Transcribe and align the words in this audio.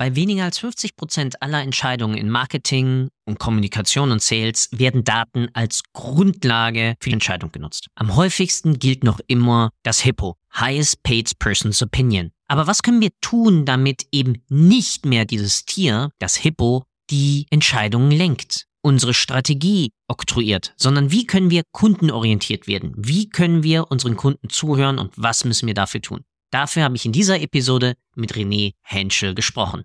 Bei 0.00 0.16
weniger 0.16 0.44
als 0.44 0.58
50 0.60 0.96
Prozent 0.96 1.42
aller 1.42 1.60
Entscheidungen 1.60 2.16
in 2.16 2.30
Marketing 2.30 3.10
und 3.26 3.38
Kommunikation 3.38 4.12
und 4.12 4.22
Sales 4.22 4.70
werden 4.72 5.04
Daten 5.04 5.48
als 5.52 5.82
Grundlage 5.92 6.94
für 7.02 7.10
die 7.10 7.12
Entscheidung 7.12 7.52
genutzt. 7.52 7.88
Am 7.96 8.16
häufigsten 8.16 8.78
gilt 8.78 9.04
noch 9.04 9.20
immer 9.26 9.68
das 9.82 10.00
HIPPO, 10.00 10.36
Highest 10.58 11.02
Paid 11.02 11.38
Person's 11.38 11.82
Opinion. 11.82 12.30
Aber 12.48 12.66
was 12.66 12.82
können 12.82 13.02
wir 13.02 13.10
tun, 13.20 13.66
damit 13.66 14.06
eben 14.10 14.42
nicht 14.48 15.04
mehr 15.04 15.26
dieses 15.26 15.66
Tier, 15.66 16.08
das 16.18 16.34
Hippo, 16.34 16.84
die 17.10 17.46
Entscheidungen 17.50 18.10
lenkt? 18.10 18.64
unsere 18.82 19.12
Strategie 19.12 19.90
oktroyiert, 20.08 20.72
sondern 20.78 21.10
wie 21.10 21.26
können 21.26 21.50
wir 21.50 21.64
kundenorientiert 21.70 22.66
werden? 22.66 22.94
Wie 22.96 23.28
können 23.28 23.62
wir 23.62 23.90
unseren 23.90 24.16
Kunden 24.16 24.48
zuhören 24.48 24.98
und 24.98 25.12
was 25.16 25.44
müssen 25.44 25.66
wir 25.66 25.74
dafür 25.74 26.00
tun? 26.00 26.24
Dafür 26.50 26.82
habe 26.82 26.96
ich 26.96 27.04
in 27.04 27.12
dieser 27.12 27.40
Episode 27.40 27.94
mit 28.16 28.32
René 28.32 28.72
Henschel 28.82 29.34
gesprochen. 29.34 29.84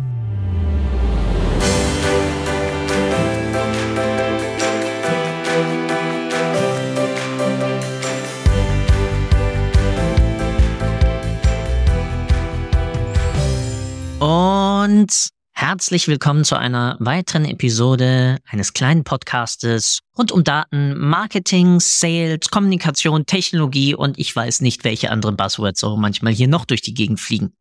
Und 14.21 15.29
herzlich 15.51 16.07
willkommen 16.07 16.43
zu 16.43 16.55
einer 16.55 16.95
weiteren 16.99 17.43
Episode 17.43 18.37
eines 18.47 18.73
kleinen 18.73 19.03
Podcastes 19.03 20.01
rund 20.15 20.31
um 20.31 20.43
Daten, 20.43 20.95
Marketing, 20.95 21.79
Sales, 21.79 22.51
Kommunikation, 22.51 23.25
Technologie 23.25 23.95
und 23.95 24.19
ich 24.19 24.35
weiß 24.35 24.61
nicht, 24.61 24.83
welche 24.83 25.09
anderen 25.09 25.37
Buzzwords 25.37 25.79
so 25.79 25.97
manchmal 25.97 26.33
hier 26.33 26.47
noch 26.47 26.65
durch 26.65 26.83
die 26.83 26.93
Gegend 26.93 27.19
fliegen. 27.19 27.53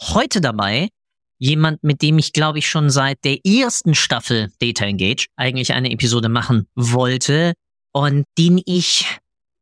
Heute 0.00 0.40
dabei 0.40 0.88
jemand, 1.36 1.84
mit 1.84 2.00
dem 2.00 2.18
ich 2.18 2.32
glaube 2.32 2.60
ich 2.60 2.70
schon 2.70 2.88
seit 2.88 3.22
der 3.26 3.44
ersten 3.44 3.94
Staffel 3.94 4.50
Data 4.58 4.86
Engage 4.86 5.26
eigentlich 5.36 5.74
eine 5.74 5.90
Episode 5.90 6.30
machen 6.30 6.66
wollte 6.74 7.52
und 7.92 8.24
den 8.38 8.62
ich, 8.64 9.04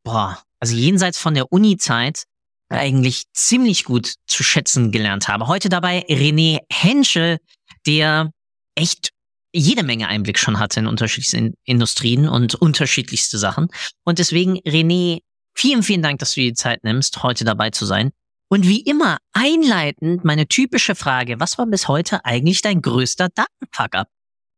boah, 0.04 0.38
also 0.60 0.76
jenseits 0.76 1.18
von 1.18 1.34
der 1.34 1.50
Uni-Zeit 1.50 2.26
eigentlich 2.68 3.24
ziemlich 3.32 3.84
gut 3.84 4.14
zu 4.26 4.42
schätzen 4.42 4.90
gelernt 4.90 5.28
habe. 5.28 5.46
Heute 5.46 5.68
dabei 5.68 6.04
René 6.08 6.58
Henschel, 6.70 7.38
der 7.86 8.30
echt 8.74 9.10
jede 9.52 9.84
Menge 9.84 10.08
Einblick 10.08 10.38
schon 10.38 10.58
hatte 10.58 10.80
in 10.80 10.86
unterschiedliche 10.86 11.52
Industrien 11.64 12.28
und 12.28 12.54
unterschiedlichste 12.56 13.38
Sachen. 13.38 13.68
Und 14.04 14.18
deswegen, 14.18 14.58
René, 14.60 15.20
vielen, 15.54 15.82
vielen 15.82 16.02
Dank, 16.02 16.18
dass 16.18 16.34
du 16.34 16.40
dir 16.40 16.50
die 16.50 16.54
Zeit 16.54 16.82
nimmst, 16.82 17.22
heute 17.22 17.44
dabei 17.44 17.70
zu 17.70 17.86
sein. 17.86 18.10
Und 18.48 18.66
wie 18.66 18.80
immer, 18.80 19.18
einleitend 19.32 20.24
meine 20.24 20.46
typische 20.46 20.94
Frage, 20.94 21.40
was 21.40 21.56
war 21.56 21.66
bis 21.66 21.88
heute 21.88 22.24
eigentlich 22.24 22.62
dein 22.62 22.82
größter 22.82 23.28
Datenfuck-up? 23.28 24.08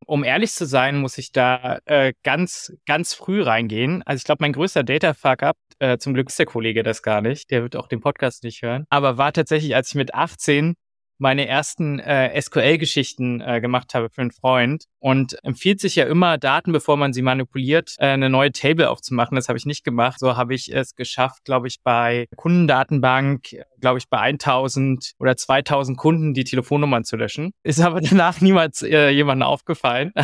Um 0.05 0.25
ehrlich 0.25 0.52
zu 0.52 0.66
sein, 0.66 0.98
muss 0.98 1.19
ich 1.19 1.33
da 1.33 1.78
äh, 1.86 2.12
ganz, 2.22 2.72
ganz 2.86 3.14
früh 3.14 3.42
reingehen. 3.42 4.03
Also 4.05 4.19
ich 4.19 4.25
glaube, 4.25 4.38
mein 4.42 4.53
größter 4.53 4.84
Data-Fuck-up, 4.84 5.56
äh, 5.78 5.98
zum 5.98 6.14
Glück 6.14 6.28
ist 6.28 6.38
der 6.38 6.47
Kollege 6.47 6.83
das 6.83 7.03
gar 7.03 7.20
nicht, 7.20 7.50
der 7.50 7.62
wird 7.62 7.77
auch 7.77 7.88
den 7.88 8.00
Podcast 8.00 8.44
nicht 8.44 8.62
hören, 8.62 8.86
aber 8.88 9.19
war 9.19 9.33
tatsächlich, 9.33 9.75
als 9.75 9.88
ich 9.88 9.94
mit 9.94 10.14
18 10.14 10.75
meine 11.19 11.47
ersten 11.47 11.98
äh, 11.98 12.41
SQL-Geschichten 12.41 13.41
äh, 13.41 13.61
gemacht 13.61 13.95
habe 13.95 14.11
für 14.11 14.20
einen 14.20 14.33
Freund 14.33 14.84
und 14.98 15.42
empfiehlt 15.45 15.81
sich 15.81 15.97
ja 15.97 16.05
immer, 16.05 16.39
Daten, 16.39 16.72
bevor 16.72 16.97
man 16.97 17.12
sie 17.12 17.22
manipuliert, 17.22 17.95
äh, 17.98 18.06
eine 18.06 18.31
neue 18.31 18.53
Table 18.53 18.91
aufzumachen. 18.91 19.37
Das 19.37 19.49
habe 19.49 19.59
ich 19.59 19.66
nicht 19.66 19.84
gemacht. 19.84 20.19
So 20.21 20.37
habe 20.37 20.55
ich 20.55 20.72
es 20.75 20.94
geschafft, 20.94 21.44
glaube 21.44 21.69
ich, 21.69 21.82
bei 21.82 22.26
Kundendatenbank, 22.37 23.56
glaube 23.81 23.99
ich, 23.99 24.09
bei 24.09 24.19
1000 24.19 25.12
oder 25.19 25.37
2000 25.37 25.97
Kunden 25.97 26.34
die 26.34 26.44
Telefonnummern 26.44 27.05
zu 27.05 27.16
löschen. 27.16 27.53
Ist 27.62 27.81
aber 27.81 28.00
danach 28.00 28.41
niemals 28.41 28.82
äh, 28.82 29.10
jemandem 29.10 29.47
aufgefallen. 29.47 30.12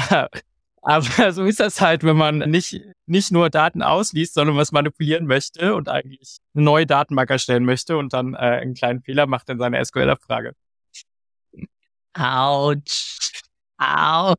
Aber 0.85 1.33
so 1.33 1.45
ist 1.45 1.61
das 1.61 1.81
halt, 1.81 2.03
wenn 2.03 2.17
man 2.17 2.39
nicht, 2.39 2.81
nicht 3.07 3.31
nur 3.31 3.51
Daten 3.51 3.83
ausliest, 3.83 4.35
sondern 4.35 4.57
was 4.57 4.73
manipulieren 4.73 5.27
möchte 5.27 5.77
und 5.77 5.89
eigentlich 5.89 6.39
eine 6.55 6.65
neue 6.65 6.87
Datenbank 6.87 7.31
erstellen 7.31 7.65
möchte 7.65 7.97
und 7.97 8.13
dann 8.13 8.35
äh, 8.35 8.39
einen 8.39 8.75
kleinen 8.75 9.01
Fehler 9.01 9.27
macht 9.27 9.49
in 9.49 9.59
seiner 9.59 9.83
SQL-Abfrage. 9.83 10.55
Autsch. 12.15 13.33
Autsch. 13.79 14.39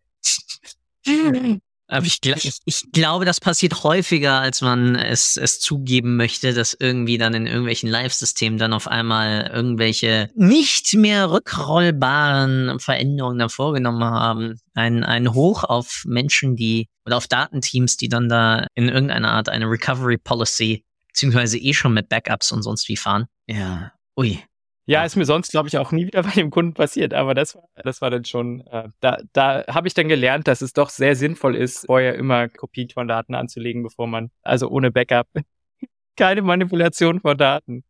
Aber 1.88 2.06
ich, 2.06 2.19
ich, 2.23 2.59
ich, 2.66 2.91
glaube, 2.91 3.25
das 3.25 3.39
passiert 3.39 3.84
häufiger, 3.84 4.39
als 4.39 4.61
man 4.61 4.95
es, 4.95 5.38
es 5.38 5.59
zugeben 5.59 6.16
möchte, 6.16 6.53
dass 6.53 6.75
irgendwie 6.79 7.17
dann 7.17 7.33
in 7.33 7.45
irgendwelchen 7.45 7.89
Live-Systemen 7.89 8.57
dann 8.57 8.73
auf 8.73 8.88
einmal 8.88 9.51
irgendwelche 9.53 10.31
nicht 10.33 10.94
mehr 10.95 11.29
rückrollbaren 11.29 12.79
Veränderungen 12.79 13.38
da 13.38 13.50
vorgenommen 13.50 14.03
haben. 14.03 14.59
Ein, 14.73 15.03
ein 15.03 15.33
Hoch 15.33 15.66
auf 15.66 16.03
Menschen, 16.07 16.56
die 16.56 16.88
oder 17.06 17.17
auf 17.17 17.28
Datenteams, 17.28 17.97
die 17.97 18.09
dann 18.09 18.29
da 18.29 18.66
in 18.75 18.88
irgendeiner 18.88 19.31
Art 19.31 19.50
eine 19.50 19.69
Recovery 19.69 20.17
Policy 20.17 20.85
beziehungsweise 21.09 21.59
eh 21.59 21.73
schon 21.73 21.94
mit 21.94 22.09
Backups 22.09 22.51
und 22.51 22.63
sonst 22.63 22.88
wie 22.89 22.97
fahren. 22.97 23.28
Ja, 23.47 23.91
ui. 24.17 24.39
Ja, 24.85 25.05
ist 25.05 25.16
mir 25.16 25.25
sonst, 25.25 25.51
glaube 25.51 25.69
ich, 25.69 25.77
auch 25.77 25.91
nie 25.91 26.07
wieder 26.07 26.23
bei 26.23 26.31
dem 26.31 26.51
Kunden 26.51 26.73
passiert, 26.73 27.13
aber 27.13 27.33
das 27.33 27.55
war, 27.55 27.63
das 27.75 28.01
war 28.01 28.09
dann 28.09 28.25
schon, 28.25 28.61
äh, 28.67 28.89
da, 28.99 29.17
da 29.31 29.66
habe 29.67 29.88
ich 29.88 29.94
dann 29.94 30.09
gelernt, 30.09 30.47
dass 30.47 30.61
es 30.61 30.73
doch 30.73 30.89
sehr 30.89 31.16
sinnvoll 31.16 31.55
ist, 31.55 31.85
vorher 31.85 32.16
immer 32.16 32.49
Kopien 32.49 32.89
von 32.89 33.07
Daten 33.07 33.35
anzulegen, 33.35 33.83
bevor 33.83 34.07
man, 34.07 34.29
also 34.41 34.69
ohne 34.69 34.91
Backup, 34.91 35.27
keine 36.17 36.41
Manipulation 36.41 37.21
von 37.21 37.38
Daten. 37.38 37.83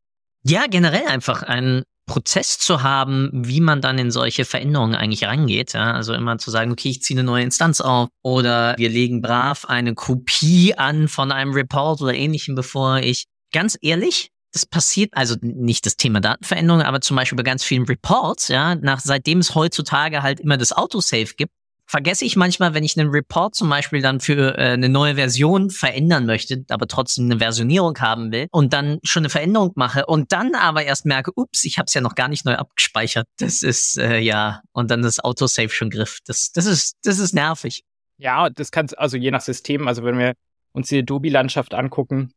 Ja, 0.43 0.65
generell 0.69 1.07
einfach 1.07 1.43
einen 1.43 1.83
Prozess 2.05 2.59
zu 2.59 2.83
haben, 2.83 3.29
wie 3.33 3.61
man 3.61 3.81
dann 3.81 3.97
in 3.97 4.11
solche 4.11 4.43
Veränderungen 4.43 4.95
eigentlich 4.95 5.23
rangeht. 5.23 5.73
Ja? 5.73 5.93
Also 5.93 6.13
immer 6.13 6.37
zu 6.37 6.51
sagen, 6.51 6.71
okay, 6.71 6.89
ich 6.89 7.01
ziehe 7.01 7.17
eine 7.17 7.25
neue 7.25 7.43
Instanz 7.43 7.79
auf 7.79 8.09
oder 8.21 8.75
wir 8.77 8.89
legen 8.89 9.21
brav 9.21 9.65
eine 9.65 9.93
Kopie 9.95 10.75
an 10.75 11.07
von 11.07 11.31
einem 11.31 11.53
Report 11.53 12.01
oder 12.01 12.13
ähnlichem, 12.13 12.55
bevor 12.55 12.97
ich 12.97 13.25
ganz 13.53 13.77
ehrlich, 13.81 14.32
das 14.53 14.65
passiert, 14.65 15.11
also 15.13 15.35
nicht 15.41 15.85
das 15.85 15.97
Thema 15.97 16.21
Datenveränderung, 16.21 16.81
aber 16.81 17.01
zum 17.01 17.17
Beispiel 17.17 17.35
bei 17.35 17.43
ganz 17.43 17.63
vielen 17.63 17.83
Reports, 17.83 18.47
ja, 18.47 18.75
nach 18.75 18.99
seitdem 18.99 19.39
es 19.39 19.55
heutzutage 19.55 20.23
halt 20.23 20.39
immer 20.39 20.57
das 20.57 20.71
Autosave 20.71 21.33
gibt, 21.35 21.51
vergesse 21.85 22.25
ich 22.25 22.35
manchmal, 22.35 22.73
wenn 22.73 22.83
ich 22.83 22.97
einen 22.97 23.09
Report 23.09 23.53
zum 23.55 23.69
Beispiel 23.69 24.01
dann 24.01 24.19
für 24.19 24.57
äh, 24.57 24.71
eine 24.71 24.89
neue 24.89 25.15
Version 25.15 25.69
verändern 25.69 26.25
möchte, 26.25 26.65
aber 26.69 26.87
trotzdem 26.87 27.25
eine 27.25 27.39
Versionierung 27.39 27.99
haben 27.99 28.31
will 28.31 28.47
und 28.51 28.73
dann 28.73 28.99
schon 29.03 29.21
eine 29.21 29.29
Veränderung 29.29 29.73
mache 29.75 30.05
und 30.05 30.31
dann 30.31 30.55
aber 30.55 30.83
erst 30.83 31.05
merke, 31.05 31.31
ups, 31.35 31.65
ich 31.65 31.77
habe 31.77 31.85
es 31.87 31.93
ja 31.93 32.01
noch 32.01 32.15
gar 32.15 32.29
nicht 32.29 32.45
neu 32.45 32.55
abgespeichert. 32.55 33.27
Das 33.37 33.63
ist 33.63 33.97
äh, 33.97 34.19
ja 34.19 34.61
und 34.71 34.91
dann 34.91 35.01
das 35.01 35.19
Autosave 35.19 35.69
schon 35.69 35.89
griff. 35.89 36.19
Das 36.25 36.51
das 36.51 36.65
ist 36.65 36.95
das 37.03 37.19
ist 37.19 37.33
nervig. 37.33 37.83
Ja, 38.17 38.49
das 38.49 38.71
kann 38.71 38.87
also 38.97 39.17
je 39.17 39.31
nach 39.31 39.41
System, 39.41 39.87
also 39.87 40.03
wenn 40.03 40.17
wir 40.17 40.33
uns 40.71 40.87
die 40.87 40.99
Adobe-Landschaft 40.99 41.73
angucken, 41.73 42.33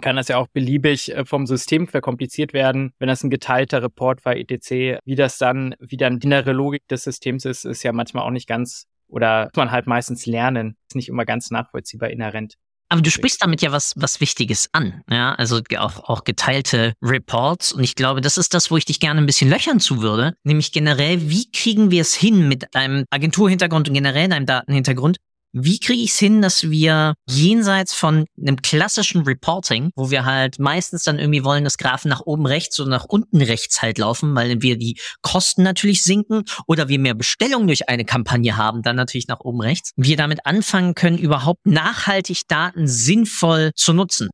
kann 0.00 0.16
das 0.16 0.28
ja 0.28 0.38
auch 0.38 0.48
beliebig 0.48 1.14
äh, 1.14 1.24
vom 1.24 1.46
System 1.46 1.88
verkompliziert 1.88 2.52
werden. 2.52 2.92
Wenn 2.98 3.08
das 3.08 3.22
ein 3.22 3.30
geteilter 3.30 3.82
Report 3.82 4.24
war, 4.24 4.36
etc., 4.36 5.00
wie 5.04 5.14
das 5.14 5.38
dann 5.38 5.74
wieder 5.78 6.10
die 6.10 6.26
innere 6.26 6.52
Logik 6.52 6.86
des 6.88 7.04
Systems 7.04 7.44
ist, 7.44 7.64
ist 7.64 7.82
ja 7.82 7.92
manchmal 7.92 8.24
auch 8.24 8.30
nicht 8.30 8.48
ganz, 8.48 8.86
oder 9.08 9.44
muss 9.44 9.56
man 9.56 9.70
halt 9.70 9.86
meistens 9.86 10.26
lernen. 10.26 10.76
Ist 10.88 10.96
nicht 10.96 11.08
immer 11.08 11.24
ganz 11.24 11.50
nachvollziehbar 11.50 12.10
inhärent. 12.10 12.54
Aber 12.88 13.02
du 13.02 13.10
sprichst 13.10 13.42
damit 13.42 13.62
ja 13.62 13.72
was, 13.72 13.94
was 13.96 14.20
Wichtiges 14.20 14.68
an, 14.72 15.02
ja, 15.10 15.34
also 15.34 15.60
auch, 15.78 16.08
auch 16.08 16.22
geteilte 16.22 16.94
Reports. 17.02 17.72
Und 17.72 17.82
ich 17.82 17.96
glaube, 17.96 18.20
das 18.20 18.38
ist 18.38 18.54
das, 18.54 18.70
wo 18.70 18.76
ich 18.76 18.84
dich 18.84 19.00
gerne 19.00 19.20
ein 19.20 19.26
bisschen 19.26 19.50
löchern 19.50 19.80
zu 19.80 20.02
würde. 20.02 20.34
Nämlich 20.44 20.70
generell, 20.70 21.28
wie 21.28 21.50
kriegen 21.50 21.90
wir 21.90 22.02
es 22.02 22.14
hin 22.14 22.46
mit 22.46 22.66
deinem 22.72 23.04
Agenturhintergrund 23.10 23.88
und 23.88 23.94
generell 23.94 24.28
deinem 24.28 24.46
Datenhintergrund, 24.46 25.16
wie 25.58 25.78
kriege 25.80 26.02
ich 26.02 26.10
es 26.10 26.18
hin, 26.18 26.42
dass 26.42 26.70
wir 26.70 27.14
jenseits 27.26 27.94
von 27.94 28.26
einem 28.38 28.56
klassischen 28.60 29.22
Reporting, 29.22 29.90
wo 29.96 30.10
wir 30.10 30.24
halt 30.26 30.58
meistens 30.58 31.04
dann 31.04 31.18
irgendwie 31.18 31.44
wollen, 31.44 31.64
dass 31.64 31.78
Graphen 31.78 32.10
nach 32.10 32.20
oben 32.20 32.46
rechts 32.46 32.78
oder 32.78 32.90
nach 32.90 33.06
unten 33.06 33.40
rechts 33.40 33.80
halt 33.80 33.96
laufen, 33.96 34.34
weil 34.34 34.60
wir 34.60 34.76
die 34.76 34.98
Kosten 35.22 35.62
natürlich 35.62 36.02
sinken 36.02 36.44
oder 36.66 36.88
wir 36.88 36.98
mehr 36.98 37.14
Bestellungen 37.14 37.68
durch 37.68 37.88
eine 37.88 38.04
Kampagne 38.04 38.56
haben, 38.56 38.82
dann 38.82 38.96
natürlich 38.96 39.28
nach 39.28 39.40
oben 39.40 39.62
rechts, 39.62 39.92
wir 39.96 40.16
damit 40.16 40.44
anfangen 40.44 40.94
können, 40.94 41.16
überhaupt 41.16 41.66
nachhaltig 41.66 42.42
Daten 42.48 42.86
sinnvoll 42.86 43.72
zu 43.74 43.94
nutzen? 43.94 44.28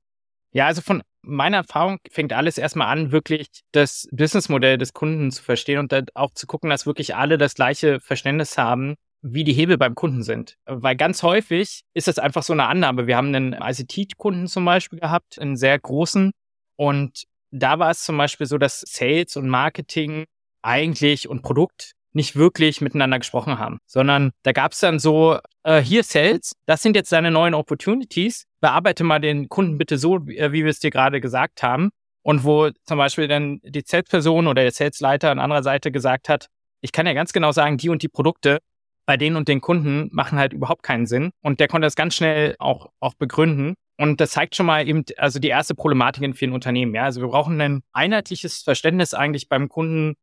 Ja, 0.52 0.66
also 0.66 0.82
von 0.82 1.02
meiner 1.22 1.58
Erfahrung 1.58 1.98
fängt 2.10 2.32
alles 2.32 2.58
erstmal 2.58 2.88
an, 2.88 3.12
wirklich 3.12 3.46
das 3.70 4.08
Businessmodell 4.10 4.76
des 4.76 4.92
Kunden 4.92 5.30
zu 5.30 5.42
verstehen 5.42 5.78
und 5.78 5.92
dann 5.92 6.06
auch 6.14 6.34
zu 6.34 6.46
gucken, 6.46 6.68
dass 6.68 6.84
wirklich 6.84 7.14
alle 7.14 7.38
das 7.38 7.54
gleiche 7.54 8.00
Verständnis 8.00 8.58
haben, 8.58 8.96
wie 9.22 9.44
die 9.44 9.52
Hebel 9.52 9.78
beim 9.78 9.94
Kunden 9.94 10.22
sind. 10.22 10.58
Weil 10.66 10.96
ganz 10.96 11.22
häufig 11.22 11.82
ist 11.94 12.08
das 12.08 12.18
einfach 12.18 12.42
so 12.42 12.52
eine 12.52 12.66
Annahme. 12.66 13.06
Wir 13.06 13.16
haben 13.16 13.34
einen 13.34 13.52
ICT-Kunden 13.54 14.48
zum 14.48 14.64
Beispiel 14.64 14.98
gehabt, 14.98 15.38
einen 15.38 15.56
sehr 15.56 15.78
großen. 15.78 16.32
Und 16.76 17.24
da 17.50 17.78
war 17.78 17.90
es 17.90 18.02
zum 18.02 18.16
Beispiel 18.18 18.46
so, 18.46 18.58
dass 18.58 18.80
Sales 18.80 19.36
und 19.36 19.48
Marketing 19.48 20.24
eigentlich 20.62 21.28
und 21.28 21.42
Produkt 21.42 21.92
nicht 22.12 22.36
wirklich 22.36 22.80
miteinander 22.80 23.18
gesprochen 23.18 23.58
haben, 23.58 23.78
sondern 23.86 24.32
da 24.42 24.52
gab 24.52 24.72
es 24.72 24.80
dann 24.80 24.98
so, 24.98 25.38
äh, 25.62 25.80
hier 25.80 26.04
Sales, 26.04 26.52
das 26.66 26.82
sind 26.82 26.94
jetzt 26.94 27.10
deine 27.10 27.30
neuen 27.30 27.54
Opportunities, 27.54 28.44
bearbeite 28.60 29.02
mal 29.02 29.18
den 29.18 29.48
Kunden 29.48 29.78
bitte 29.78 29.96
so, 29.96 30.26
wie, 30.26 30.36
äh, 30.36 30.52
wie 30.52 30.64
wir 30.64 30.70
es 30.70 30.80
dir 30.80 30.90
gerade 30.90 31.20
gesagt 31.20 31.62
haben. 31.62 31.90
Und 32.24 32.44
wo 32.44 32.70
zum 32.84 32.98
Beispiel 32.98 33.26
dann 33.26 33.60
die 33.64 33.82
Salesperson 33.84 34.46
oder 34.46 34.62
der 34.62 34.70
Salesleiter 34.70 35.30
an 35.30 35.40
anderer 35.40 35.64
Seite 35.64 35.90
gesagt 35.90 36.28
hat, 36.28 36.46
ich 36.80 36.92
kann 36.92 37.06
ja 37.06 37.14
ganz 37.14 37.32
genau 37.32 37.50
sagen, 37.50 37.78
die 37.78 37.88
und 37.88 38.02
die 38.02 38.08
Produkte 38.08 38.60
bei 39.06 39.16
denen 39.16 39.36
und 39.36 39.48
den 39.48 39.60
Kunden 39.60 40.08
machen 40.12 40.38
halt 40.38 40.52
überhaupt 40.52 40.82
keinen 40.82 41.06
Sinn. 41.06 41.30
Und 41.42 41.60
der 41.60 41.68
konnte 41.68 41.86
das 41.86 41.96
ganz 41.96 42.14
schnell 42.14 42.56
auch, 42.58 42.90
auch 43.00 43.14
begründen. 43.14 43.74
Und 43.98 44.20
das 44.20 44.32
zeigt 44.32 44.56
schon 44.56 44.66
mal 44.66 44.86
eben, 44.88 45.04
also 45.16 45.38
die 45.38 45.48
erste 45.48 45.74
Problematik 45.74 46.22
in 46.22 46.34
vielen 46.34 46.52
Unternehmen. 46.52 46.94
Ja, 46.94 47.04
also 47.04 47.20
wir 47.20 47.28
brauchen 47.28 47.60
ein 47.60 47.82
einheitliches 47.92 48.62
Verständnis 48.62 49.14
eigentlich 49.14 49.48
beim 49.48 49.68
Kunden, 49.68 50.14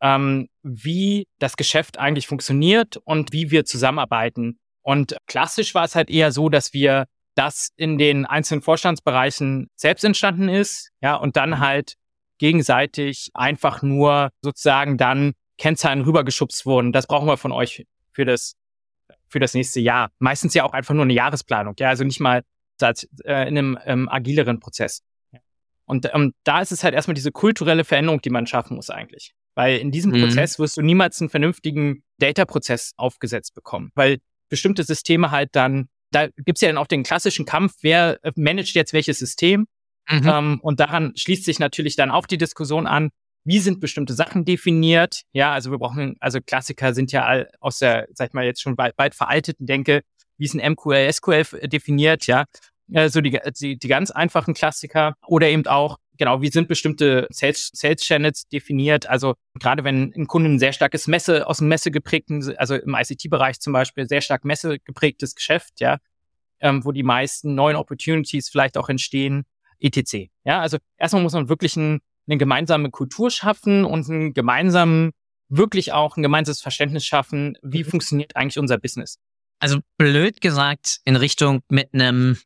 ähm, 0.00 0.48
wie 0.62 1.26
das 1.38 1.56
Geschäft 1.56 1.98
eigentlich 1.98 2.26
funktioniert 2.26 2.98
und 2.98 3.32
wie 3.32 3.50
wir 3.50 3.64
zusammenarbeiten. 3.64 4.58
Und 4.82 5.16
klassisch 5.26 5.74
war 5.74 5.84
es 5.84 5.94
halt 5.94 6.10
eher 6.10 6.32
so, 6.32 6.48
dass 6.48 6.72
wir 6.72 7.06
das 7.34 7.70
in 7.76 7.98
den 7.98 8.24
einzelnen 8.24 8.62
Vorstandsbereichen 8.62 9.68
selbst 9.74 10.04
entstanden 10.04 10.48
ist, 10.48 10.90
ja, 11.02 11.16
und 11.16 11.36
dann 11.36 11.60
halt 11.60 11.94
gegenseitig 12.38 13.30
einfach 13.34 13.82
nur 13.82 14.30
sozusagen 14.42 14.96
dann 14.96 15.32
Kennzahlen 15.58 16.02
rübergeschubst 16.02 16.66
wurden. 16.66 16.92
Das 16.92 17.06
brauchen 17.06 17.28
wir 17.28 17.36
von 17.36 17.52
euch 17.52 17.84
für 18.16 18.24
das, 18.24 18.56
für 19.28 19.38
das 19.38 19.52
nächste 19.52 19.78
Jahr. 19.78 20.10
Meistens 20.18 20.54
ja 20.54 20.64
auch 20.64 20.72
einfach 20.72 20.94
nur 20.94 21.04
eine 21.04 21.12
Jahresplanung, 21.12 21.74
ja, 21.78 21.90
also 21.90 22.02
nicht 22.02 22.18
mal 22.18 22.42
als, 22.80 23.04
äh, 23.24 23.46
in 23.46 23.58
einem 23.58 23.78
ähm, 23.84 24.08
agileren 24.08 24.58
Prozess. 24.58 25.02
Und 25.84 26.10
ähm, 26.12 26.32
da 26.44 26.62
ist 26.62 26.72
es 26.72 26.82
halt 26.82 26.94
erstmal 26.94 27.14
diese 27.14 27.30
kulturelle 27.30 27.84
Veränderung, 27.84 28.20
die 28.20 28.30
man 28.30 28.46
schaffen 28.46 28.74
muss 28.74 28.90
eigentlich. 28.90 29.34
Weil 29.54 29.78
in 29.78 29.92
diesem 29.92 30.12
mhm. 30.12 30.22
Prozess 30.22 30.58
wirst 30.58 30.76
du 30.76 30.82
niemals 30.82 31.20
einen 31.20 31.30
vernünftigen 31.30 32.02
Data-Prozess 32.18 32.94
aufgesetzt 32.96 33.54
bekommen. 33.54 33.92
Weil 33.94 34.18
bestimmte 34.48 34.82
Systeme 34.82 35.30
halt 35.30 35.50
dann, 35.52 35.88
da 36.10 36.28
gibt's 36.28 36.62
ja 36.62 36.68
dann 36.68 36.78
auch 36.78 36.88
den 36.88 37.04
klassischen 37.04 37.44
Kampf, 37.44 37.74
wer 37.82 38.18
äh, 38.24 38.32
managt 38.34 38.74
jetzt 38.74 38.94
welches 38.94 39.18
System. 39.18 39.66
Mhm. 40.08 40.26
Ähm, 40.26 40.60
und 40.62 40.80
daran 40.80 41.12
schließt 41.14 41.44
sich 41.44 41.58
natürlich 41.58 41.96
dann 41.96 42.10
auch 42.10 42.26
die 42.26 42.38
Diskussion 42.38 42.86
an, 42.86 43.10
wie 43.46 43.60
sind 43.60 43.80
bestimmte 43.80 44.12
Sachen 44.12 44.44
definiert. 44.44 45.22
Ja, 45.32 45.52
also 45.52 45.70
wir 45.70 45.78
brauchen, 45.78 46.16
also 46.18 46.40
Klassiker 46.40 46.92
sind 46.94 47.12
ja 47.12 47.24
all 47.24 47.48
aus 47.60 47.78
der, 47.78 48.08
sag 48.12 48.28
ich 48.28 48.34
mal, 48.34 48.44
jetzt 48.44 48.60
schon 48.60 48.76
weit, 48.76 48.94
weit 48.98 49.14
veralteten 49.14 49.66
Denke, 49.66 50.02
wie 50.36 50.44
ist 50.44 50.54
ein 50.54 50.72
MQL, 50.72 51.10
SQL 51.12 51.44
definiert, 51.68 52.26
ja. 52.26 52.44
Also 52.92 53.20
die, 53.20 53.38
die, 53.60 53.78
die 53.78 53.88
ganz 53.88 54.10
einfachen 54.10 54.52
Klassiker 54.52 55.14
oder 55.26 55.48
eben 55.48 55.66
auch, 55.66 55.98
genau, 56.18 56.42
wie 56.42 56.50
sind 56.50 56.66
bestimmte 56.66 57.28
Sales, 57.30 57.70
Sales 57.72 58.02
Channels 58.02 58.48
definiert? 58.48 59.08
Also 59.08 59.34
gerade 59.54 59.84
wenn 59.84 60.12
ein 60.16 60.26
Kunde 60.26 60.50
ein 60.50 60.58
sehr 60.58 60.72
starkes 60.72 61.06
Messe, 61.06 61.46
aus 61.46 61.58
dem 61.58 61.68
Messe 61.68 61.92
geprägten, 61.92 62.56
also 62.56 62.74
im 62.74 62.94
ICT-Bereich 62.94 63.60
zum 63.60 63.72
Beispiel, 63.72 64.08
sehr 64.08 64.20
stark 64.20 64.44
Messe 64.44 64.78
geprägtes 64.80 65.36
Geschäft, 65.36 65.80
ja, 65.80 65.98
ähm, 66.60 66.84
wo 66.84 66.90
die 66.90 67.04
meisten 67.04 67.54
neuen 67.54 67.76
Opportunities 67.76 68.48
vielleicht 68.48 68.76
auch 68.76 68.88
entstehen, 68.88 69.44
etc. 69.78 70.28
Ja, 70.44 70.60
also 70.60 70.78
erstmal 70.96 71.22
muss 71.22 71.32
man 71.32 71.48
wirklich 71.48 71.76
ein, 71.76 72.00
eine 72.26 72.38
gemeinsame 72.38 72.90
Kultur 72.90 73.30
schaffen 73.30 73.84
und 73.84 74.08
ein 74.08 74.34
gemeinsamen, 74.34 75.12
wirklich 75.48 75.92
auch 75.92 76.16
ein 76.16 76.22
gemeinsames 76.22 76.60
Verständnis 76.60 77.04
schaffen, 77.04 77.56
wie 77.62 77.84
mhm. 77.84 77.90
funktioniert 77.90 78.36
eigentlich 78.36 78.58
unser 78.58 78.78
Business. 78.78 79.18
Also 79.60 79.78
blöd 79.96 80.40
gesagt, 80.40 80.98
in 81.04 81.16
Richtung 81.16 81.60
mit 81.68 81.94
einem 81.94 82.36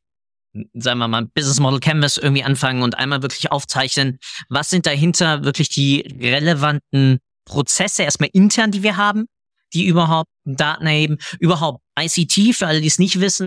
sagen 0.75 0.99
wir 0.99 1.09
mal, 1.09 1.27
Business 1.27 1.61
Model 1.61 1.81
Canvas 1.81 2.17
irgendwie 2.17 2.43
anfangen 2.43 2.82
und 2.82 2.99
einmal 2.99 3.23
wirklich 3.23 3.53
aufzeichnen, 3.53 4.19
was 4.49 4.71
sind 4.71 4.87
dahinter 4.87 5.44
wirklich 5.44 5.69
die 5.69 6.00
relevanten 6.21 7.21
Prozesse 7.44 8.03
erstmal 8.03 8.31
intern, 8.33 8.71
die 8.71 8.83
wir 8.83 8.97
haben, 8.97 9.26
die 9.73 9.87
überhaupt 9.87 10.31
Daten 10.44 10.87
erheben, 10.87 11.19
überhaupt 11.38 11.83
ICT, 11.99 12.56
für 12.56 12.67
alle, 12.67 12.81
die 12.81 12.88
es 12.88 12.99
nicht 12.99 13.21
wissen, 13.21 13.47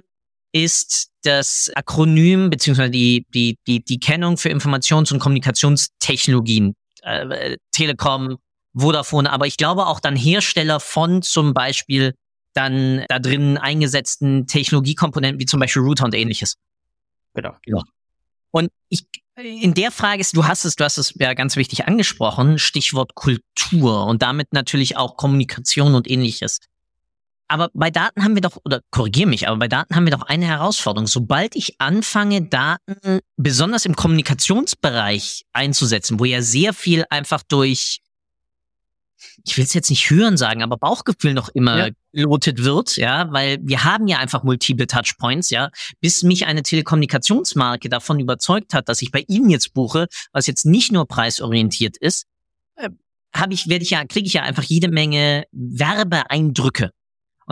ist 0.54 1.10
das 1.24 1.72
Akronym 1.76 2.50
beziehungsweise 2.50 2.92
die, 2.92 3.26
die, 3.34 3.58
die, 3.68 3.84
die 3.84 4.00
Kennung 4.00 4.38
für 4.38 4.50
Informations- 4.50 5.12
und 5.12 5.20
Kommunikationstechnologien, 5.20 6.76
äh, 7.02 7.58
Telekom, 7.72 8.38
Vodafone, 8.74 9.32
aber 9.32 9.48
ich 9.48 9.58
glaube 9.58 9.88
auch 9.88 10.00
dann 10.00 10.16
Hersteller 10.16 10.80
von 10.80 11.22
zum 11.22 11.54
Beispiel 11.54 12.14
dann 12.54 13.04
da 13.10 13.20
drin 13.20 13.58
eingesetzten 13.58 14.48
Technologiekomponenten 14.48 15.40
wie 15.40 15.46
zum 15.46 15.60
Beispiel 15.60 15.82
Router 15.82 16.06
und 16.06 16.14
ähnliches. 16.14 16.56
Genau. 17.34 17.56
Ja. 17.66 17.82
Und 18.52 18.70
ich, 18.90 19.06
in 19.36 19.74
der 19.74 19.90
Frage 19.92 20.22
ist, 20.22 20.36
du 20.36 20.46
hast 20.46 20.66
es, 20.66 20.76
du 20.76 20.84
hast 20.84 20.98
es 20.98 21.14
ja 21.18 21.34
ganz 21.34 21.56
wichtig 21.56 21.88
angesprochen, 21.88 22.60
Stichwort 22.60 23.16
Kultur 23.16 24.06
und 24.06 24.22
damit 24.22 24.54
natürlich 24.54 24.98
auch 24.98 25.18
Kommunikation 25.18 25.96
und 25.96 26.10
ähnliches. 26.10 26.60
Aber 27.48 27.70
bei 27.74 27.92
Daten 27.92 28.24
haben 28.24 28.36
wir 28.36 28.42
doch, 28.42 28.58
oder 28.64 28.82
korrigier 28.90 29.28
mich, 29.28 29.48
aber 29.48 29.58
bei 29.58 29.68
Daten 29.68 29.96
haben 29.96 30.06
wir 30.06 30.12
doch 30.12 30.24
eine 30.24 30.46
Herausforderung. 30.46 31.08
Sobald 31.08 31.56
ich 31.56 31.80
anfange, 31.80 32.42
Daten 32.42 33.20
besonders 33.38 33.86
im 33.86 33.96
Kommunikationsbereich 33.96 35.46
einzusetzen, 35.52 36.20
wo 36.20 36.26
ja 36.26 36.42
sehr 36.42 36.74
viel 36.74 37.06
einfach 37.10 37.44
durch 37.44 38.02
ich 39.46 39.58
will 39.58 39.66
es 39.66 39.74
jetzt 39.74 39.90
nicht 39.90 40.10
hören 40.10 40.38
sagen, 40.38 40.64
aber 40.64 40.78
Bauchgefühl 40.78 41.34
noch 41.34 41.50
immer 41.50 41.88
ja. 41.88 41.94
lotet 42.12 42.64
wird, 42.64 42.98
ja, 42.98 43.32
weil 43.32 43.60
wir 43.62 43.84
haben 43.84 44.08
ja 44.08 44.20
einfach 44.20 44.44
multiple 44.44 44.88
Touchpoints, 44.88 45.50
ja, 45.50 45.70
bis 46.02 46.24
mich 46.24 46.46
eine 46.46 46.64
Telekommunikationsmarke 46.64 47.90
davon 47.90 48.20
überzeugt 48.20 48.74
hat, 48.74 48.90
dass 48.90 49.02
ich 49.02 49.12
bei 49.12 49.24
ihnen 49.28 49.50
jetzt 49.50 49.74
buche, 49.74 50.08
was 50.32 50.48
jetzt 50.48 50.66
nicht 50.66 50.92
nur 50.92 51.08
preisorientiert 51.08 51.98
ist, 51.98 52.26
äh, 52.76 52.90
habe 53.36 53.54
ich, 53.54 53.68
werde 53.68 53.84
ich 53.84 53.92
ja, 53.92 54.06
kriege 54.06 54.28
ich 54.28 54.34
ja 54.34 54.44
einfach 54.44 54.64
jede 54.64 54.90
Menge 54.90 55.46
Werbeeindrücke. 55.52 56.92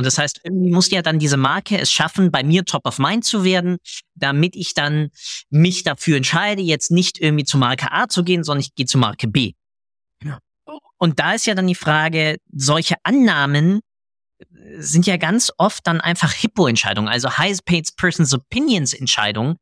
Und 0.01 0.05
das 0.05 0.17
heißt, 0.17 0.41
irgendwie 0.43 0.71
muss 0.71 0.89
ja 0.89 1.03
dann 1.03 1.19
diese 1.19 1.37
Marke 1.37 1.77
es 1.77 1.91
schaffen, 1.91 2.31
bei 2.31 2.41
mir 2.41 2.65
top 2.65 2.87
of 2.87 2.97
mind 2.97 3.23
zu 3.23 3.43
werden, 3.43 3.77
damit 4.15 4.55
ich 4.55 4.73
dann 4.73 5.11
mich 5.51 5.83
dafür 5.83 6.17
entscheide, 6.17 6.63
jetzt 6.63 6.89
nicht 6.89 7.21
irgendwie 7.21 7.43
zu 7.43 7.59
Marke 7.59 7.91
A 7.91 8.07
zu 8.07 8.23
gehen, 8.23 8.43
sondern 8.43 8.61
ich 8.61 8.73
gehe 8.73 8.87
zu 8.87 8.97
Marke 8.97 9.27
B. 9.27 9.53
Ja. 10.23 10.39
Und 10.97 11.19
da 11.19 11.33
ist 11.33 11.45
ja 11.45 11.53
dann 11.53 11.67
die 11.67 11.75
Frage, 11.75 12.37
solche 12.51 12.95
Annahmen 13.03 13.81
sind 14.79 15.05
ja 15.05 15.17
ganz 15.17 15.51
oft 15.59 15.85
dann 15.85 16.01
einfach 16.01 16.33
Hippo-Entscheidungen, 16.33 17.07
also 17.07 17.37
Highest 17.37 17.65
Paid 17.65 17.95
Person's 17.95 18.33
Opinions 18.33 18.93
Entscheidungen. 18.93 19.57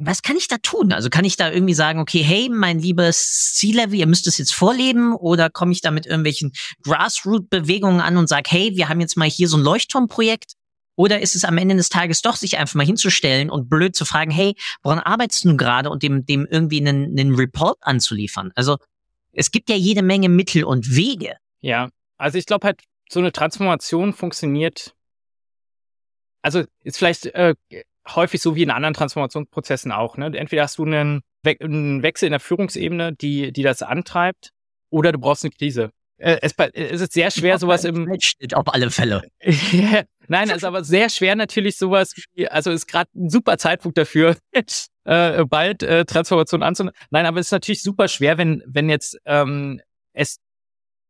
Was 0.00 0.22
kann 0.22 0.36
ich 0.36 0.46
da 0.46 0.58
tun? 0.58 0.92
Also 0.92 1.10
kann 1.10 1.24
ich 1.24 1.36
da 1.36 1.50
irgendwie 1.50 1.74
sagen, 1.74 1.98
okay, 1.98 2.22
hey, 2.22 2.48
mein 2.48 2.78
liebes 2.78 3.54
C-Level, 3.54 3.98
ihr 3.98 4.06
müsst 4.06 4.28
es 4.28 4.38
jetzt 4.38 4.54
vorleben 4.54 5.12
oder 5.14 5.50
komme 5.50 5.72
ich 5.72 5.80
da 5.80 5.90
mit 5.90 6.06
irgendwelchen 6.06 6.52
Grassroot-Bewegungen 6.84 8.00
an 8.00 8.16
und 8.16 8.28
sage, 8.28 8.48
hey, 8.48 8.76
wir 8.76 8.88
haben 8.88 9.00
jetzt 9.00 9.16
mal 9.16 9.28
hier 9.28 9.48
so 9.48 9.56
ein 9.56 9.62
Leuchtturmprojekt? 9.62 10.52
Oder 10.94 11.20
ist 11.20 11.34
es 11.34 11.44
am 11.44 11.58
Ende 11.58 11.76
des 11.76 11.88
Tages 11.88 12.22
doch, 12.22 12.36
sich 12.36 12.58
einfach 12.58 12.74
mal 12.74 12.86
hinzustellen 12.86 13.50
und 13.50 13.68
blöd 13.68 13.94
zu 13.94 14.04
fragen, 14.04 14.30
hey, 14.30 14.54
woran 14.82 14.98
arbeitest 15.00 15.44
du 15.44 15.56
gerade 15.56 15.90
und 15.90 16.02
dem, 16.02 16.26
dem 16.26 16.46
irgendwie 16.48 16.80
einen, 16.80 17.18
einen 17.18 17.34
Report 17.34 17.78
anzuliefern? 17.80 18.52
Also 18.54 18.78
es 19.32 19.50
gibt 19.50 19.68
ja 19.68 19.76
jede 19.76 20.02
Menge 20.02 20.28
Mittel 20.28 20.64
und 20.64 20.94
Wege. 20.94 21.36
Ja, 21.60 21.90
also 22.18 22.38
ich 22.38 22.46
glaube 22.46 22.66
halt, 22.66 22.82
so 23.08 23.20
eine 23.20 23.32
Transformation 23.32 24.12
funktioniert, 24.12 24.94
also 26.42 26.64
ist 26.82 26.98
vielleicht 26.98 27.26
äh, 27.26 27.54
häufig 28.14 28.40
so 28.40 28.54
wie 28.54 28.62
in 28.62 28.70
anderen 28.70 28.94
Transformationsprozessen 28.94 29.92
auch. 29.92 30.16
Ne? 30.16 30.32
Entweder 30.36 30.62
hast 30.62 30.78
du 30.78 30.84
einen, 30.84 31.22
We 31.42 31.56
einen 31.60 32.02
Wechsel 32.02 32.26
in 32.26 32.32
der 32.32 32.40
Führungsebene, 32.40 33.12
die, 33.14 33.52
die 33.52 33.62
das 33.62 33.82
antreibt, 33.82 34.50
oder 34.90 35.12
du 35.12 35.18
brauchst 35.18 35.44
eine 35.44 35.52
Krise. 35.52 35.90
Äh, 36.18 36.38
es, 36.42 36.54
es, 36.74 37.00
ist 37.00 37.12
sehr 37.12 37.30
schwer, 37.30 37.58
sowas 37.58 37.84
im. 37.84 38.10
Auf 38.54 38.74
alle 38.74 38.90
Fälle. 38.90 39.22
Nein, 40.28 40.50
es 40.50 40.56
ist 40.56 40.64
aber 40.64 40.84
sehr 40.84 41.08
schwer 41.08 41.36
natürlich 41.36 41.78
sowas 41.78 42.12
wie, 42.34 42.48
also 42.48 42.70
ist 42.70 42.86
gerade 42.86 43.08
ein 43.14 43.30
super 43.30 43.56
Zeitpunkt 43.56 43.96
dafür, 43.96 44.36
äh, 45.04 45.44
bald 45.44 45.82
äh, 45.82 46.04
Transformation 46.04 46.62
anzunehmen. 46.62 46.94
Nein, 47.10 47.24
aber 47.24 47.40
es 47.40 47.46
ist 47.46 47.52
natürlich 47.52 47.82
super 47.82 48.08
schwer, 48.08 48.36
wenn, 48.36 48.62
wenn 48.66 48.90
jetzt 48.90 49.18
ähm, 49.24 49.80
es 50.12 50.38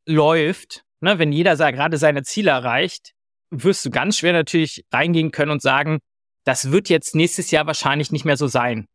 läuft, 0.06 0.84
ne, 1.00 1.18
wenn 1.18 1.32
jeder 1.32 1.56
gerade 1.56 1.96
seine 1.96 2.22
Ziele 2.22 2.50
erreicht, 2.50 3.12
wirst 3.50 3.84
du 3.84 3.90
ganz 3.90 4.18
schwer 4.18 4.34
natürlich 4.34 4.84
reingehen 4.92 5.32
können 5.32 5.52
und 5.52 5.62
sagen, 5.62 6.00
das 6.44 6.70
wird 6.70 6.88
jetzt 6.88 7.14
nächstes 7.14 7.50
Jahr 7.50 7.66
wahrscheinlich 7.66 8.10
nicht 8.12 8.24
mehr 8.24 8.36
so 8.36 8.46
sein. 8.46 8.86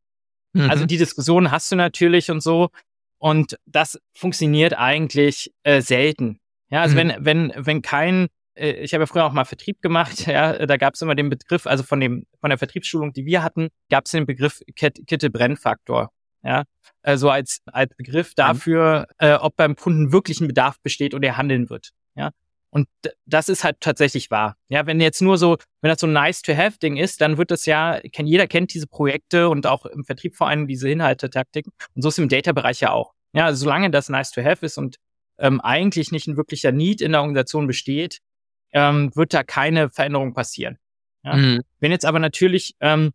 Mhm. 0.53 0.69
Also 0.69 0.85
die 0.85 0.97
Diskussion 0.97 1.51
hast 1.51 1.71
du 1.71 1.75
natürlich 1.75 2.31
und 2.31 2.41
so. 2.41 2.69
Und 3.17 3.57
das 3.65 4.00
funktioniert 4.13 4.73
eigentlich 4.73 5.51
äh, 5.63 5.81
selten. 5.81 6.39
Ja, 6.69 6.81
also 6.81 6.95
mhm. 6.95 6.97
wenn, 6.97 7.25
wenn, 7.25 7.53
wenn 7.55 7.81
kein, 7.81 8.27
äh, 8.55 8.71
ich 8.71 8.93
habe 8.93 9.03
ja 9.03 9.05
früher 9.05 9.25
auch 9.25 9.33
mal 9.33 9.45
Vertrieb 9.45 9.81
gemacht, 9.81 10.25
ja, 10.27 10.65
da 10.65 10.77
gab 10.77 10.95
es 10.95 11.01
immer 11.01 11.15
den 11.15 11.29
Begriff, 11.29 11.65
also 11.67 11.83
von 11.83 12.00
dem, 12.00 12.25
von 12.41 12.50
der 12.50 12.57
Vertriebsschulung, 12.57 13.13
die 13.13 13.25
wir 13.25 13.43
hatten, 13.43 13.69
gab 13.89 14.05
es 14.05 14.12
den 14.12 14.25
Begriff 14.25 14.59
Kette-Brennfaktor. 14.75 16.12
Ja, 16.45 16.63
also 17.01 17.29
als, 17.29 17.62
als 17.65 17.95
Begriff 17.95 18.31
mhm. 18.31 18.35
dafür, 18.35 19.07
mhm. 19.21 19.27
äh, 19.27 19.33
ob 19.35 19.55
beim 19.55 19.75
Kunden 19.75 20.12
wirklich 20.12 20.41
ein 20.41 20.47
Bedarf 20.47 20.81
besteht 20.81 21.13
und 21.13 21.23
er 21.23 21.38
handeln 21.38 21.69
wird. 21.69 21.91
Ja, 22.15 22.31
und 22.74 22.88
das 23.27 23.50
ist 23.50 23.63
halt 23.63 23.82
tatsächlich 23.82 24.32
wahr. 24.32 24.58
Ja, 24.68 24.88
wenn 24.88 25.00
jetzt 25.00 25.22
nur 25.22 25.38
so, 25.38 25.58
wenn 25.82 25.89
das 25.89 26.00
so 26.00 26.08
ein 26.08 26.13
nice-to-have-Ding 26.13 26.98
ist, 26.98 27.22
dann 27.22 27.38
wird 27.38 27.51
das 27.51 27.68
ja, 27.68 28.00
kenn, 28.12 28.25
jeder 28.25 28.48
kennt 28.48 28.74
diese 28.74 28.88
Projekte 28.88 29.48
und 29.48 29.68
auch 29.68 29.86
im 29.86 30.03
Vertrieb 30.03 30.36
vor 30.36 30.48
allem 30.48 30.65
diese 30.68 30.89
Inhalte-Taktiken. 30.89 31.72
Und 31.94 32.01
so 32.01 32.10
ist 32.10 32.18
im 32.18 32.30
Data-Bereich 32.30 32.80
ja 32.80 32.92
auch. 32.92 33.13
Ja, 33.34 33.46
also 33.46 33.65
solange 33.65 33.92
das 33.92 34.10
nice-to-have 34.10 34.65
ist 34.65 34.80
und 34.80 34.98
ähm, 35.38 35.62
eigentlich 35.62 36.12
nicht 36.12 36.25
ein 36.25 36.36
wirklicher 36.36 36.72
Need 36.72 37.01
in 37.01 37.12
der 37.12 37.22
Organisation 37.22 37.68
besteht, 37.68 38.22
ähm, 38.72 39.15
wird 39.15 39.36
da 39.36 39.44
keine 39.44 39.92
Veränderung 39.92 40.34
passieren. 40.34 40.80
Ja? 41.24 41.36
Mhm. 41.36 41.62
Wenn 41.80 41.92
jetzt 41.92 42.06
aber 42.06 42.18
natürlich 42.18 42.75
ähm, 42.80 43.12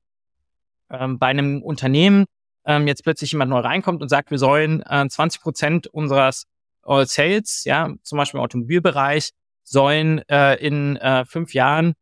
ähm, 0.88 1.18
bei 1.18 1.26
einem 1.26 1.64
Unternehmen 1.64 2.26
ähm, 2.64 2.86
jetzt 2.86 3.02
plötzlich 3.02 3.32
jemand 3.32 3.50
neu 3.50 3.58
reinkommt 3.58 4.02
und 4.02 4.08
sagt, 4.08 4.30
wir 4.30 4.38
sollen 4.38 4.82
äh, 4.82 5.08
20 5.08 5.42
Prozent 5.42 5.86
unseres 5.88 6.46
All 6.84 7.06
Sales, 7.06 7.64
ja, 7.64 7.92
zum 8.04 8.18
Beispiel 8.18 8.38
im 8.38 8.44
Automobilbereich, 8.44 9.32
sollen 9.70 10.22
äh, 10.28 10.54
in 10.56 10.96
äh, 10.96 11.24
fünf 11.24 11.54
Jahren 11.54 11.94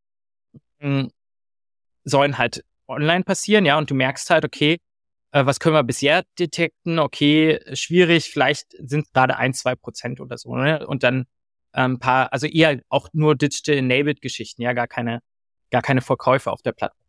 mh, 0.80 1.00
hm, 1.02 1.10
sollen 2.04 2.38
halt 2.38 2.64
online 2.88 3.24
passieren, 3.24 3.64
ja, 3.66 3.78
und 3.78 3.90
du 3.90 3.94
merkst 3.94 4.30
halt, 4.30 4.44
okay, 4.44 4.78
äh, 5.32 5.44
was 5.46 5.60
können 5.60 5.74
wir 5.74 5.82
bisher 5.82 6.24
detekten? 6.38 6.98
Okay, 6.98 7.60
schwierig, 7.74 8.30
vielleicht 8.30 8.68
sind 8.78 9.12
gerade 9.12 9.36
ein, 9.36 9.54
zwei 9.54 9.74
Prozent 9.74 10.20
oder 10.20 10.38
so, 10.38 10.54
ne? 10.56 10.86
Und 10.86 11.02
dann 11.02 11.26
ein 11.72 11.92
ähm, 11.92 11.98
paar, 11.98 12.32
also 12.32 12.46
eher 12.46 12.80
auch 12.88 13.08
nur 13.12 13.36
Digital 13.36 13.76
Enabled 13.76 14.22
Geschichten, 14.22 14.62
ja, 14.62 14.72
gar 14.72 14.86
keine, 14.86 15.20
gar 15.70 15.82
keine 15.82 16.00
Verkäufe 16.00 16.50
auf 16.52 16.62
der 16.62 16.72
Plattform 16.72 17.05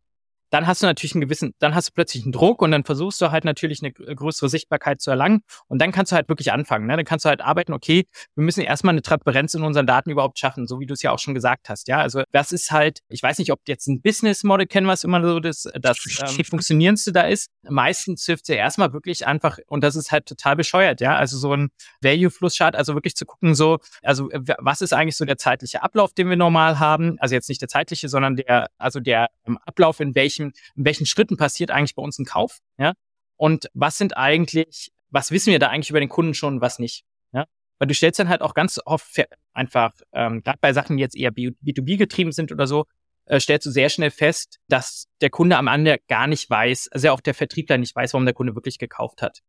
dann 0.50 0.68
hast 0.68 0.82
du 0.82 0.86
natürlich 0.86 1.14
einen 1.14 1.22
gewissen, 1.22 1.54
dann 1.60 1.76
hast 1.76 1.90
du 1.90 1.94
plötzlich 1.94 2.24
einen 2.24 2.32
Druck 2.32 2.62
und 2.62 2.72
dann 2.72 2.84
versuchst 2.84 3.20
du 3.22 3.32
halt 3.32 3.46
natürlich 3.46 3.82
eine 3.82 3.92
größere 3.92 4.50
Sichtbarkeit 4.50 5.02
zu 5.02 5.12
erlangen 5.12 5.42
und 5.68 5.82
dann 5.82 5.92
kannst 5.92 6.12
du 6.12 6.16
halt 6.16 6.30
wirklich 6.30 6.52
anfangen. 6.52 6.88
Ne? 6.88 6.96
Dann 6.96 7.06
kannst 7.06 7.26
du 7.26 7.30
halt 7.30 7.42
arbeiten, 7.42 7.74
okay, 7.74 8.08
wir 8.36 8.44
müssen 8.44 8.62
erstmal 8.62 8.94
eine 8.94 9.02
Transparenz 9.02 9.54
in 9.54 9.64
unseren 9.64 9.88
Daten 9.88 10.10
überhaupt 10.10 10.40
schaffen, 10.40 10.68
so 10.68 10.80
wie 10.80 10.86
du 10.86 10.94
es 10.94 11.02
ja 11.02 11.12
auch 11.12 11.20
schon 11.20 11.34
gesagt 11.34 11.70
hast. 11.70 11.88
Ja, 11.88 12.00
also 12.00 12.24
das 12.32 12.52
ist 12.52 12.72
halt, 12.72 13.00
ich 13.10 13.22
weiß 13.22 13.40
nicht, 13.40 13.52
ob 13.52 13.60
jetzt 13.68 13.88
ein 13.88 14.02
Business 14.02 14.44
Model 14.44 14.68
kennen, 14.68 14.88
was 14.88 15.04
immer 15.04 15.22
so 15.22 15.40
das, 15.40 15.68
das 15.80 16.00
ähm, 16.22 16.46
funktionierendste 16.46 17.12
da 17.12 17.22
ist. 17.24 17.50
Meistens 17.64 18.26
hilft 18.26 18.48
ja 18.48 18.56
erstmal 18.56 18.94
wirklich 18.94 19.28
einfach, 19.28 19.58
und 19.68 19.84
das 19.84 19.96
ist 19.96 20.12
halt 20.12 20.26
total 20.26 20.56
bescheuert, 20.56 21.02
ja, 21.02 21.16
also 21.16 21.38
so 21.38 21.54
ein 21.54 21.70
Value-Fluss-Chart, 22.02 22.76
also 22.76 22.94
wirklich 22.94 23.16
zu 23.16 23.26
gucken, 23.26 23.56
so, 23.56 23.80
also 24.02 24.30
was 24.60 24.82
ist 24.82 24.94
eigentlich 24.94 25.18
so 25.18 25.26
der 25.26 25.38
zeitliche 25.38 25.84
Ablauf, 25.84 26.14
den 26.14 26.30
wir 26.30 26.38
normal 26.38 26.80
haben? 26.80 27.18
Also 27.20 27.36
jetzt 27.36 27.50
nicht 27.50 27.62
der 27.62 27.68
zeitliche, 27.68 28.10
sondern 28.10 28.36
der, 28.36 28.70
also 28.78 29.00
der 29.00 29.28
ähm, 29.46 29.58
Ablauf, 29.66 30.00
in 30.00 30.16
welchem 30.16 30.37
welchen, 30.38 30.54
in 30.76 30.86
welchen 30.86 31.06
Schritten 31.06 31.38
passiert 31.38 31.72
eigentlich 31.72 31.96
bei 31.96 32.02
uns 32.02 32.20
ein 32.20 32.26
Kauf, 32.26 32.60
ja? 32.78 32.94
Und 33.36 33.70
was 33.74 33.98
sind 33.98 34.18
eigentlich, 34.18 34.92
was 35.10 35.32
wissen 35.32 35.52
wir 35.52 35.60
da 35.60 35.70
eigentlich 35.70 35.90
über 35.90 36.00
den 36.00 36.10
Kunden 36.10 36.34
schon, 36.34 36.62
was 36.62 36.80
nicht, 36.80 37.06
ja? 37.32 37.46
Weil 37.80 37.88
du 37.88 37.94
stellst 37.94 38.20
dann 38.20 38.30
halt 38.30 38.42
auch 38.42 38.54
ganz 38.54 38.80
oft 38.86 39.24
einfach, 39.54 39.94
ähm, 40.14 40.42
gerade 40.44 40.60
bei 40.60 40.74
Sachen, 40.74 40.98
die 40.98 41.02
jetzt 41.02 41.16
eher 41.16 41.32
B2B 41.32 41.98
getrieben 41.98 42.32
sind 42.32 42.52
oder 42.52 42.68
so, 42.68 42.86
äh, 43.26 43.40
stellst 43.40 43.66
du 43.66 43.72
sehr 43.72 43.90
schnell 43.90 44.12
fest, 44.12 44.60
dass 44.68 45.08
der 45.22 45.30
Kunde 45.30 45.58
am 45.58 45.68
Ende 45.68 46.00
gar 46.08 46.28
nicht 46.28 46.50
weiß, 46.50 46.90
also 46.92 47.10
auch 47.10 47.22
der 47.22 47.34
Vertriebler 47.34 47.78
nicht 47.78 47.96
weiß, 47.96 48.14
warum 48.14 48.26
der 48.26 48.34
Kunde 48.34 48.56
wirklich 48.56 48.80
gekauft 48.80 49.22
hat. 49.22 49.42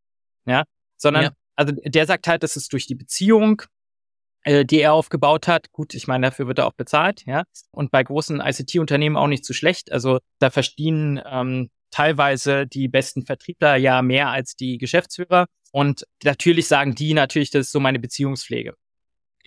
Ja, 0.46 0.64
sondern, 0.96 1.24
ja. 1.24 1.30
also 1.56 1.72
der 1.84 2.06
sagt 2.06 2.26
halt, 2.26 2.42
das 2.42 2.56
ist 2.56 2.72
durch 2.72 2.86
die 2.86 2.94
Beziehung, 2.94 3.62
äh, 4.42 4.64
die 4.64 4.80
er 4.80 4.92
aufgebaut 4.92 5.48
hat. 5.48 5.72
Gut, 5.72 5.94
ich 5.94 6.06
meine, 6.06 6.26
dafür 6.26 6.46
wird 6.46 6.58
er 6.58 6.66
auch 6.66 6.74
bezahlt, 6.74 7.24
ja. 7.26 7.44
Und 7.70 7.90
bei 7.90 8.02
großen 8.02 8.40
ICT-Unternehmen 8.40 9.16
auch 9.16 9.26
nicht 9.26 9.44
zu 9.44 9.52
so 9.52 9.56
schlecht. 9.56 9.92
Also 9.92 10.18
da 10.38 10.50
verstehen 10.50 11.20
ähm, 11.30 11.70
teilweise 11.90 12.66
die 12.66 12.88
besten 12.88 13.24
Vertriebler 13.24 13.76
ja 13.76 14.02
mehr 14.02 14.28
als 14.28 14.56
die 14.56 14.78
Geschäftsführer. 14.78 15.46
Und 15.72 16.04
natürlich 16.24 16.66
sagen 16.66 16.94
die 16.94 17.14
natürlich, 17.14 17.50
das 17.50 17.66
ist 17.66 17.72
so 17.72 17.80
meine 17.80 17.98
Beziehungspflege. 17.98 18.74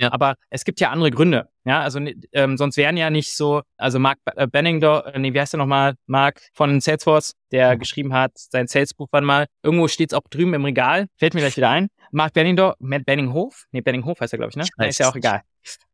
Ja. 0.02 0.12
Aber 0.12 0.36
es 0.50 0.66
gibt 0.66 0.80
ja 0.80 0.90
andere 0.90 1.12
Gründe. 1.12 1.48
Ja, 1.64 1.82
also 1.82 2.00
ähm, 2.32 2.58
sonst 2.58 2.76
wären 2.76 2.98
ja 2.98 3.12
nicht 3.12 3.36
so, 3.38 3.62
also 3.78 4.00
Mark 4.00 4.18
äh, 4.36 4.48
Benningdor, 4.48 5.06
äh, 5.06 5.20
nee, 5.20 5.32
wie 5.34 5.40
heißt 5.40 5.54
der 5.54 5.60
nochmal? 5.60 5.94
Mark 6.08 6.42
von 6.54 6.82
Salesforce, 6.82 7.34
der 7.52 7.78
geschrieben 7.78 8.14
hat, 8.14 8.32
sein 8.36 8.68
Salesbuch 8.68 9.08
wann 9.12 9.26
mal. 9.26 9.46
Irgendwo 9.62 9.88
steht's 9.88 10.16
auch 10.16 10.24
drüben 10.30 10.56
im 10.56 10.66
Regal. 10.66 11.06
Fällt 11.18 11.36
mir 11.36 11.42
gleich 11.42 11.58
wieder 11.58 11.70
ein. 11.70 11.90
Mark 12.12 12.34
Benningdor, 12.34 12.76
Matt 12.80 13.06
Benninghof? 13.06 13.66
Nee, 13.72 13.82
Benninghof 13.82 14.20
heißt 14.20 14.34
er, 14.34 14.38
glaube 14.40 14.50
ich, 14.50 14.56
ne? 14.56 14.88
Ist 14.88 15.00
ja 15.00 15.08
auch 15.10 15.16
egal. 15.16 15.42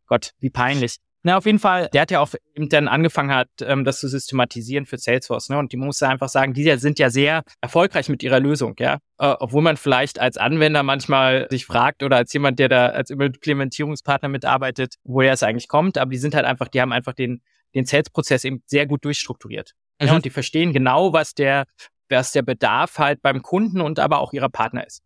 Gott, 0.06 0.32
wie 0.40 0.50
peinlich. 0.50 0.98
Na, 1.24 1.38
auf 1.38 1.46
jeden 1.46 1.60
Fall, 1.60 1.90
der 1.92 2.02
hat 2.02 2.12
ja 2.12 2.20
auch 2.20 2.34
eben 2.56 2.70
dann 2.70 2.88
angefangen 2.88 3.34
hat, 3.34 3.50
ähm, 3.62 3.84
das 3.84 4.00
zu 4.00 4.08
systematisieren 4.08 4.86
für 4.86 4.98
Salesforce, 4.98 5.50
ne? 5.50 5.58
Und 5.58 5.72
die 5.74 5.78
muss 5.78 6.02
einfach 6.04 6.30
sagen, 6.30 6.54
die 6.54 6.78
sind 6.78 7.00
ja 7.00 7.10
sehr 7.10 7.44
erfolgreich 7.60 8.08
mit 8.08 8.24
ihrer 8.24 8.40
Lösung, 8.40 8.76
ja. 8.80 9.00
Äh, 9.18 9.36
obwohl 9.40 9.62
man 9.62 9.78
vielleicht 9.78 10.20
als 10.20 10.38
Anwender 10.38 10.84
manchmal 10.84 11.48
sich 11.50 11.66
fragt 11.66 12.04
oder 12.04 12.18
als 12.18 12.32
jemand, 12.34 12.60
der 12.60 12.70
da 12.70 12.88
als 12.88 13.10
Implementierungspartner 13.10 14.30
mitarbeitet, 14.30 14.96
woher 15.04 15.34
es 15.34 15.44
eigentlich 15.44 15.68
kommt, 15.68 15.98
aber 15.98 16.12
die 16.12 16.18
sind 16.18 16.36
halt 16.36 16.46
einfach, 16.46 16.68
die 16.68 16.82
haben 16.82 16.94
einfach 16.94 17.14
den, 17.14 17.42
den 17.74 17.86
Sales-Prozess 17.86 18.44
eben 18.44 18.62
sehr 18.66 18.86
gut 18.86 19.04
durchstrukturiert. 19.04 19.74
Mhm. 20.00 20.08
Ja, 20.08 20.16
und 20.16 20.26
die 20.26 20.30
verstehen 20.30 20.72
genau, 20.72 21.14
was 21.14 21.34
der, 21.34 21.66
was 22.10 22.32
der 22.32 22.44
Bedarf 22.44 23.00
halt 23.00 23.22
beim 23.22 23.42
Kunden 23.42 23.82
und 23.82 24.00
aber 24.00 24.20
auch 24.20 24.34
ihrer 24.34 24.50
Partner 24.50 24.86
ist. 24.86 25.02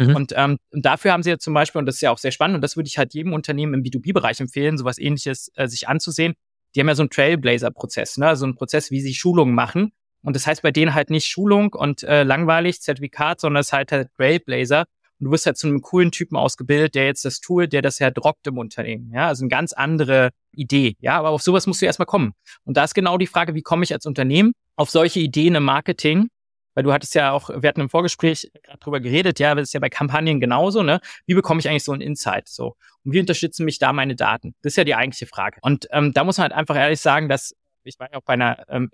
Mhm. 0.00 0.16
Und, 0.16 0.32
ähm, 0.36 0.56
dafür 0.72 1.12
haben 1.12 1.22
sie 1.22 1.30
ja 1.30 1.38
zum 1.38 1.54
Beispiel, 1.54 1.78
und 1.78 1.86
das 1.86 1.96
ist 1.96 2.00
ja 2.00 2.10
auch 2.10 2.18
sehr 2.18 2.30
spannend, 2.32 2.56
und 2.56 2.62
das 2.62 2.76
würde 2.76 2.88
ich 2.88 2.98
halt 2.98 3.14
jedem 3.14 3.32
Unternehmen 3.32 3.74
im 3.74 3.82
B2B-Bereich 3.82 4.40
empfehlen, 4.40 4.78
sowas 4.78 4.98
ähnliches 4.98 5.50
äh, 5.54 5.68
sich 5.68 5.88
anzusehen. 5.88 6.34
Die 6.74 6.80
haben 6.80 6.88
ja 6.88 6.94
so 6.94 7.02
einen 7.02 7.10
Trailblazer-Prozess, 7.10 8.16
ne? 8.18 8.36
so 8.36 8.44
einen 8.46 8.54
Prozess, 8.54 8.90
wie 8.90 9.00
sie 9.00 9.14
Schulungen 9.14 9.54
machen. 9.54 9.92
Und 10.22 10.36
das 10.36 10.46
heißt 10.46 10.62
bei 10.62 10.70
denen 10.70 10.94
halt 10.94 11.10
nicht 11.10 11.26
Schulung 11.26 11.72
und 11.72 12.02
äh, 12.02 12.22
langweilig, 12.22 12.80
Zertifikat, 12.80 13.40
sondern 13.40 13.60
es 13.60 13.68
ist 13.68 13.72
halt, 13.72 13.92
halt 13.92 14.08
Trailblazer. 14.16 14.84
Und 15.18 15.26
du 15.26 15.30
wirst 15.32 15.46
halt 15.46 15.58
zu 15.58 15.66
einem 15.66 15.82
coolen 15.82 16.12
Typen 16.12 16.36
ausgebildet, 16.36 16.94
der 16.94 17.06
jetzt 17.06 17.24
das 17.24 17.40
Tool, 17.40 17.68
der 17.68 17.82
das 17.82 17.98
ja 17.98 18.10
drockt 18.10 18.46
im 18.46 18.58
Unternehmen. 18.58 19.12
Ja, 19.12 19.28
also 19.28 19.42
eine 19.42 19.50
ganz 19.50 19.72
andere 19.72 20.30
Idee. 20.52 20.96
Ja, 21.00 21.18
aber 21.18 21.30
auf 21.30 21.42
sowas 21.42 21.66
musst 21.66 21.82
du 21.82 21.86
erstmal 21.86 22.06
kommen. 22.06 22.32
Und 22.64 22.76
da 22.76 22.84
ist 22.84 22.94
genau 22.94 23.18
die 23.18 23.26
Frage, 23.26 23.54
wie 23.54 23.62
komme 23.62 23.84
ich 23.84 23.92
als 23.92 24.06
Unternehmen 24.06 24.52
auf 24.76 24.90
solche 24.90 25.20
Ideen 25.20 25.54
im 25.54 25.64
Marketing, 25.64 26.28
weil 26.74 26.84
du 26.84 26.92
hattest 26.92 27.14
ja 27.14 27.32
auch, 27.32 27.50
wir 27.50 27.68
hatten 27.68 27.80
im 27.80 27.88
Vorgespräch 27.88 28.50
gerade 28.62 28.78
drüber 28.78 29.00
geredet, 29.00 29.38
ja, 29.38 29.54
das 29.54 29.68
ist 29.68 29.72
ja 29.72 29.80
bei 29.80 29.88
Kampagnen 29.88 30.40
genauso, 30.40 30.82
ne? 30.82 31.00
Wie 31.26 31.34
bekomme 31.34 31.60
ich 31.60 31.68
eigentlich 31.68 31.84
so 31.84 31.92
ein 31.92 32.00
Insight? 32.00 32.48
So. 32.48 32.76
Und 33.04 33.12
wie 33.12 33.20
unterstützen 33.20 33.64
mich 33.64 33.78
da 33.78 33.92
meine 33.92 34.16
Daten? 34.16 34.54
Das 34.62 34.72
ist 34.72 34.76
ja 34.76 34.84
die 34.84 34.94
eigentliche 34.94 35.26
Frage. 35.26 35.58
Und 35.62 35.88
ähm, 35.90 36.12
da 36.12 36.24
muss 36.24 36.38
man 36.38 36.44
halt 36.44 36.52
einfach 36.52 36.76
ehrlich 36.76 37.00
sagen, 37.00 37.28
dass 37.28 37.54
ich 37.84 37.98
war 37.98 38.10
ja 38.10 38.18
auch 38.18 38.24
bei 38.24 38.34
einer 38.34 38.64
ähm, 38.68 38.90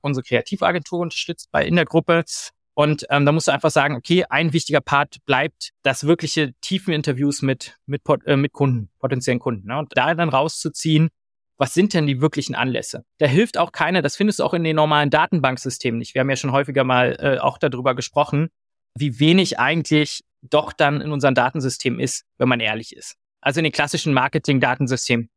unsere 0.00 0.24
Kreativagentur 0.24 1.00
unterstützt 1.00 1.50
bei 1.50 1.64
in 1.64 1.76
der 1.76 1.84
Gruppe. 1.84 2.24
Und 2.74 3.04
ähm, 3.10 3.26
da 3.26 3.32
musst 3.32 3.48
du 3.48 3.52
einfach 3.52 3.70
sagen, 3.70 3.96
okay, 3.96 4.24
ein 4.28 4.52
wichtiger 4.52 4.80
Part 4.80 5.18
bleibt 5.26 5.70
das 5.82 6.06
wirkliche 6.06 6.52
tiefen 6.60 6.94
Interviews 6.94 7.42
mit 7.42 7.76
mit 7.86 8.02
äh, 8.24 8.36
mit 8.36 8.52
Kunden, 8.52 8.90
potenziellen 8.98 9.40
Kunden. 9.40 9.68
Ne? 9.68 9.78
Und 9.78 9.92
da 9.96 10.14
dann 10.14 10.28
rauszuziehen, 10.28 11.10
was 11.60 11.74
sind 11.74 11.92
denn 11.92 12.06
die 12.06 12.22
wirklichen 12.22 12.54
Anlässe? 12.54 13.04
Da 13.18 13.26
hilft 13.26 13.58
auch 13.58 13.70
keiner, 13.70 14.00
das 14.00 14.16
findest 14.16 14.38
du 14.38 14.44
auch 14.44 14.54
in 14.54 14.64
den 14.64 14.76
normalen 14.76 15.10
Datenbanksystemen 15.10 15.98
nicht. 15.98 16.14
Wir 16.14 16.20
haben 16.20 16.30
ja 16.30 16.36
schon 16.36 16.52
häufiger 16.52 16.84
mal 16.84 17.16
äh, 17.20 17.38
auch 17.38 17.58
darüber 17.58 17.94
gesprochen, 17.94 18.48
wie 18.94 19.20
wenig 19.20 19.58
eigentlich 19.58 20.24
doch 20.40 20.72
dann 20.72 21.02
in 21.02 21.12
unserem 21.12 21.34
Datensystem 21.34 22.00
ist, 22.00 22.24
wenn 22.38 22.48
man 22.48 22.60
ehrlich 22.60 22.96
ist. 22.96 23.16
Also 23.42 23.60
in 23.60 23.64
den 23.64 23.74
klassischen 23.74 24.14
Marketing-Datensystemen. 24.14 25.28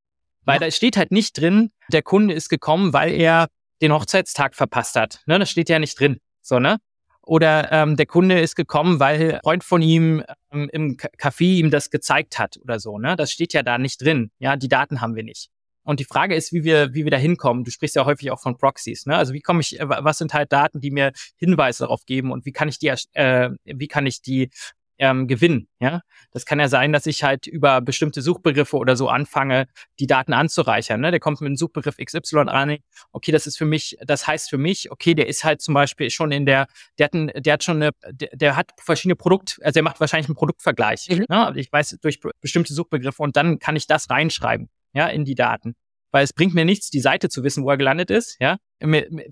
Weil 0.45 0.61
ja. 0.61 0.67
da 0.67 0.71
steht 0.71 0.95
halt 0.95 1.11
nicht 1.11 1.37
drin, 1.37 1.71
der 1.91 2.03
Kunde 2.03 2.33
ist 2.33 2.47
gekommen, 2.47 2.93
weil 2.93 3.11
er 3.11 3.47
den 3.81 3.91
Hochzeitstag 3.91 4.55
verpasst 4.55 4.95
hat. 4.95 5.21
Ne, 5.25 5.39
das 5.39 5.51
steht 5.51 5.67
ja 5.67 5.77
nicht 5.77 5.99
drin. 5.99 6.19
So, 6.41 6.57
ne? 6.57 6.77
Oder 7.25 7.69
ähm, 7.73 7.97
der 7.97 8.05
Kunde 8.05 8.39
ist 8.39 8.55
gekommen, 8.55 9.01
weil 9.01 9.35
ein 9.35 9.39
Freund 9.43 9.63
von 9.65 9.81
ihm 9.81 10.23
ähm, 10.51 10.69
im 10.71 10.95
Café 10.95 11.43
ihm 11.43 11.69
das 11.69 11.89
gezeigt 11.89 12.39
hat 12.39 12.57
oder 12.61 12.79
so. 12.79 12.97
Ne? 12.97 13.17
Das 13.17 13.31
steht 13.31 13.51
ja 13.53 13.61
da 13.61 13.77
nicht 13.77 14.01
drin. 14.01 14.31
Ja, 14.39 14.55
die 14.55 14.69
Daten 14.69 15.01
haben 15.01 15.15
wir 15.15 15.23
nicht. 15.23 15.49
Und 15.83 15.99
die 15.99 16.05
Frage 16.05 16.35
ist, 16.35 16.53
wie 16.53 16.63
wir, 16.63 16.93
wie 16.93 17.03
wir 17.03 17.11
da 17.11 17.17
hinkommen. 17.17 17.63
Du 17.63 17.71
sprichst 17.71 17.95
ja 17.95 18.05
häufig 18.05 18.31
auch 18.31 18.41
von 18.41 18.57
Proxies. 18.57 19.05
Ne? 19.05 19.15
Also 19.15 19.33
wie 19.33 19.41
komme 19.41 19.61
ich, 19.61 19.77
was 19.79 20.17
sind 20.17 20.33
halt 20.33 20.51
Daten, 20.51 20.79
die 20.79 20.91
mir 20.91 21.11
Hinweise 21.35 21.83
darauf 21.83 22.05
geben 22.05 22.31
und 22.31 22.45
wie 22.45 22.51
kann 22.51 22.69
ich 22.69 22.79
die, 22.79 22.93
äh, 23.13 23.49
wie 23.65 23.87
kann 23.87 24.05
ich 24.05 24.21
die 24.21 24.49
ähm, 24.99 25.27
gewinnen. 25.27 25.67
Ja, 25.79 26.01
das 26.31 26.45
kann 26.45 26.59
ja 26.59 26.67
sein, 26.67 26.93
dass 26.93 27.05
ich 27.05 27.23
halt 27.23 27.47
über 27.47 27.81
bestimmte 27.81 28.21
Suchbegriffe 28.21 28.77
oder 28.77 28.95
so 28.95 29.09
anfange, 29.09 29.67
die 29.99 30.07
Daten 30.07 30.33
anzureichern. 30.33 31.01
Ne? 31.01 31.11
Der 31.11 31.19
kommt 31.19 31.41
mit 31.41 31.47
einem 31.47 31.57
Suchbegriff 31.57 31.97
XY 31.97 32.37
an. 32.47 32.77
Okay, 33.11 33.31
das 33.31 33.47
ist 33.47 33.57
für 33.57 33.65
mich, 33.65 33.97
das 34.05 34.27
heißt 34.27 34.49
für 34.49 34.57
mich, 34.57 34.91
okay, 34.91 35.13
der 35.13 35.27
ist 35.27 35.43
halt 35.43 35.61
zum 35.61 35.73
Beispiel 35.73 36.09
schon 36.09 36.31
in 36.31 36.45
der, 36.45 36.67
der 36.97 37.05
hat, 37.05 37.13
ein, 37.13 37.31
der 37.35 37.53
hat 37.53 37.63
schon 37.63 37.81
eine, 37.81 37.91
der, 38.11 38.29
der 38.33 38.55
hat 38.55 38.71
verschiedene 38.77 39.15
Produkt, 39.15 39.59
also 39.63 39.79
er 39.79 39.83
macht 39.83 39.99
wahrscheinlich 39.99 40.27
einen 40.27 40.35
Produktvergleich. 40.35 41.09
Mhm. 41.09 41.25
Ne? 41.27 41.53
Ich 41.55 41.71
weiß 41.71 41.97
durch 42.01 42.19
bestimmte 42.39 42.73
Suchbegriffe 42.73 43.21
und 43.21 43.35
dann 43.35 43.59
kann 43.59 43.75
ich 43.75 43.87
das 43.87 44.09
reinschreiben 44.09 44.69
ja, 44.93 45.07
in 45.07 45.25
die 45.25 45.35
Daten. 45.35 45.75
Weil 46.11 46.23
es 46.23 46.33
bringt 46.33 46.53
mir 46.53 46.65
nichts, 46.65 46.89
die 46.89 46.99
Seite 46.99 47.29
zu 47.29 47.43
wissen, 47.43 47.63
wo 47.63 47.69
er 47.69 47.77
gelandet 47.77 48.11
ist, 48.11 48.37
ja. 48.39 48.57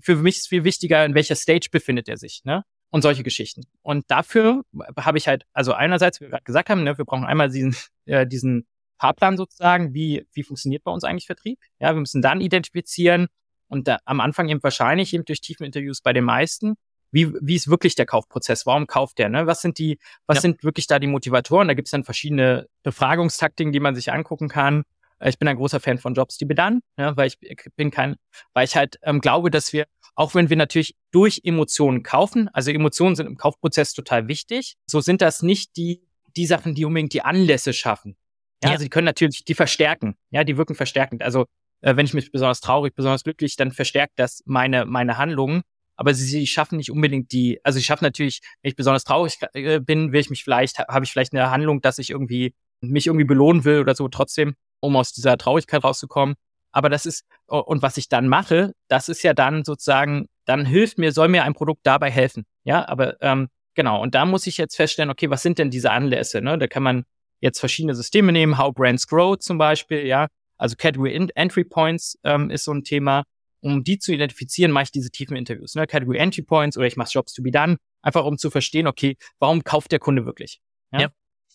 Für 0.00 0.16
mich 0.16 0.38
ist 0.38 0.48
viel 0.48 0.64
wichtiger, 0.64 1.04
in 1.04 1.14
welcher 1.14 1.34
Stage 1.36 1.68
befindet 1.70 2.08
er 2.08 2.16
sich, 2.16 2.42
ne? 2.44 2.64
Und 2.90 3.02
solche 3.02 3.22
Geschichten. 3.22 3.62
Und 3.80 4.10
dafür 4.10 4.62
habe 4.98 5.16
ich 5.16 5.26
halt, 5.26 5.44
also 5.54 5.72
einerseits, 5.72 6.20
wie 6.20 6.24
wir 6.24 6.30
gerade 6.30 6.44
gesagt 6.44 6.68
haben, 6.68 6.84
ne, 6.84 6.98
wir 6.98 7.06
brauchen 7.06 7.24
einmal 7.24 7.48
diesen, 7.48 7.74
äh, 8.04 8.26
diesen 8.26 8.66
Fahrplan 8.98 9.36
sozusagen, 9.36 9.94
wie, 9.94 10.26
wie 10.32 10.42
funktioniert 10.42 10.84
bei 10.84 10.90
uns 10.90 11.04
eigentlich 11.04 11.26
Vertrieb? 11.26 11.58
Ja, 11.78 11.94
wir 11.94 12.00
müssen 12.00 12.20
dann 12.20 12.40
identifizieren 12.40 13.28
und 13.68 13.88
da, 13.88 13.98
am 14.04 14.20
Anfang 14.20 14.48
eben 14.48 14.62
wahrscheinlich 14.62 15.14
eben 15.14 15.24
durch 15.24 15.40
tiefen 15.40 15.64
Interviews 15.64 16.02
bei 16.02 16.12
den 16.12 16.24
meisten, 16.24 16.74
wie, 17.12 17.32
wie 17.40 17.54
ist 17.54 17.68
wirklich 17.68 17.94
der 17.94 18.06
Kaufprozess? 18.06 18.66
Warum 18.66 18.86
kauft 18.86 19.18
der? 19.18 19.28
Ne? 19.28 19.46
Was 19.46 19.60
sind 19.60 19.78
die, 19.78 19.98
was 20.26 20.38
ja. 20.38 20.42
sind 20.42 20.64
wirklich 20.64 20.86
da 20.86 20.98
die 20.98 21.06
Motivatoren? 21.06 21.68
Da 21.68 21.74
gibt 21.74 21.88
es 21.88 21.92
dann 21.92 22.04
verschiedene 22.04 22.68
Befragungstaktiken, 22.82 23.72
die 23.72 23.80
man 23.80 23.94
sich 23.94 24.12
angucken 24.12 24.48
kann. 24.48 24.84
Äh, 25.22 25.30
ich 25.30 25.38
bin 25.38 25.48
ein 25.48 25.56
großer 25.56 25.80
Fan 25.80 25.98
von 25.98 26.14
Jobs, 26.14 26.36
die 26.36 26.44
bedanken, 26.44 26.82
ja, 26.98 27.16
weil 27.16 27.28
ich 27.28 27.38
bin 27.76 27.90
kein, 27.90 28.16
weil 28.52 28.64
ich 28.64 28.76
halt 28.76 28.98
ähm, 29.02 29.20
glaube, 29.20 29.50
dass 29.50 29.72
wir, 29.72 29.86
auch 30.14 30.34
wenn 30.34 30.50
wir 30.50 30.56
natürlich 30.56 30.94
durch 31.10 31.40
Emotionen 31.44 32.02
kaufen, 32.02 32.48
also 32.52 32.70
Emotionen 32.70 33.16
sind 33.16 33.26
im 33.26 33.36
Kaufprozess 33.36 33.94
total 33.94 34.28
wichtig, 34.28 34.74
so 34.86 35.00
sind 35.00 35.22
das 35.22 35.42
nicht 35.42 35.76
die, 35.76 36.02
die 36.36 36.46
Sachen, 36.46 36.74
die 36.74 36.84
unbedingt 36.84 37.12
die 37.12 37.22
Anlässe 37.22 37.72
schaffen. 37.72 38.16
Ja, 38.62 38.68
ja. 38.68 38.72
also 38.74 38.84
die 38.84 38.90
können 38.90 39.06
natürlich, 39.06 39.44
die 39.44 39.54
verstärken. 39.54 40.16
Ja, 40.30 40.44
die 40.44 40.56
wirken 40.56 40.74
verstärkend. 40.74 41.22
Also 41.22 41.46
äh, 41.80 41.96
wenn 41.96 42.06
ich 42.06 42.14
mich 42.14 42.30
besonders 42.30 42.60
traurig, 42.60 42.94
besonders 42.94 43.24
glücklich, 43.24 43.56
dann 43.56 43.72
verstärkt 43.72 44.14
das 44.16 44.42
meine, 44.46 44.86
meine 44.86 45.18
Handlungen. 45.18 45.62
Aber 45.96 46.14
sie, 46.14 46.24
sie 46.24 46.46
schaffen 46.46 46.78
nicht 46.78 46.90
unbedingt 46.90 47.32
die, 47.32 47.60
also 47.64 47.78
sie 47.78 47.84
schaffen 47.84 48.04
natürlich, 48.04 48.40
wenn 48.62 48.70
ich 48.70 48.76
besonders 48.76 49.04
traurig 49.04 49.38
äh, 49.52 49.78
bin, 49.78 50.12
will 50.12 50.20
ich 50.20 50.30
mich 50.30 50.42
vielleicht, 50.42 50.78
habe 50.78 51.04
ich 51.04 51.12
vielleicht 51.12 51.32
eine 51.32 51.50
Handlung, 51.50 51.80
dass 51.80 51.98
ich 51.98 52.10
irgendwie 52.10 52.54
mich 52.80 53.06
irgendwie 53.06 53.24
belohnen 53.24 53.64
will 53.64 53.80
oder 53.80 53.94
so 53.94 54.08
trotzdem, 54.08 54.56
um 54.82 54.96
aus 54.96 55.12
dieser 55.12 55.38
Traurigkeit 55.38 55.82
rauszukommen. 55.84 56.34
Aber 56.72 56.88
das 56.88 57.06
ist, 57.06 57.24
und 57.46 57.82
was 57.82 57.96
ich 57.96 58.08
dann 58.08 58.28
mache, 58.28 58.72
das 58.88 59.08
ist 59.08 59.22
ja 59.22 59.34
dann 59.34 59.64
sozusagen, 59.64 60.26
dann 60.44 60.64
hilft 60.66 60.98
mir, 60.98 61.12
soll 61.12 61.28
mir 61.28 61.44
ein 61.44 61.54
Produkt 61.54 61.80
dabei 61.84 62.10
helfen. 62.10 62.44
Ja, 62.64 62.88
aber 62.88 63.20
ähm, 63.20 63.48
genau, 63.74 64.02
und 64.02 64.14
da 64.14 64.24
muss 64.24 64.46
ich 64.46 64.56
jetzt 64.56 64.76
feststellen, 64.76 65.10
okay, 65.10 65.30
was 65.30 65.42
sind 65.42 65.58
denn 65.58 65.70
diese 65.70 65.90
Anlässe? 65.90 66.40
Ne? 66.40 66.58
Da 66.58 66.66
kann 66.66 66.82
man 66.82 67.04
jetzt 67.40 67.60
verschiedene 67.60 67.94
Systeme 67.94 68.32
nehmen, 68.32 68.58
How 68.58 68.74
Brands 68.74 69.06
Grow 69.06 69.38
zum 69.38 69.58
Beispiel, 69.58 70.06
ja. 70.06 70.28
Also 70.56 70.76
Category 70.76 71.28
Entry 71.34 71.64
Points 71.64 72.18
ähm, 72.24 72.50
ist 72.50 72.64
so 72.64 72.72
ein 72.72 72.84
Thema. 72.84 73.24
Um 73.60 73.84
die 73.84 73.98
zu 73.98 74.12
identifizieren, 74.12 74.72
mache 74.72 74.84
ich 74.84 74.90
diese 74.92 75.10
tiefen 75.10 75.36
Interviews. 75.36 75.74
Ne? 75.74 75.86
Category 75.86 76.18
Entry 76.18 76.42
Points 76.42 76.76
oder 76.76 76.86
ich 76.86 76.96
mache 76.96 77.10
Jobs 77.12 77.32
to 77.32 77.42
be 77.42 77.50
done, 77.50 77.76
einfach 78.00 78.24
um 78.24 78.38
zu 78.38 78.50
verstehen, 78.50 78.86
okay, 78.88 79.16
warum 79.38 79.62
kauft 79.62 79.92
der 79.92 79.98
Kunde 80.00 80.24
wirklich? 80.24 80.60
Ja? 80.92 81.00
ja. 81.02 81.08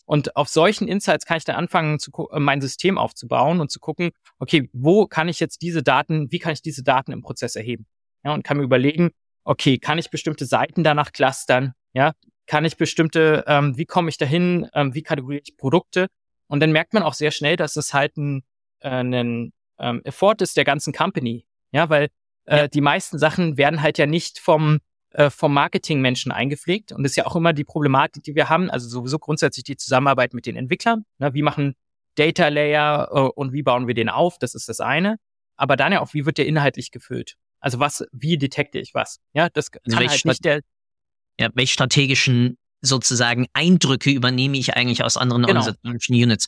Und 0.08 0.36
auf 0.36 0.48
solchen 0.48 0.88
Insights 0.88 1.26
kann 1.26 1.36
ich 1.36 1.44
dann 1.44 1.56
anfangen, 1.56 1.98
zu, 1.98 2.10
äh, 2.32 2.40
mein 2.40 2.62
System 2.62 2.96
aufzubauen 2.96 3.60
und 3.60 3.70
zu 3.70 3.78
gucken, 3.78 4.12
okay, 4.38 4.70
wo 4.72 5.06
kann 5.06 5.28
ich 5.28 5.38
jetzt 5.38 5.60
diese 5.60 5.82
Daten, 5.82 6.32
wie 6.32 6.38
kann 6.38 6.54
ich 6.54 6.62
diese 6.62 6.82
Daten 6.82 7.12
im 7.12 7.20
Prozess 7.20 7.56
erheben? 7.56 7.84
Ja, 8.24 8.32
und 8.32 8.42
kann 8.42 8.56
mir 8.56 8.62
überlegen, 8.62 9.10
okay, 9.44 9.76
kann 9.76 9.98
ich 9.98 10.08
bestimmte 10.08 10.46
Seiten 10.46 10.82
danach 10.82 11.12
clustern? 11.12 11.74
Ja, 11.92 12.12
kann 12.46 12.64
ich 12.64 12.78
bestimmte, 12.78 13.44
ähm, 13.46 13.76
wie 13.76 13.84
komme 13.84 14.08
ich 14.08 14.16
dahin, 14.16 14.66
ähm, 14.72 14.94
wie 14.94 15.02
kategoriere 15.02 15.42
ich 15.44 15.58
Produkte? 15.58 16.06
Und 16.46 16.60
dann 16.60 16.72
merkt 16.72 16.94
man 16.94 17.02
auch 17.02 17.12
sehr 17.12 17.30
schnell, 17.30 17.56
dass 17.56 17.76
es 17.76 17.92
halt 17.92 18.16
ein, 18.16 18.44
äh, 18.80 18.88
ein 18.88 19.52
ähm, 19.78 20.00
Effort 20.04 20.36
ist 20.40 20.56
der 20.56 20.64
ganzen 20.64 20.94
Company. 20.94 21.44
Ja, 21.70 21.90
weil 21.90 22.08
äh, 22.46 22.56
ja. 22.56 22.68
die 22.68 22.80
meisten 22.80 23.18
Sachen 23.18 23.58
werden 23.58 23.82
halt 23.82 23.98
ja 23.98 24.06
nicht 24.06 24.38
vom 24.38 24.78
äh, 25.18 25.30
vom 25.30 25.52
Marketingmenschen 25.52 26.30
eingepflegt. 26.30 26.92
Und 26.92 27.02
das 27.02 27.10
ist 27.10 27.16
ja 27.16 27.26
auch 27.26 27.34
immer 27.34 27.52
die 27.52 27.64
Problematik, 27.64 28.22
die 28.22 28.36
wir 28.36 28.48
haben. 28.48 28.70
Also 28.70 28.88
sowieso 28.88 29.18
grundsätzlich 29.18 29.64
die 29.64 29.76
Zusammenarbeit 29.76 30.32
mit 30.32 30.46
den 30.46 30.54
Entwicklern. 30.54 31.04
Ne? 31.18 31.34
Wie 31.34 31.42
machen 31.42 31.74
Data 32.14 32.46
Layer 32.46 33.08
äh, 33.10 33.18
und 33.34 33.52
wie 33.52 33.64
bauen 33.64 33.88
wir 33.88 33.94
den 33.94 34.10
auf? 34.10 34.38
Das 34.38 34.54
ist 34.54 34.68
das 34.68 34.78
eine. 34.78 35.16
Aber 35.56 35.74
dann 35.76 35.90
ja 35.90 36.02
auch, 36.02 36.14
wie 36.14 36.24
wird 36.24 36.38
der 36.38 36.46
inhaltlich 36.46 36.92
gefüllt? 36.92 37.34
Also 37.58 37.80
was, 37.80 38.04
wie 38.12 38.38
detekte 38.38 38.78
ich 38.78 38.94
was? 38.94 39.18
Ja, 39.32 39.48
das 39.48 39.72
also 39.84 39.96
kann 39.96 40.08
halt 40.08 40.24
nicht 40.24 40.44
der. 40.44 40.60
Ja, 41.40 41.48
welche 41.54 41.72
strategischen 41.72 42.56
sozusagen 42.80 43.48
Eindrücke 43.54 44.10
übernehme 44.10 44.56
ich 44.56 44.76
eigentlich 44.76 45.02
aus 45.02 45.16
anderen 45.16 45.42
genau. 45.42 45.58
organisatorischen 45.58 46.14
Units? 46.14 46.46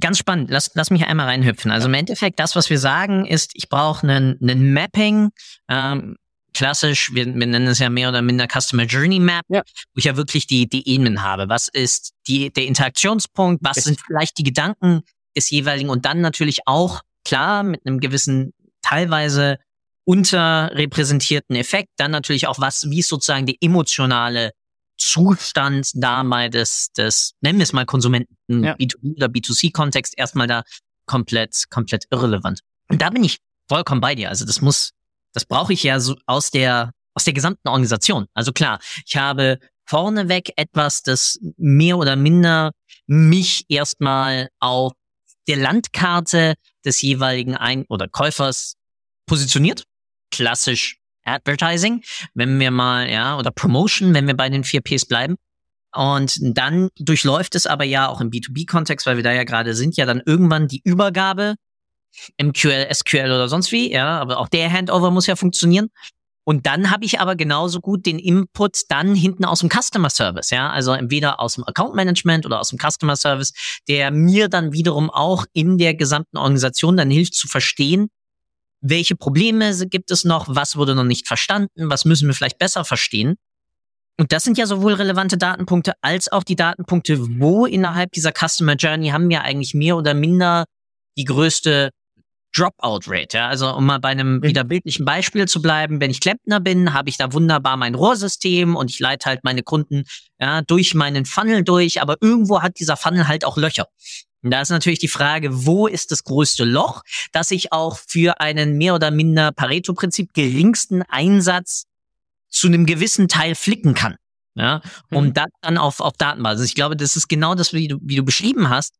Ganz 0.00 0.18
spannend. 0.18 0.50
Lass, 0.50 0.72
lass 0.74 0.90
mich 0.90 1.06
einmal 1.06 1.26
reinhüpfen. 1.26 1.70
Also 1.70 1.86
im 1.86 1.94
Endeffekt, 1.94 2.40
das, 2.40 2.56
was 2.56 2.68
wir 2.68 2.80
sagen, 2.80 3.26
ist, 3.26 3.52
ich 3.54 3.68
brauche 3.68 4.08
einen, 4.08 4.38
einen 4.42 4.72
Mapping 4.72 5.30
ähm, 5.68 6.16
klassisch, 6.56 7.12
wir, 7.14 7.26
wir 7.26 7.46
nennen 7.46 7.66
es 7.66 7.78
ja 7.78 7.90
mehr 7.90 8.08
oder 8.08 8.22
minder 8.22 8.48
Customer 8.48 8.84
Journey 8.84 9.20
Map, 9.20 9.44
ja. 9.48 9.60
wo 9.60 9.98
ich 9.98 10.04
ja 10.04 10.16
wirklich 10.16 10.46
die, 10.46 10.66
die 10.66 10.88
Ebenen 10.88 11.22
habe. 11.22 11.48
Was 11.48 11.68
ist 11.68 12.14
die, 12.26 12.50
der 12.50 12.64
Interaktionspunkt? 12.64 13.62
Was 13.62 13.84
sind 13.84 14.00
vielleicht 14.00 14.38
die 14.38 14.42
Gedanken 14.42 15.02
des 15.36 15.50
jeweiligen? 15.50 15.90
Und 15.90 16.06
dann 16.06 16.22
natürlich 16.22 16.60
auch, 16.66 17.02
klar, 17.24 17.62
mit 17.62 17.84
einem 17.84 18.00
gewissen, 18.00 18.54
teilweise 18.80 19.58
unterrepräsentierten 20.04 21.56
Effekt, 21.56 21.90
dann 21.98 22.10
natürlich 22.10 22.46
auch 22.46 22.58
was, 22.58 22.88
wie 22.88 23.00
ist 23.00 23.08
sozusagen 23.08 23.44
die 23.44 23.58
emotionale 23.60 24.52
Zustand 24.96 25.90
dabei 25.94 26.48
des, 26.48 26.90
des, 26.96 27.34
nennen 27.42 27.58
wir 27.58 27.64
es 27.64 27.74
mal 27.74 27.84
Konsumenten, 27.84 28.64
ja. 28.64 28.74
B2B 28.76 29.16
oder 29.16 29.26
B2C-Kontext 29.26 30.14
erstmal 30.16 30.46
da 30.46 30.62
komplett, 31.04 31.64
komplett 31.68 32.04
irrelevant. 32.10 32.60
Und 32.88 33.02
da 33.02 33.10
bin 33.10 33.24
ich 33.24 33.38
vollkommen 33.68 34.00
bei 34.00 34.14
dir. 34.14 34.30
Also 34.30 34.46
das 34.46 34.62
muss, 34.62 34.92
das 35.36 35.44
brauche 35.44 35.74
ich 35.74 35.82
ja 35.82 36.00
so 36.00 36.16
aus 36.24 36.50
der, 36.50 36.92
aus 37.12 37.24
der 37.24 37.34
gesamten 37.34 37.68
Organisation. 37.68 38.24
Also 38.32 38.52
klar, 38.52 38.78
ich 39.04 39.18
habe 39.18 39.58
vorneweg 39.84 40.50
etwas, 40.56 41.02
das 41.02 41.38
mehr 41.58 41.98
oder 41.98 42.16
minder 42.16 42.72
mich 43.06 43.66
erstmal 43.68 44.48
auf 44.60 44.92
der 45.46 45.58
Landkarte 45.58 46.54
des 46.86 47.02
jeweiligen 47.02 47.54
Ein- 47.54 47.84
oder 47.90 48.08
Käufers 48.08 48.76
positioniert. 49.26 49.84
Klassisch 50.30 50.96
Advertising, 51.22 52.02
wenn 52.32 52.58
wir 52.58 52.70
mal, 52.70 53.10
ja, 53.10 53.36
oder 53.36 53.50
Promotion, 53.50 54.14
wenn 54.14 54.26
wir 54.26 54.36
bei 54.36 54.48
den 54.48 54.64
vier 54.64 54.80
Ps 54.80 55.04
bleiben. 55.04 55.36
Und 55.94 56.38
dann 56.40 56.88
durchläuft 56.98 57.54
es 57.56 57.66
aber 57.66 57.84
ja 57.84 58.08
auch 58.08 58.22
im 58.22 58.30
B2B-Kontext, 58.30 59.04
weil 59.06 59.16
wir 59.16 59.22
da 59.22 59.32
ja 59.32 59.44
gerade 59.44 59.74
sind, 59.74 59.98
ja 59.98 60.06
dann 60.06 60.22
irgendwann 60.24 60.66
die 60.66 60.80
Übergabe 60.82 61.56
MQL, 62.40 62.88
SQL 62.92 63.26
oder 63.26 63.48
sonst 63.48 63.72
wie, 63.72 63.92
ja, 63.92 64.20
aber 64.20 64.38
auch 64.38 64.48
der 64.48 64.70
Handover 64.70 65.10
muss 65.10 65.26
ja 65.26 65.36
funktionieren. 65.36 65.88
Und 66.48 66.64
dann 66.66 66.92
habe 66.92 67.04
ich 67.04 67.18
aber 67.18 67.34
genauso 67.34 67.80
gut 67.80 68.06
den 68.06 68.20
Input 68.20 68.82
dann 68.88 69.16
hinten 69.16 69.44
aus 69.44 69.60
dem 69.60 69.68
Customer 69.68 70.10
Service, 70.10 70.50
ja, 70.50 70.70
also 70.70 70.92
entweder 70.92 71.40
aus 71.40 71.54
dem 71.54 71.64
Account 71.64 71.96
Management 71.96 72.46
oder 72.46 72.60
aus 72.60 72.68
dem 72.68 72.78
Customer 72.78 73.16
Service, 73.16 73.52
der 73.88 74.12
mir 74.12 74.48
dann 74.48 74.72
wiederum 74.72 75.10
auch 75.10 75.44
in 75.52 75.76
der 75.76 75.94
gesamten 75.94 76.36
Organisation 76.36 76.96
dann 76.96 77.10
hilft 77.10 77.34
zu 77.34 77.48
verstehen, 77.48 78.08
welche 78.80 79.16
Probleme 79.16 79.74
gibt 79.88 80.12
es 80.12 80.24
noch, 80.24 80.46
was 80.48 80.76
wurde 80.76 80.94
noch 80.94 81.04
nicht 81.04 81.26
verstanden, 81.26 81.90
was 81.90 82.04
müssen 82.04 82.28
wir 82.28 82.34
vielleicht 82.34 82.58
besser 82.58 82.84
verstehen. 82.84 83.36
Und 84.18 84.32
das 84.32 84.44
sind 84.44 84.56
ja 84.56 84.66
sowohl 84.66 84.94
relevante 84.94 85.36
Datenpunkte 85.36 85.92
als 86.00 86.30
auch 86.30 86.44
die 86.44 86.56
Datenpunkte, 86.56 87.18
wo 87.40 87.66
innerhalb 87.66 88.12
dieser 88.12 88.32
Customer 88.32 88.74
Journey 88.74 89.08
haben 89.08 89.28
wir 89.28 89.42
eigentlich 89.42 89.74
mehr 89.74 89.96
oder 89.96 90.14
minder 90.14 90.64
die 91.18 91.24
größte 91.24 91.90
Dropout-Rate. 92.56 93.36
Ja? 93.36 93.48
Also 93.48 93.74
um 93.74 93.86
mal 93.86 93.98
bei 93.98 94.08
einem 94.08 94.42
wieder 94.42 94.64
bildlichen 94.64 95.04
Beispiel 95.04 95.46
zu 95.46 95.60
bleiben, 95.60 96.00
wenn 96.00 96.10
ich 96.10 96.20
Klempner 96.20 96.60
bin, 96.60 96.94
habe 96.94 97.08
ich 97.08 97.16
da 97.16 97.32
wunderbar 97.32 97.76
mein 97.76 97.94
Rohrsystem 97.94 98.76
und 98.76 98.90
ich 98.90 98.98
leite 99.00 99.26
halt 99.26 99.44
meine 99.44 99.62
Kunden 99.62 100.04
ja, 100.40 100.62
durch 100.62 100.94
meinen 100.94 101.24
Funnel 101.24 101.64
durch, 101.64 102.00
aber 102.00 102.16
irgendwo 102.20 102.62
hat 102.62 102.78
dieser 102.78 102.96
Funnel 102.96 103.28
halt 103.28 103.44
auch 103.44 103.56
Löcher. 103.56 103.86
Und 104.42 104.50
da 104.52 104.60
ist 104.60 104.70
natürlich 104.70 105.00
die 105.00 105.08
Frage, 105.08 105.66
wo 105.66 105.86
ist 105.86 106.12
das 106.12 106.22
größte 106.22 106.64
Loch, 106.64 107.02
dass 107.32 107.50
ich 107.50 107.72
auch 107.72 107.98
für 108.06 108.40
einen 108.40 108.76
mehr 108.76 108.94
oder 108.94 109.10
minder 109.10 109.50
Pareto-Prinzip 109.50 110.34
geringsten 110.34 111.02
Einsatz 111.02 111.86
zu 112.48 112.68
einem 112.68 112.86
gewissen 112.86 113.28
Teil 113.28 113.54
flicken 113.54 113.94
kann. 113.94 114.16
Ja, 114.54 114.80
um 115.10 115.26
mhm. 115.26 115.34
das 115.34 115.48
dann 115.60 115.76
auf, 115.76 116.00
auf 116.00 116.14
Datenbasis. 116.16 116.68
Ich 116.68 116.74
glaube, 116.74 116.96
das 116.96 117.16
ist 117.16 117.28
genau 117.28 117.54
das, 117.54 117.74
wie 117.74 117.88
du, 117.88 117.98
wie 118.00 118.16
du 118.16 118.22
beschrieben 118.22 118.70
hast. 118.70 118.94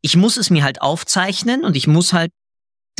Ich 0.00 0.16
muss 0.16 0.36
es 0.36 0.50
mir 0.50 0.64
halt 0.64 0.82
aufzeichnen 0.82 1.64
und 1.64 1.76
ich 1.76 1.86
muss 1.86 2.12
halt 2.12 2.32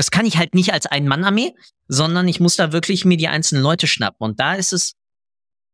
das 0.01 0.11
kann 0.11 0.25
ich 0.25 0.39
halt 0.39 0.55
nicht 0.55 0.73
als 0.73 0.87
Ein-Mann-Armee, 0.87 1.55
sondern 1.87 2.27
ich 2.27 2.41
muss 2.41 2.57
da 2.57 2.73
wirklich 2.73 3.05
mir 3.05 3.19
die 3.19 3.29
einzelnen 3.29 3.63
Leute 3.63 3.87
schnappen. 3.87 4.25
Und 4.25 4.41
da 4.41 4.55
ist 4.55 4.73
es 4.73 4.95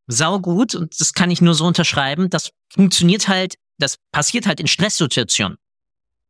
saugut 0.08 0.74
und 0.74 0.98
das 0.98 1.12
kann 1.12 1.30
ich 1.30 1.40
nur 1.40 1.54
so 1.54 1.64
unterschreiben. 1.64 2.28
Das 2.28 2.50
funktioniert 2.68 3.28
halt, 3.28 3.54
das 3.78 3.98
passiert 4.10 4.48
halt 4.48 4.58
in 4.58 4.66
Stresssituationen. 4.66 5.58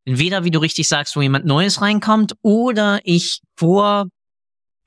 Entweder, 0.05 0.45
wie 0.45 0.51
du 0.51 0.59
richtig 0.59 0.87
sagst, 0.89 1.17
wo 1.17 1.23
jemand 1.23 1.47
Neues 1.47 1.81
reinkommt 1.81 2.35
oder 2.43 3.01
ich 3.05 3.41
vor 3.57 4.09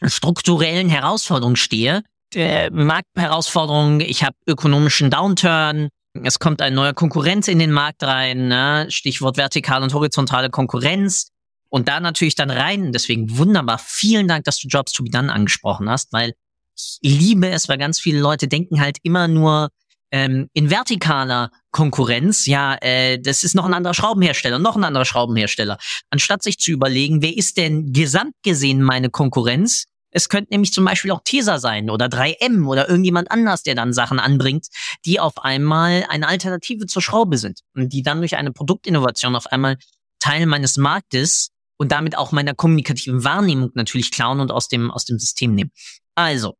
strukturellen 0.03 0.87
Herausforderungen 0.87 1.55
stehe. 1.55 2.03
Der 2.35 2.71
Marktherausforderungen, 2.71 4.01
ich 4.01 4.23
habe 4.23 4.35
ökonomischen 4.45 5.09
Downturn, 5.09 5.89
es 6.13 6.37
kommt 6.37 6.61
ein 6.61 6.75
neuer 6.75 6.93
Konkurrenz 6.93 7.47
in 7.47 7.57
den 7.57 7.71
Markt 7.71 8.03
rein, 8.03 8.49
ne? 8.49 8.85
Stichwort 8.89 9.35
vertikale 9.35 9.83
und 9.83 9.95
horizontale 9.95 10.51
Konkurrenz. 10.51 11.31
Und 11.69 11.87
da 11.87 11.99
natürlich 11.99 12.35
dann 12.35 12.49
rein, 12.49 12.91
deswegen 12.91 13.37
wunderbar, 13.37 13.79
vielen 13.79 14.27
Dank, 14.27 14.45
dass 14.45 14.59
du 14.59 14.67
Jobs 14.67 14.91
to 14.91 15.03
be 15.03 15.09
done 15.09 15.31
angesprochen 15.31 15.89
hast, 15.89 16.11
weil 16.11 16.33
ich 16.75 16.99
liebe 17.01 17.49
es, 17.49 17.69
weil 17.69 17.77
ganz 17.77 17.99
viele 17.99 18.19
Leute 18.19 18.47
denken 18.47 18.81
halt 18.81 18.97
immer 19.03 19.27
nur 19.27 19.69
ähm, 20.11 20.49
in 20.53 20.69
vertikaler 20.69 21.51
Konkurrenz, 21.71 22.45
ja, 22.45 22.75
äh, 22.81 23.19
das 23.19 23.43
ist 23.43 23.53
noch 23.53 23.65
ein 23.65 23.73
anderer 23.73 23.93
Schraubenhersteller, 23.93 24.57
noch 24.57 24.75
ein 24.75 24.83
anderer 24.83 25.05
Schraubenhersteller. 25.05 25.77
Anstatt 26.09 26.41
sich 26.41 26.57
zu 26.57 26.71
überlegen, 26.71 27.21
wer 27.21 27.35
ist 27.35 27.57
denn 27.57 27.93
gesamt 27.93 28.33
gesehen 28.43 28.81
meine 28.81 29.09
Konkurrenz? 29.09 29.85
Es 30.11 30.27
könnte 30.27 30.51
nämlich 30.51 30.73
zum 30.73 30.85
Beispiel 30.85 31.11
auch 31.11 31.21
Tesa 31.23 31.59
sein 31.59 31.91
oder 31.91 32.07
3M 32.07 32.65
oder 32.65 32.89
irgendjemand 32.89 33.29
anders, 33.29 33.61
der 33.61 33.75
dann 33.75 33.93
Sachen 33.93 34.19
anbringt, 34.19 34.67
die 35.05 35.19
auf 35.19 35.43
einmal 35.43 36.05
eine 36.09 36.27
Alternative 36.27 36.87
zur 36.87 37.03
Schraube 37.03 37.37
sind 37.37 37.59
und 37.75 37.93
die 37.93 38.01
dann 38.01 38.19
durch 38.19 38.35
eine 38.35 38.51
Produktinnovation 38.51 39.35
auf 39.35 39.47
einmal 39.47 39.77
Teil 40.19 40.47
meines 40.47 40.77
Marktes 40.77 41.51
und 41.79 41.91
damit 41.91 42.17
auch 42.17 42.31
meiner 42.31 42.53
kommunikativen 42.53 43.23
Wahrnehmung 43.23 43.71
natürlich 43.73 44.11
klauen 44.11 44.41
und 44.41 44.51
aus 44.51 44.67
dem, 44.67 44.91
aus 44.91 45.05
dem 45.05 45.17
System 45.17 45.55
nehmen. 45.55 45.71
Also, 46.13 46.55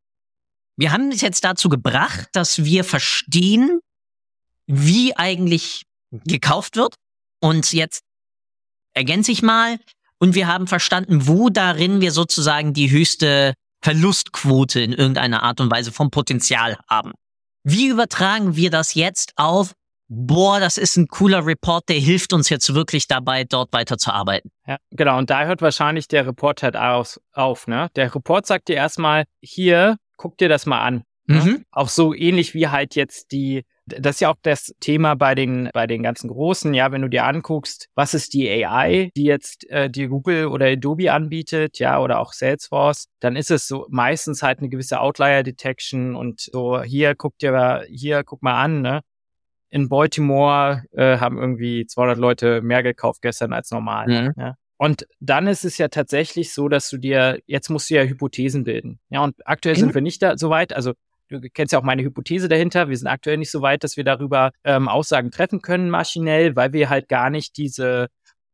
wir 0.78 0.94
haben 0.94 1.12
es 1.12 1.20
jetzt 1.20 1.44
dazu 1.44 1.68
gebracht, 1.68 2.30
dass 2.32 2.64
wir 2.64 2.86
verstehen, 2.86 3.82
wie 4.66 5.16
eigentlich 5.18 5.84
gekauft 6.12 6.78
wird. 6.78 6.96
Und 7.42 7.74
jetzt 7.74 8.02
ergänze 8.94 9.32
ich 9.32 9.42
mal, 9.42 9.78
und 10.20 10.36
wir 10.36 10.48
haben 10.48 10.68
verstanden, 10.68 11.28
wo 11.28 11.50
darin 11.50 12.02
wir 12.02 12.12
sozusagen 12.12 12.74
die 12.74 12.90
höchste 12.90 13.54
Verlustquote 13.82 14.82
in 14.82 14.94
irgendeiner 14.94 15.44
Art 15.44 15.62
und 15.62 15.72
Weise 15.72 15.92
vom 15.92 16.12
Potenzial 16.12 16.78
haben. 16.90 17.14
Wie 17.64 17.88
übertragen 17.88 18.56
wir 18.56 18.70
das 18.70 18.94
jetzt 18.94 19.34
auf 19.36 19.74
boah, 20.10 20.60
das 20.60 20.78
ist 20.78 20.98
ein 20.98 21.08
cooler 21.08 21.46
Report, 21.46 21.88
der 21.88 21.98
hilft 21.98 22.34
uns 22.34 22.50
jetzt 22.50 22.74
wirklich 22.74 23.08
dabei, 23.08 23.44
dort 23.44 23.72
weiter 23.72 23.98
zu 23.98 24.12
arbeiten. 24.12 24.52
Ja, 24.68 24.78
genau. 24.92 25.18
Und 25.18 25.30
da 25.30 25.46
hört 25.46 25.62
wahrscheinlich 25.62 26.08
der 26.08 26.26
Report 26.26 26.64
halt 26.64 26.76
auf, 26.76 27.20
auf 27.32 27.68
ne? 27.68 27.90
Der 27.96 28.14
Report 28.14 28.46
sagt 28.46 28.68
dir 28.68 28.76
erstmal, 28.76 29.26
hier, 29.40 29.98
guck 30.18 30.38
dir 30.38 30.50
das 30.50 30.66
mal 30.66 30.82
an. 30.82 31.04
Ne? 31.28 31.36
Mhm. 31.36 31.66
Auch 31.72 31.90
so 31.90 32.16
ähnlich 32.16 32.56
wie 32.56 32.70
halt 32.70 32.96
jetzt 32.96 33.32
die, 33.32 33.64
das 33.86 34.16
ist 34.16 34.22
ja 34.22 34.32
auch 34.32 34.38
das 34.42 34.74
Thema 34.80 35.16
bei 35.16 35.36
den, 35.36 35.70
bei 35.74 35.86
den 35.86 36.02
ganzen 36.02 36.28
Großen, 36.28 36.74
ja, 36.74 36.92
wenn 36.92 37.04
du 37.04 37.08
dir 37.08 37.26
anguckst, 37.26 37.88
was 37.94 38.16
ist 38.16 38.34
die 38.34 38.50
AI, 38.50 39.12
die 39.16 39.26
jetzt 39.26 39.70
äh, 39.70 39.92
die 39.92 40.08
Google 40.08 40.48
oder 40.48 40.66
Adobe 40.66 41.14
anbietet, 41.14 41.78
ja, 41.78 42.00
oder 42.00 42.20
auch 42.20 42.34
Salesforce, 42.34 43.10
dann 43.20 43.36
ist 43.36 43.52
es 43.52 43.68
so 43.68 43.86
meistens 43.90 44.42
halt 44.42 44.58
eine 44.58 44.70
gewisse 44.70 45.00
Outlier 45.00 45.44
Detection 45.44 46.16
und 46.16 46.42
so, 46.42 46.82
hier 46.82 47.14
guck 47.14 47.38
dir, 47.38 47.84
hier 47.90 48.24
guck 48.24 48.42
mal 48.42 48.60
an, 48.60 48.82
ne? 48.82 49.02
In 49.70 49.90
Baltimore 49.90 50.84
äh, 50.92 51.18
haben 51.18 51.38
irgendwie 51.38 51.86
200 51.86 52.18
Leute 52.18 52.62
mehr 52.62 52.84
gekauft 52.84 53.22
gestern 53.22 53.54
als 53.54 53.72
normal. 53.72 54.08
Mhm. 54.08 54.34
Ja. 54.38 54.56
Und 54.78 55.06
dann 55.20 55.48
ist 55.48 55.66
es 55.66 55.78
ja 55.78 55.90
tatsächlich 55.90 56.54
so, 56.54 56.70
dass 56.70 56.90
du 56.90 56.98
dir, 56.98 57.40
jetzt 57.46 57.70
musst 57.70 57.90
du 57.90 57.96
ja 57.96 58.04
Hypothesen 58.04 58.64
bilden. 58.64 59.00
Ja, 59.10 59.24
und 59.24 59.36
aktuell 59.46 59.76
mhm. 59.76 59.80
sind 59.80 59.94
wir 59.94 60.02
nicht 60.02 60.22
da 60.22 60.38
so 60.38 60.50
weit. 60.50 60.74
Also 60.74 60.94
du 61.28 61.42
kennst 61.54 61.74
ja 61.74 61.80
auch 61.80 61.84
meine 61.84 62.02
Hypothese 62.02 62.48
dahinter. 62.48 62.90
Wir 62.90 62.98
sind 62.98 63.08
aktuell 63.08 63.38
nicht 63.38 63.52
so 63.52 63.62
weit, 63.62 63.84
dass 63.84 63.98
wir 63.98 64.04
darüber 64.04 64.52
ähm, 64.64 64.88
Aussagen 64.88 65.32
treffen 65.32 65.62
können 65.62 65.90
maschinell, 65.90 66.56
weil 66.56 66.74
wir 66.74 66.90
halt 66.90 67.10
gar 67.10 67.30
nicht 67.30 67.58
diese 67.58 68.08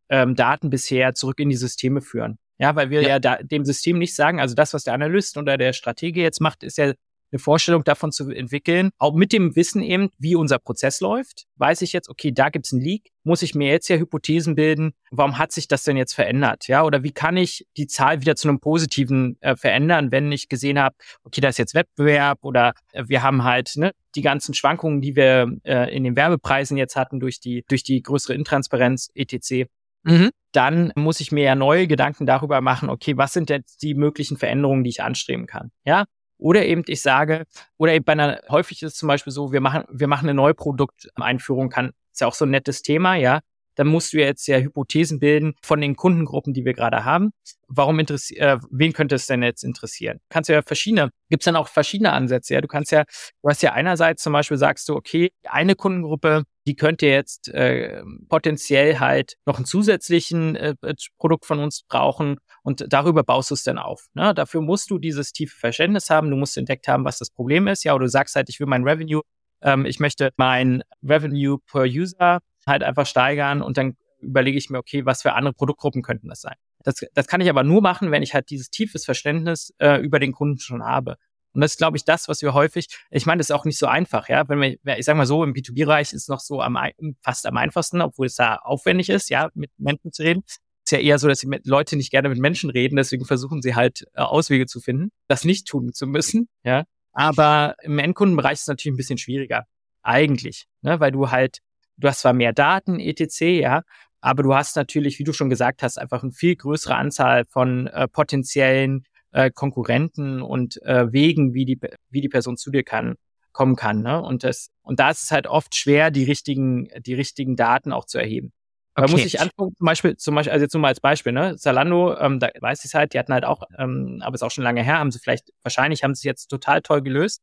ähm, 0.10 0.36
Daten 0.36 0.69
bisher 0.69 1.13
zurück 1.13 1.39
in 1.39 1.49
die 1.49 1.56
Systeme 1.56 2.01
führen. 2.01 2.38
Ja, 2.58 2.75
weil 2.75 2.89
wir 2.89 3.01
ja, 3.01 3.10
ja 3.10 3.19
da, 3.19 3.36
dem 3.38 3.65
System 3.65 3.97
nicht 3.97 4.15
sagen, 4.15 4.39
also 4.39 4.56
das, 4.56 4.73
was 4.73 4.84
der 4.84 4.93
Analyst 4.93 5.38
oder 5.38 5.58
der 5.58 5.73
Stratege 5.73 6.21
jetzt 6.21 6.41
macht, 6.41 6.63
ist 6.63 6.78
ja 6.78 6.93
eine 7.36 7.39
Vorstellung 7.39 7.84
davon 7.84 8.12
zu 8.12 8.30
entwickeln, 8.30 8.91
auch 8.98 9.13
mit 9.13 9.34
dem 9.34 9.56
Wissen 9.56 9.82
eben, 9.82 10.10
wie 10.17 10.36
unser 10.36 10.58
Prozess 10.58 11.02
läuft. 11.02 11.45
Weiß 11.58 11.82
ich 11.82 11.93
jetzt, 11.93 12.10
okay, 12.10 12.32
da 12.32 12.50
gibt's 12.50 12.71
einen 12.71 12.82
Leak, 12.82 13.12
muss 13.24 13.41
ich 13.41 13.56
mir 13.56 13.69
jetzt 13.69 13.89
ja 13.89 13.98
Hypothesen 13.98 14.56
bilden, 14.56 14.93
warum 15.12 15.38
hat 15.38 15.52
sich 15.52 15.67
das 15.67 15.84
denn 15.84 15.98
jetzt 15.98 16.13
verändert? 16.13 16.67
Ja, 16.67 16.84
oder 16.84 17.04
wie 17.04 17.12
kann 17.12 17.38
ich 17.38 17.67
die 17.76 17.88
Zahl 17.88 18.21
wieder 18.21 18.36
zu 18.36 18.48
einem 18.48 18.60
positiven 18.60 19.38
äh, 19.41 19.56
verändern, 19.56 20.12
wenn 20.12 20.32
ich 20.32 20.48
gesehen 20.48 20.80
habe, 20.80 20.95
okay, 21.24 21.41
da 21.41 21.50
ist 21.50 21.58
jetzt 21.58 21.76
Wettbewerb 21.76 22.39
oder 22.43 22.74
äh, 22.93 23.04
wir 23.08 23.21
haben 23.21 23.43
halt 23.43 23.74
ne, 23.76 23.91
die 24.15 24.21
ganzen 24.21 24.54
Schwankungen, 24.54 25.02
die 25.02 25.15
wir 25.15 25.52
äh, 25.63 25.93
in 25.95 26.04
den 26.04 26.15
Werbepreisen 26.15 26.78
jetzt 26.78 26.95
hatten 26.95 27.19
durch 27.19 27.39
die 27.39 27.65
durch 27.67 27.84
die 27.84 28.02
größere 28.02 28.34
Intransparenz 28.34 29.10
etc. 29.13 29.67
Mhm. 30.04 30.30
Dann 30.52 30.93
muss 30.95 31.19
ich 31.19 31.32
mir 31.32 31.43
ja 31.43 31.56
neue 31.56 31.88
Gedanken 31.88 32.26
darüber 32.26 32.62
machen, 32.62 32.89
okay, 32.89 33.17
was 33.17 33.34
sind 33.34 33.50
jetzt 33.50 33.82
die 33.82 33.95
möglichen 33.95 34.38
Veränderungen, 34.38 34.84
die 34.84 34.91
ich 34.91 35.04
anstreben 35.04 35.48
kann? 35.48 35.71
Ja, 35.84 36.06
oder 36.38 36.65
eben 36.65 36.84
ich 36.88 37.02
sage, 37.02 37.45
oder 37.78 37.93
eben 37.93 38.06
bei 38.06 38.13
einer, 38.13 38.41
häufig 38.50 38.82
ist 38.84 38.93
es 38.93 38.98
zum 38.98 39.08
Beispiel 39.08 39.32
so, 39.32 39.52
wir 39.52 39.62
machen, 39.62 39.84
wir 39.89 40.08
machen 40.08 40.28
eine 40.28 40.36
neue 40.36 40.54
Produkteinführung, 40.54 41.69
kann, 41.69 41.91
ist 42.12 42.21
ja 42.21 42.28
auch 42.28 42.34
so 42.34 42.45
ein 42.45 42.52
nettes 42.52 42.82
Thema, 42.82 43.15
ja. 43.15 43.39
Dann 43.78 43.88
musst 43.88 44.13
du 44.13 44.19
jetzt 44.19 44.48
ja 44.48 44.58
Hypothesen 44.58 45.19
bilden 45.19 45.54
von 45.62 45.82
den 45.82 45.98
Kundengruppen, 45.98 46.54
die 46.54 46.63
wir 46.63 46.74
gerade 46.74 47.04
haben. 47.04 47.32
Warum 47.67 48.00
interessiert, 48.00 48.39
äh, 48.39 48.58
wen 48.71 48.93
könnte 48.93 49.15
es 49.15 49.28
denn 49.28 49.43
jetzt 49.43 49.65
interessieren? 49.65 50.21
Kannst 50.30 50.48
du 50.48 50.54
ja 50.54 50.62
verschiedene, 50.62 51.10
gibt's 51.30 51.43
dann 51.43 51.58
auch 51.58 51.67
verschiedene 51.67 52.13
Ansätze, 52.13 52.54
ja. 52.54 52.62
Du 52.62 52.67
kannst 52.67 52.91
ja, 52.91 53.04
du 53.41 53.50
hast 53.50 53.62
ja 53.62 53.74
einerseits 53.74 54.24
zum 54.24 54.32
Beispiel 54.32 54.58
sagst 54.58 54.88
du, 54.88 54.95
okay, 54.95 55.32
eine 55.43 55.76
Kundengruppe 55.76 56.43
die 56.67 56.75
könnte 56.75 57.08
jetzt 57.08 57.49
äh, 57.49 58.04
potenziell 58.28 58.99
halt 58.99 59.36
noch 59.45 59.58
einen 59.58 59.65
zusätzlichen 59.65 60.56
äh, 60.56 60.75
Produkt 61.17 61.45
von 61.45 61.60
uns 61.60 61.84
brauchen 61.88 62.38
und 62.63 62.86
darüber 62.89 63.23
baust 63.23 63.51
du 63.51 63.54
es 63.54 63.63
dann 63.63 63.78
auf. 63.78 64.08
Ne? 64.13 64.34
Dafür 64.34 64.62
musst 64.62 64.89
du 64.89 64.97
dieses 64.97 65.32
tiefe 65.32 65.56
Verständnis 65.58 66.10
haben, 66.10 66.30
du 66.30 66.36
musst 66.36 66.58
entdeckt 66.58 66.88
haben, 66.88 67.06
was 67.06 67.19
das 67.19 67.30
Problem 67.30 67.67
ist, 67.67 67.84
ja, 67.84 67.93
oder 67.93 68.06
du 68.06 68.10
sagst 68.10 68.36
halt, 68.36 68.49
ich 68.49 68.60
will 68.60 68.67
mein 68.67 68.84
Revenue, 68.84 69.21
ähm, 69.62 69.86
ich 69.86 69.99
möchte 69.99 70.32
mein 70.38 70.84
Revenue 71.04 71.60
per 71.71 71.84
User 71.84 72.39
halt 72.65 72.84
einfach 72.84 73.06
steigern 73.06 73.62
und 73.62 73.78
dann 73.78 73.95
überlege 74.19 74.58
ich 74.58 74.69
mir, 74.69 74.80
okay, 74.80 75.06
was 75.06 75.21
für 75.21 75.34
andere 75.34 75.54
Produktgruppen 75.54 76.01
könnten 76.01 76.30
das 76.30 76.41
sein. 76.41 76.56
Das, 76.84 76.95
das 77.13 77.28
kann 77.28 77.41
ich 77.41 77.49
aber 77.49 77.63
nur 77.63 77.82
machen, 77.82 78.12
wenn 78.12 78.23
ich 78.23 78.34
halt 78.34 78.49
dieses 78.49 78.69
tiefes 78.69 79.06
Verständnis 79.06 79.73
äh, 79.80 80.01
über 80.01 80.19
den 80.19 80.32
Kunden 80.32 80.60
schon 80.60 80.84
habe. 80.84 81.17
Und 81.56 81.62
das 81.62 81.72
ist, 81.72 81.78
glaube 81.78 81.98
ich, 81.98 82.04
das, 82.04 82.28
was 82.28 82.41
wir 82.41 82.54
häufig, 82.54 82.88
ich 83.10 83.26
meine, 83.26 83.39
das 83.39 83.50
ist 83.50 83.56
auch 83.56 83.65
nicht 83.65 83.80
so 83.80 83.88
einfach, 83.88 84.28
ja. 84.28 84.48
Wenn 84.48 84.60
wir, 84.60 84.98
ich 84.98 85.06
sag 85.06 85.15
mal 85.15 85.26
so, 85.26 85.44
im 85.44 85.54
B2B-Bereich 85.54 86.13
ist 86.13 86.24
es 86.24 86.28
noch 86.28 86.41
so 86.41 86.62
am, 86.62 86.78
fast 87.22 87.46
am 87.46 87.58
einfachsten, 87.58 88.02
obwohl 88.02 88.28
es 88.28 88.36
da 88.36 88.58
aufwendig 88.58 89.10
ist, 89.10 89.30
ja, 89.30 89.50
mit 89.54 89.72
Menschen 89.78 90.12
zu 90.12 90.24
reden. 90.24 90.44
ist 90.46 90.91
ja 90.91 91.00
eher 91.00 91.18
so, 91.18 91.28
dass 91.30 91.39
die 91.39 91.50
Leute 91.63 91.96
nicht 91.96 92.12
gerne 92.12 92.30
mit 92.30 92.39
Menschen 92.39 92.70
reden, 92.70 92.98
deswegen 92.98 93.26
versuchen 93.26 93.62
sie 93.62 93.74
halt 93.74 94.06
äh, 94.13 94.22
Auswege 94.22 94.65
zu 94.65 94.82
finden, 94.82 95.12
das 95.28 95.46
nicht 95.46 95.68
tun 95.68 95.94
zu 95.94 96.06
müssen, 96.08 96.50
ja. 96.63 96.84
Aber 97.13 97.76
im 97.82 97.98
Endkundenbereich 97.98 98.54
ist 98.54 98.62
es 98.62 98.68
natürlich 98.68 98.94
ein 98.94 98.98
bisschen 98.98 99.18
schwieriger. 99.18 99.65
Eigentlich, 100.04 100.68
ne, 100.82 101.00
weil 101.00 101.13
du 101.13 101.32
halt, 101.32 101.60
du 101.96 102.10
hast 102.10 102.20
zwar 102.20 102.34
mehr 102.34 102.52
Daten, 102.52 103.00
etc., 103.00 103.41
ja, 103.41 103.84
aber 104.20 104.44
du 104.44 104.54
hast 104.54 104.76
natürlich, 104.76 105.20
wie 105.20 105.24
du 105.24 105.32
schon 105.32 105.50
gesagt 105.50 105.84
hast, 105.84 105.98
einfach 105.98 106.24
eine 106.24 106.34
viel 106.34 106.56
größere 106.56 106.96
Anzahl 106.96 107.46
von 107.46 107.88
äh, 107.88 108.08
potenziellen 108.08 109.06
äh, 109.36 109.52
Konkurrenten 109.52 110.41
und 110.41 110.82
äh, 110.84 111.12
Wegen, 111.12 111.54
wie 111.54 111.65
die, 111.65 111.78
wie 112.10 112.21
die 112.21 112.30
Person 112.30 112.56
zu 112.56 112.71
dir 112.71 112.84
kann, 112.84 113.15
kommen 113.52 113.76
kann. 113.76 114.02
Ne? 114.02 114.21
Und 114.21 114.45
das, 114.45 114.69
und 114.82 115.00
da 115.02 115.10
ist 115.10 115.24
es 115.24 115.32
halt 115.32 115.45
oft 115.45 115.76
schwer, 115.76 116.10
die 116.10 116.24
richtigen, 116.24 116.88
die 117.00 117.13
richtigen 117.13 117.58
Daten 117.58 117.91
auch 117.91 118.06
zu 118.06 118.17
erheben. 118.17 118.54
Okay. 118.95 119.08
Da 119.08 119.12
muss 119.12 119.26
ich 119.26 119.41
angucken, 119.41 119.76
zum 119.76 119.86
Beispiel, 119.86 120.15
zum 120.15 120.36
Beispiel, 120.36 120.54
also 120.54 120.63
jetzt 120.63 120.74
nur 120.74 120.80
mal 120.80 120.88
als 120.88 121.02
Beispiel, 121.02 121.34
ne, 121.34 121.58
Zalando, 121.58 122.17
ähm, 122.17 122.39
da 122.39 122.50
weiß 122.62 122.86
ich 122.86 122.95
halt, 122.95 123.13
die 123.13 123.19
hatten 123.19 123.34
halt 123.34 123.43
auch, 123.43 123.63
ähm, 123.78 124.21
aber 124.24 124.36
ist 124.36 124.41
auch 124.41 124.52
schon 124.52 124.63
lange 124.63 124.84
her, 124.84 125.00
haben 125.00 125.12
sie 125.12 125.19
vielleicht, 125.19 125.52
wahrscheinlich 125.63 126.06
haben 126.06 126.15
sie 126.15 126.19
es 126.19 126.24
jetzt 126.24 126.48
total 126.48 126.82
toll 126.82 127.02
gelöst. 127.02 127.41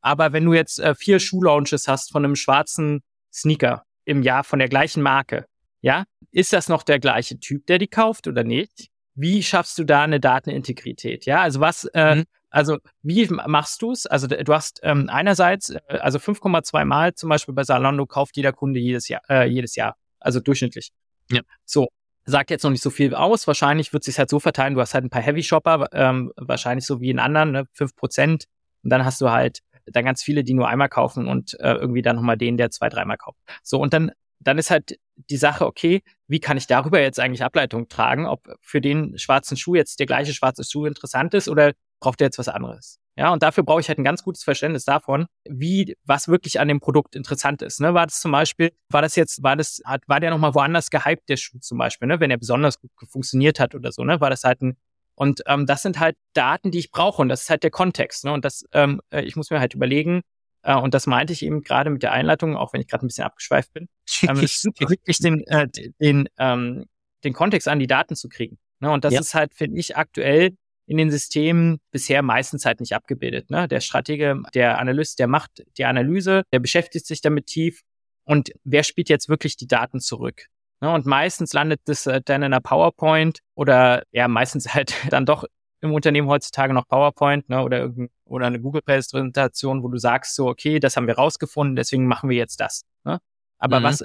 Aber 0.00 0.32
wenn 0.32 0.46
du 0.46 0.54
jetzt 0.54 0.80
äh, 0.80 0.94
vier 0.94 1.18
Schuhlaunches 1.18 1.86
hast 1.86 2.12
von 2.12 2.24
einem 2.24 2.34
schwarzen 2.34 3.02
Sneaker 3.30 3.82
im 4.06 4.22
Jahr 4.22 4.42
von 4.42 4.58
der 4.58 4.70
gleichen 4.70 5.02
Marke, 5.02 5.44
ja, 5.82 6.04
ist 6.32 6.54
das 6.54 6.70
noch 6.70 6.82
der 6.82 6.98
gleiche 6.98 7.38
Typ, 7.38 7.66
der 7.66 7.76
die 7.76 7.88
kauft 7.88 8.26
oder 8.26 8.42
nicht? 8.42 8.88
Wie 9.16 9.42
schaffst 9.42 9.78
du 9.78 9.84
da 9.84 10.02
eine 10.02 10.20
Datenintegrität? 10.20 11.26
Ja, 11.26 11.42
also 11.42 11.60
was, 11.60 11.84
äh, 11.94 12.16
mhm. 12.16 12.24
also 12.50 12.78
wie 13.02 13.26
machst 13.28 13.82
du 13.82 13.90
es? 13.92 14.06
Also 14.06 14.26
du 14.28 14.54
hast 14.54 14.80
ähm, 14.82 15.08
einerseits, 15.08 15.70
äh, 15.70 15.98
also 16.00 16.18
5,2 16.18 16.84
Mal 16.84 17.14
zum 17.14 17.30
Beispiel 17.30 17.54
bei 17.54 17.64
Salando 17.64 18.06
kauft 18.06 18.36
jeder 18.36 18.52
Kunde 18.52 18.78
jedes 18.78 19.08
Jahr, 19.08 19.22
äh, 19.28 19.48
jedes 19.48 19.74
Jahr, 19.74 19.96
also 20.20 20.38
durchschnittlich. 20.40 20.92
Ja. 21.30 21.40
So, 21.64 21.88
sagt 22.26 22.50
jetzt 22.50 22.62
noch 22.62 22.70
nicht 22.70 22.82
so 22.82 22.90
viel 22.90 23.14
aus. 23.14 23.46
Wahrscheinlich 23.46 23.92
wird 23.92 24.04
sich 24.04 24.18
halt 24.18 24.30
so 24.30 24.38
verteilen. 24.38 24.74
Du 24.74 24.80
hast 24.80 24.94
halt 24.94 25.04
ein 25.04 25.10
paar 25.10 25.22
Heavy 25.22 25.42
Shopper, 25.42 25.88
ähm, 25.92 26.32
wahrscheinlich 26.36 26.84
so 26.84 27.00
wie 27.00 27.10
in 27.10 27.18
anderen, 27.18 27.52
ne, 27.52 27.66
5%. 27.72 28.46
Und 28.82 28.90
dann 28.90 29.04
hast 29.04 29.20
du 29.20 29.30
halt 29.30 29.60
dann 29.86 30.04
ganz 30.04 30.22
viele, 30.22 30.44
die 30.44 30.54
nur 30.54 30.68
einmal 30.68 30.88
kaufen 30.88 31.28
und 31.28 31.58
äh, 31.60 31.74
irgendwie 31.74 32.02
dann 32.02 32.16
nochmal 32.16 32.36
den, 32.36 32.56
der 32.56 32.70
zwei, 32.70 32.88
dreimal 32.88 33.16
kauft. 33.16 33.38
So, 33.62 33.80
und 33.80 33.92
dann 33.92 34.10
dann 34.46 34.58
ist 34.58 34.70
halt 34.70 34.98
die 35.16 35.36
Sache, 35.36 35.66
okay, 35.66 36.02
wie 36.28 36.40
kann 36.40 36.56
ich 36.56 36.66
darüber 36.66 37.00
jetzt 37.00 37.18
eigentlich 37.18 37.42
Ableitung 37.42 37.88
tragen, 37.88 38.26
ob 38.26 38.48
für 38.60 38.80
den 38.80 39.18
schwarzen 39.18 39.56
Schuh 39.56 39.74
jetzt 39.74 39.98
der 39.98 40.06
gleiche 40.06 40.32
schwarze 40.32 40.62
Schuh 40.62 40.86
interessant 40.86 41.34
ist 41.34 41.48
oder 41.48 41.72
braucht 42.00 42.20
er 42.20 42.26
jetzt 42.26 42.38
was 42.38 42.48
anderes? 42.48 43.00
Ja, 43.18 43.32
und 43.32 43.42
dafür 43.42 43.64
brauche 43.64 43.80
ich 43.80 43.88
halt 43.88 43.98
ein 43.98 44.04
ganz 44.04 44.22
gutes 44.22 44.44
Verständnis 44.44 44.84
davon, 44.84 45.26
wie, 45.48 45.96
was 46.04 46.28
wirklich 46.28 46.60
an 46.60 46.68
dem 46.68 46.80
Produkt 46.80 47.16
interessant 47.16 47.62
ist. 47.62 47.80
Ne? 47.80 47.94
War 47.94 48.06
das 48.06 48.20
zum 48.20 48.30
Beispiel, 48.30 48.72
war 48.90 49.00
das 49.00 49.16
jetzt, 49.16 49.42
war 49.42 49.56
das, 49.56 49.80
hat, 49.86 50.02
war 50.06 50.20
der 50.20 50.30
nochmal 50.30 50.54
woanders 50.54 50.90
gehypt, 50.90 51.28
der 51.30 51.38
Schuh 51.38 51.58
zum 51.58 51.78
Beispiel, 51.78 52.08
ne? 52.08 52.20
wenn 52.20 52.30
er 52.30 52.36
besonders 52.36 52.78
gut 52.78 52.90
funktioniert 53.08 53.58
hat 53.58 53.74
oder 53.74 53.90
so, 53.90 54.04
ne? 54.04 54.20
War 54.20 54.28
das 54.28 54.44
halt 54.44 54.60
ein, 54.60 54.76
und 55.14 55.42
ähm, 55.46 55.64
das 55.64 55.80
sind 55.80 55.98
halt 55.98 56.16
Daten, 56.34 56.70
die 56.70 56.78
ich 56.78 56.90
brauche 56.90 57.22
und 57.22 57.30
das 57.30 57.42
ist 57.42 57.50
halt 57.50 57.62
der 57.62 57.70
Kontext. 57.70 58.26
Ne? 58.26 58.32
Und 58.32 58.44
das, 58.44 58.66
ähm, 58.72 59.00
äh, 59.10 59.22
ich 59.22 59.34
muss 59.34 59.50
mir 59.50 59.60
halt 59.60 59.72
überlegen, 59.72 60.20
äh, 60.66 60.74
und 60.74 60.94
das 60.94 61.06
meinte 61.06 61.32
ich 61.32 61.44
eben 61.44 61.62
gerade 61.62 61.90
mit 61.90 62.02
der 62.02 62.12
Einleitung, 62.12 62.56
auch 62.56 62.72
wenn 62.72 62.80
ich 62.80 62.88
gerade 62.88 63.06
ein 63.06 63.08
bisschen 63.08 63.24
abgeschweift 63.24 63.72
bin. 63.72 63.88
ähm, 64.22 64.36
es 64.42 64.64
ist 64.64 64.80
wirklich 64.80 65.18
den, 65.18 65.46
äh, 65.46 65.68
den, 66.00 66.28
ähm, 66.38 66.86
den 67.24 67.32
Kontext 67.32 67.68
an 67.68 67.78
die 67.78 67.86
Daten 67.86 68.16
zu 68.16 68.28
kriegen. 68.28 68.58
Ne? 68.80 68.90
Und 68.90 69.04
das 69.04 69.14
ja. 69.14 69.20
ist 69.20 69.34
halt, 69.34 69.54
finde 69.54 69.78
ich, 69.78 69.96
aktuell 69.96 70.56
in 70.86 70.98
den 70.98 71.10
Systemen 71.10 71.78
bisher 71.92 72.22
meistens 72.22 72.64
halt 72.64 72.80
nicht 72.80 72.94
abgebildet. 72.94 73.48
Ne? 73.48 73.68
Der 73.68 73.80
Stratege, 73.80 74.42
der 74.54 74.78
Analyst, 74.78 75.18
der 75.18 75.28
macht 75.28 75.64
die 75.78 75.84
Analyse, 75.84 76.42
der 76.52 76.58
beschäftigt 76.58 77.06
sich 77.06 77.20
damit 77.20 77.46
tief 77.46 77.82
und 78.24 78.50
wer 78.64 78.82
spielt 78.82 79.08
jetzt 79.08 79.28
wirklich 79.28 79.56
die 79.56 79.68
Daten 79.68 80.00
zurück? 80.00 80.46
Ne? 80.80 80.90
Und 80.92 81.06
meistens 81.06 81.52
landet 81.52 81.80
das 81.84 82.06
äh, 82.06 82.20
dann 82.24 82.42
in 82.42 82.52
einer 82.52 82.60
PowerPoint 82.60 83.38
oder 83.54 84.02
ja, 84.10 84.26
meistens 84.26 84.74
halt 84.74 84.94
dann 85.10 85.26
doch 85.26 85.44
im 85.80 85.92
Unternehmen 85.92 86.28
heutzutage 86.28 86.72
noch 86.72 86.88
PowerPoint 86.88 87.48
ne, 87.48 87.62
oder, 87.62 87.92
oder 88.24 88.46
eine 88.46 88.60
Google-Präsentation, 88.60 89.82
wo 89.82 89.88
du 89.88 89.98
sagst 89.98 90.34
so, 90.34 90.48
okay, 90.48 90.80
das 90.80 90.96
haben 90.96 91.06
wir 91.06 91.16
rausgefunden, 91.16 91.76
deswegen 91.76 92.06
machen 92.06 92.30
wir 92.30 92.36
jetzt 92.36 92.60
das. 92.60 92.84
Ne? 93.04 93.18
Aber 93.58 93.80
mhm. 93.80 93.84
was 93.84 94.04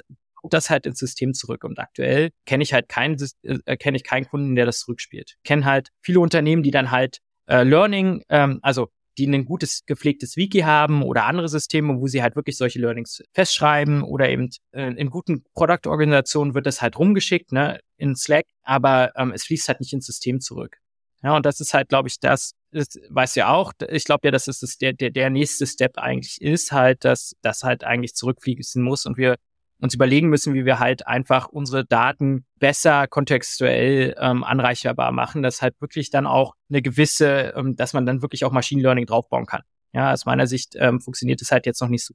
das 0.50 0.70
halt 0.70 0.86
ins 0.86 0.98
System 0.98 1.34
zurück. 1.34 1.64
Und 1.64 1.78
aktuell 1.78 2.30
kenne 2.46 2.62
ich 2.62 2.72
halt 2.72 2.88
keinen, 2.88 3.16
äh, 3.42 3.76
kenne 3.76 3.96
ich 3.96 4.04
keinen 4.04 4.26
Kunden, 4.26 4.54
der 4.54 4.66
das 4.66 4.80
zurückspielt. 4.80 5.36
Kenne 5.44 5.64
halt 5.64 5.90
viele 6.00 6.20
Unternehmen, 6.20 6.62
die 6.62 6.70
dann 6.70 6.90
halt 6.90 7.18
äh, 7.46 7.62
Learning, 7.62 8.22
ähm, 8.28 8.58
also 8.62 8.88
die 9.18 9.26
ein 9.26 9.44
gutes 9.44 9.84
gepflegtes 9.84 10.36
Wiki 10.36 10.60
haben 10.60 11.02
oder 11.02 11.26
andere 11.26 11.48
Systeme, 11.48 12.00
wo 12.00 12.06
sie 12.06 12.22
halt 12.22 12.34
wirklich 12.34 12.56
solche 12.56 12.78
Learnings 12.78 13.22
festschreiben 13.32 14.02
oder 14.02 14.30
eben 14.30 14.48
äh, 14.72 14.90
in 14.94 15.10
guten 15.10 15.44
Product-Organisationen 15.54 16.54
wird 16.54 16.66
das 16.66 16.80
halt 16.80 16.98
rumgeschickt, 16.98 17.52
ne, 17.52 17.80
in 17.98 18.16
Slack, 18.16 18.46
aber 18.62 19.12
ähm, 19.16 19.32
es 19.32 19.44
fließt 19.44 19.68
halt 19.68 19.80
nicht 19.80 19.92
ins 19.92 20.06
System 20.06 20.40
zurück. 20.40 20.78
Ja, 21.22 21.36
und 21.36 21.46
das 21.46 21.60
ist 21.60 21.72
halt, 21.72 21.88
glaube 21.88 22.08
ich, 22.08 22.18
das, 22.18 22.54
das 22.72 22.98
weißt 23.08 23.36
du 23.36 23.40
ja 23.40 23.48
auch, 23.52 23.72
ich 23.88 24.04
glaube 24.04 24.20
ja, 24.24 24.30
dass 24.32 24.48
es 24.48 24.60
das 24.60 24.76
der, 24.78 24.92
der, 24.92 25.10
der 25.10 25.30
nächste 25.30 25.66
Step 25.66 25.98
eigentlich 25.98 26.40
ist, 26.40 26.72
halt, 26.72 27.04
dass 27.04 27.36
das 27.42 27.62
halt 27.62 27.84
eigentlich 27.84 28.14
zurückfließen 28.14 28.82
muss 28.82 29.06
und 29.06 29.16
wir 29.16 29.36
uns 29.82 29.94
überlegen 29.94 30.28
müssen, 30.28 30.54
wie 30.54 30.64
wir 30.64 30.78
halt 30.78 31.06
einfach 31.06 31.48
unsere 31.48 31.84
Daten 31.84 32.44
besser 32.60 33.08
kontextuell 33.08 34.14
ähm, 34.18 34.44
anreicherbar 34.44 35.10
machen, 35.10 35.42
dass 35.42 35.60
halt 35.60 35.80
wirklich 35.80 36.10
dann 36.10 36.26
auch 36.26 36.54
eine 36.70 36.82
gewisse, 36.82 37.52
ähm, 37.56 37.74
dass 37.74 37.92
man 37.92 38.06
dann 38.06 38.22
wirklich 38.22 38.44
auch 38.44 38.52
Machine 38.52 38.82
Learning 38.82 39.06
draufbauen 39.06 39.46
kann. 39.46 39.62
Ja, 39.92 40.12
aus 40.12 40.24
meiner 40.24 40.46
Sicht 40.46 40.74
ähm, 40.76 41.00
funktioniert 41.00 41.42
es 41.42 41.50
halt 41.50 41.66
jetzt 41.66 41.80
noch 41.80 41.88
nicht 41.88 42.04
so. 42.04 42.14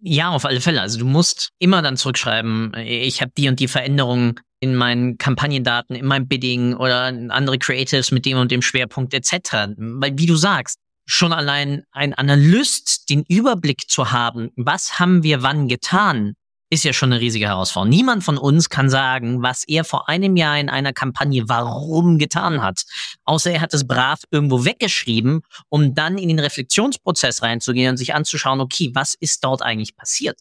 Ja, 0.00 0.30
auf 0.30 0.44
alle 0.44 0.60
Fälle. 0.60 0.80
Also 0.80 0.98
du 0.98 1.06
musst 1.06 1.50
immer 1.58 1.82
dann 1.82 1.96
zurückschreiben, 1.96 2.72
ich 2.76 3.20
habe 3.20 3.32
die 3.36 3.48
und 3.48 3.58
die 3.58 3.68
Veränderungen 3.68 4.40
in 4.60 4.76
meinen 4.76 5.18
Kampagnendaten, 5.18 5.96
in 5.96 6.06
meinem 6.06 6.28
Bidding 6.28 6.74
oder 6.76 7.06
andere 7.06 7.58
Creatives 7.58 8.12
mit 8.12 8.24
dem 8.24 8.38
und 8.38 8.52
dem 8.52 8.62
Schwerpunkt 8.62 9.12
etc. 9.12 9.74
Weil 9.76 10.16
wie 10.18 10.26
du 10.26 10.36
sagst, 10.36 10.78
schon 11.04 11.32
allein 11.32 11.82
ein 11.90 12.14
Analyst 12.14 13.10
den 13.10 13.24
Überblick 13.26 13.90
zu 13.90 14.12
haben, 14.12 14.50
was 14.54 15.00
haben 15.00 15.24
wir 15.24 15.42
wann 15.42 15.66
getan, 15.66 16.34
ist 16.72 16.84
ja 16.84 16.94
schon 16.94 17.12
eine 17.12 17.20
riesige 17.20 17.48
Herausforderung. 17.48 17.90
Niemand 17.90 18.24
von 18.24 18.38
uns 18.38 18.70
kann 18.70 18.88
sagen, 18.88 19.42
was 19.42 19.62
er 19.64 19.84
vor 19.84 20.08
einem 20.08 20.36
Jahr 20.36 20.58
in 20.58 20.70
einer 20.70 20.94
Kampagne 20.94 21.46
warum 21.46 22.16
getan 22.16 22.62
hat. 22.62 22.84
Außer 23.24 23.52
er 23.52 23.60
hat 23.60 23.74
es 23.74 23.86
brav 23.86 24.20
irgendwo 24.30 24.64
weggeschrieben, 24.64 25.42
um 25.68 25.94
dann 25.94 26.16
in 26.16 26.28
den 26.28 26.38
Reflexionsprozess 26.38 27.42
reinzugehen 27.42 27.90
und 27.90 27.98
sich 27.98 28.14
anzuschauen, 28.14 28.62
okay, 28.62 28.90
was 28.94 29.12
ist 29.20 29.44
dort 29.44 29.60
eigentlich 29.60 29.96
passiert? 29.96 30.40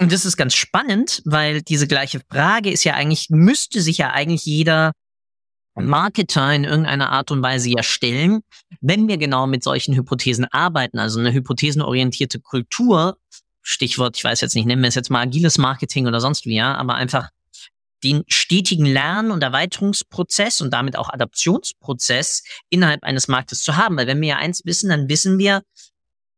Und 0.00 0.10
das 0.10 0.24
ist 0.24 0.38
ganz 0.38 0.54
spannend, 0.54 1.20
weil 1.26 1.60
diese 1.60 1.86
gleiche 1.86 2.22
Frage 2.30 2.70
ist 2.70 2.84
ja 2.84 2.94
eigentlich, 2.94 3.26
müsste 3.28 3.82
sich 3.82 3.98
ja 3.98 4.12
eigentlich 4.12 4.46
jeder 4.46 4.92
Marketer 5.74 6.50
in 6.54 6.64
irgendeiner 6.64 7.10
Art 7.10 7.30
und 7.30 7.42
Weise 7.42 7.68
ja 7.68 7.82
stellen, 7.82 8.40
wenn 8.80 9.06
wir 9.06 9.18
genau 9.18 9.46
mit 9.46 9.62
solchen 9.62 9.94
Hypothesen 9.94 10.46
arbeiten, 10.46 10.98
also 10.98 11.20
eine 11.20 11.34
hypothesenorientierte 11.34 12.40
Kultur 12.40 13.18
Stichwort, 13.68 14.16
ich 14.16 14.22
weiß 14.22 14.42
jetzt 14.42 14.54
nicht, 14.54 14.66
nennen 14.66 14.80
wir 14.80 14.88
es 14.88 14.94
jetzt 14.94 15.10
mal 15.10 15.22
agiles 15.22 15.58
Marketing 15.58 16.06
oder 16.06 16.20
sonst 16.20 16.46
wie, 16.46 16.54
ja, 16.54 16.76
aber 16.76 16.94
einfach 16.94 17.30
den 18.04 18.22
stetigen 18.28 18.86
Lern- 18.86 19.32
und 19.32 19.42
Erweiterungsprozess 19.42 20.60
und 20.60 20.70
damit 20.70 20.96
auch 20.96 21.08
Adaptionsprozess 21.08 22.44
innerhalb 22.70 23.02
eines 23.02 23.26
Marktes 23.26 23.62
zu 23.62 23.76
haben. 23.76 23.96
Weil 23.96 24.06
wenn 24.06 24.20
wir 24.20 24.28
ja 24.28 24.36
eins 24.36 24.62
wissen, 24.64 24.90
dann 24.90 25.08
wissen 25.08 25.36
wir, 25.38 25.62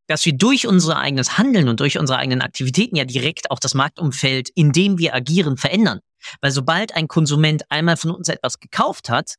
dass 0.06 0.24
wir 0.24 0.32
durch 0.32 0.66
unser 0.66 0.96
eigenes 0.96 1.36
Handeln 1.36 1.68
und 1.68 1.80
durch 1.80 1.98
unsere 1.98 2.18
eigenen 2.18 2.40
Aktivitäten 2.40 2.96
ja 2.96 3.04
direkt 3.04 3.50
auch 3.50 3.58
das 3.58 3.74
Marktumfeld, 3.74 4.48
in 4.54 4.72
dem 4.72 4.96
wir 4.96 5.14
agieren, 5.14 5.58
verändern. 5.58 6.00
Weil 6.40 6.50
sobald 6.50 6.94
ein 6.96 7.08
Konsument 7.08 7.64
einmal 7.68 7.98
von 7.98 8.12
uns 8.12 8.30
etwas 8.30 8.58
gekauft 8.58 9.10
hat 9.10 9.34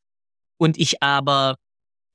und 0.57 0.77
ich 0.77 1.01
aber 1.01 1.55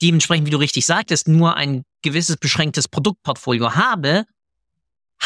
dementsprechend, 0.01 0.47
wie 0.47 0.53
du 0.53 0.59
richtig 0.59 0.87
sagtest, 0.87 1.27
nur 1.27 1.57
ein 1.57 1.83
gewisses 2.03 2.37
beschränktes 2.37 2.87
Produktportfolio 2.87 3.75
habe, 3.75 4.25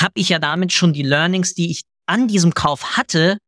habe 0.00 0.12
ich 0.14 0.28
ja 0.28 0.38
damit 0.38 0.72
schon 0.72 0.92
die 0.92 1.02
Learnings, 1.02 1.54
die 1.54 1.70
ich 1.70 1.82
an 2.06 2.28
diesem 2.28 2.54
Kauf 2.54 2.96
hatte, 2.96 3.38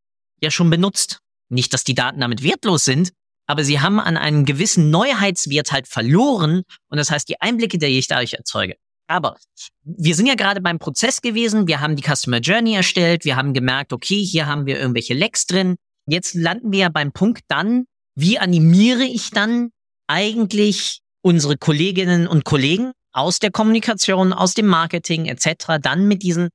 ja 0.42 0.50
schon 0.50 0.70
benutzt. 0.70 1.20
Nicht, 1.48 1.72
dass 1.72 1.84
die 1.84 1.94
Daten 1.94 2.20
damit 2.20 2.42
wertlos 2.42 2.84
sind, 2.84 3.12
aber 3.46 3.64
sie 3.64 3.80
haben 3.80 3.98
an 3.98 4.16
einem 4.16 4.44
gewissen 4.44 4.90
Neuheitswert 4.90 5.72
halt 5.72 5.88
verloren 5.88 6.62
und 6.88 6.98
das 6.98 7.10
heißt 7.10 7.28
die 7.28 7.40
Einblicke, 7.40 7.78
die 7.78 7.86
ich 7.86 8.06
dadurch 8.06 8.34
erzeuge. 8.34 8.76
Aber 9.08 9.36
wir 9.82 10.14
sind 10.14 10.26
ja 10.26 10.36
gerade 10.36 10.60
beim 10.60 10.78
Prozess 10.78 11.20
gewesen, 11.20 11.66
wir 11.66 11.80
haben 11.80 11.96
die 11.96 12.04
Customer 12.04 12.38
Journey 12.38 12.74
erstellt, 12.74 13.24
wir 13.24 13.34
haben 13.34 13.52
gemerkt, 13.54 13.92
okay, 13.92 14.22
hier 14.22 14.46
haben 14.46 14.66
wir 14.66 14.78
irgendwelche 14.78 15.14
Lecks 15.14 15.46
drin. 15.46 15.74
Jetzt 16.06 16.34
landen 16.34 16.70
wir 16.70 16.78
ja 16.78 16.88
beim 16.90 17.10
Punkt 17.10 17.42
dann, 17.48 17.86
wie 18.14 18.38
animiere 18.38 19.02
ich 19.02 19.30
dann 19.30 19.70
eigentlich 20.06 21.00
unsere 21.22 21.56
Kolleginnen 21.56 22.28
und 22.28 22.44
Kollegen 22.44 22.92
aus 23.12 23.38
der 23.38 23.50
Kommunikation, 23.50 24.32
aus 24.32 24.54
dem 24.54 24.66
Marketing 24.66 25.26
etc. 25.26 25.78
dann 25.80 26.06
mit 26.06 26.22
diesen 26.22 26.48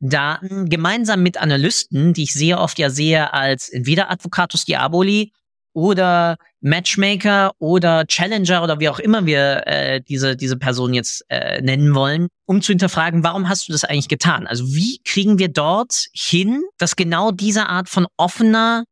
Daten 0.00 0.68
gemeinsam 0.68 1.22
mit 1.22 1.36
Analysten, 1.36 2.14
die 2.14 2.22
ich 2.22 2.32
sehr 2.32 2.60
oft 2.60 2.78
ja 2.78 2.90
sehe 2.90 3.32
als 3.32 3.68
entweder 3.68 4.10
Advocatus 4.10 4.64
Diaboli 4.64 5.32
oder 5.72 6.36
Matchmaker 6.60 7.52
oder 7.58 8.06
Challenger 8.06 8.62
oder 8.62 8.80
wie 8.80 8.88
auch 8.88 8.98
immer 8.98 9.26
wir 9.26 9.66
äh, 9.66 10.00
diese 10.00 10.36
diese 10.36 10.56
Person 10.56 10.94
jetzt 10.94 11.24
äh, 11.28 11.60
nennen 11.60 11.94
wollen, 11.94 12.28
um 12.46 12.62
zu 12.62 12.72
hinterfragen, 12.72 13.22
warum 13.22 13.48
hast 13.48 13.68
du 13.68 13.72
das 13.72 13.84
eigentlich 13.84 14.08
getan? 14.08 14.46
Also 14.46 14.66
wie 14.68 15.00
kriegen 15.04 15.38
wir 15.38 15.48
dort 15.48 16.06
hin, 16.12 16.62
dass 16.78 16.96
genau 16.96 17.30
diese 17.30 17.68
Art 17.68 17.88
von 17.88 18.06
offener 18.16 18.84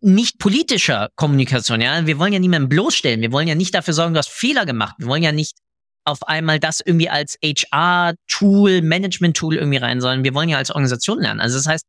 nicht 0.00 0.38
politischer 0.38 1.10
Kommunikation, 1.14 1.80
ja, 1.80 2.06
wir 2.06 2.18
wollen 2.18 2.32
ja 2.32 2.38
niemanden 2.38 2.68
bloßstellen, 2.68 3.20
wir 3.20 3.30
wollen 3.30 3.46
ja 3.46 3.54
nicht 3.54 3.74
dafür 3.74 3.94
sorgen, 3.94 4.14
du 4.14 4.18
hast 4.18 4.30
Fehler 4.30 4.66
gemacht, 4.66 4.96
wir 4.98 5.06
wollen 5.06 5.22
ja 5.22 5.32
nicht 5.32 5.56
auf 6.06 6.22
einmal 6.26 6.60
das 6.60 6.80
irgendwie 6.80 7.10
als 7.10 7.36
HR-Tool, 7.42 8.82
Management-Tool 8.82 9.56
irgendwie 9.56 9.78
rein 9.78 10.00
sollen. 10.00 10.24
Wir 10.24 10.34
wollen 10.34 10.48
ja 10.48 10.58
als 10.58 10.70
Organisation 10.70 11.20
lernen. 11.20 11.40
Also 11.40 11.56
das 11.56 11.66
heißt, 11.66 11.84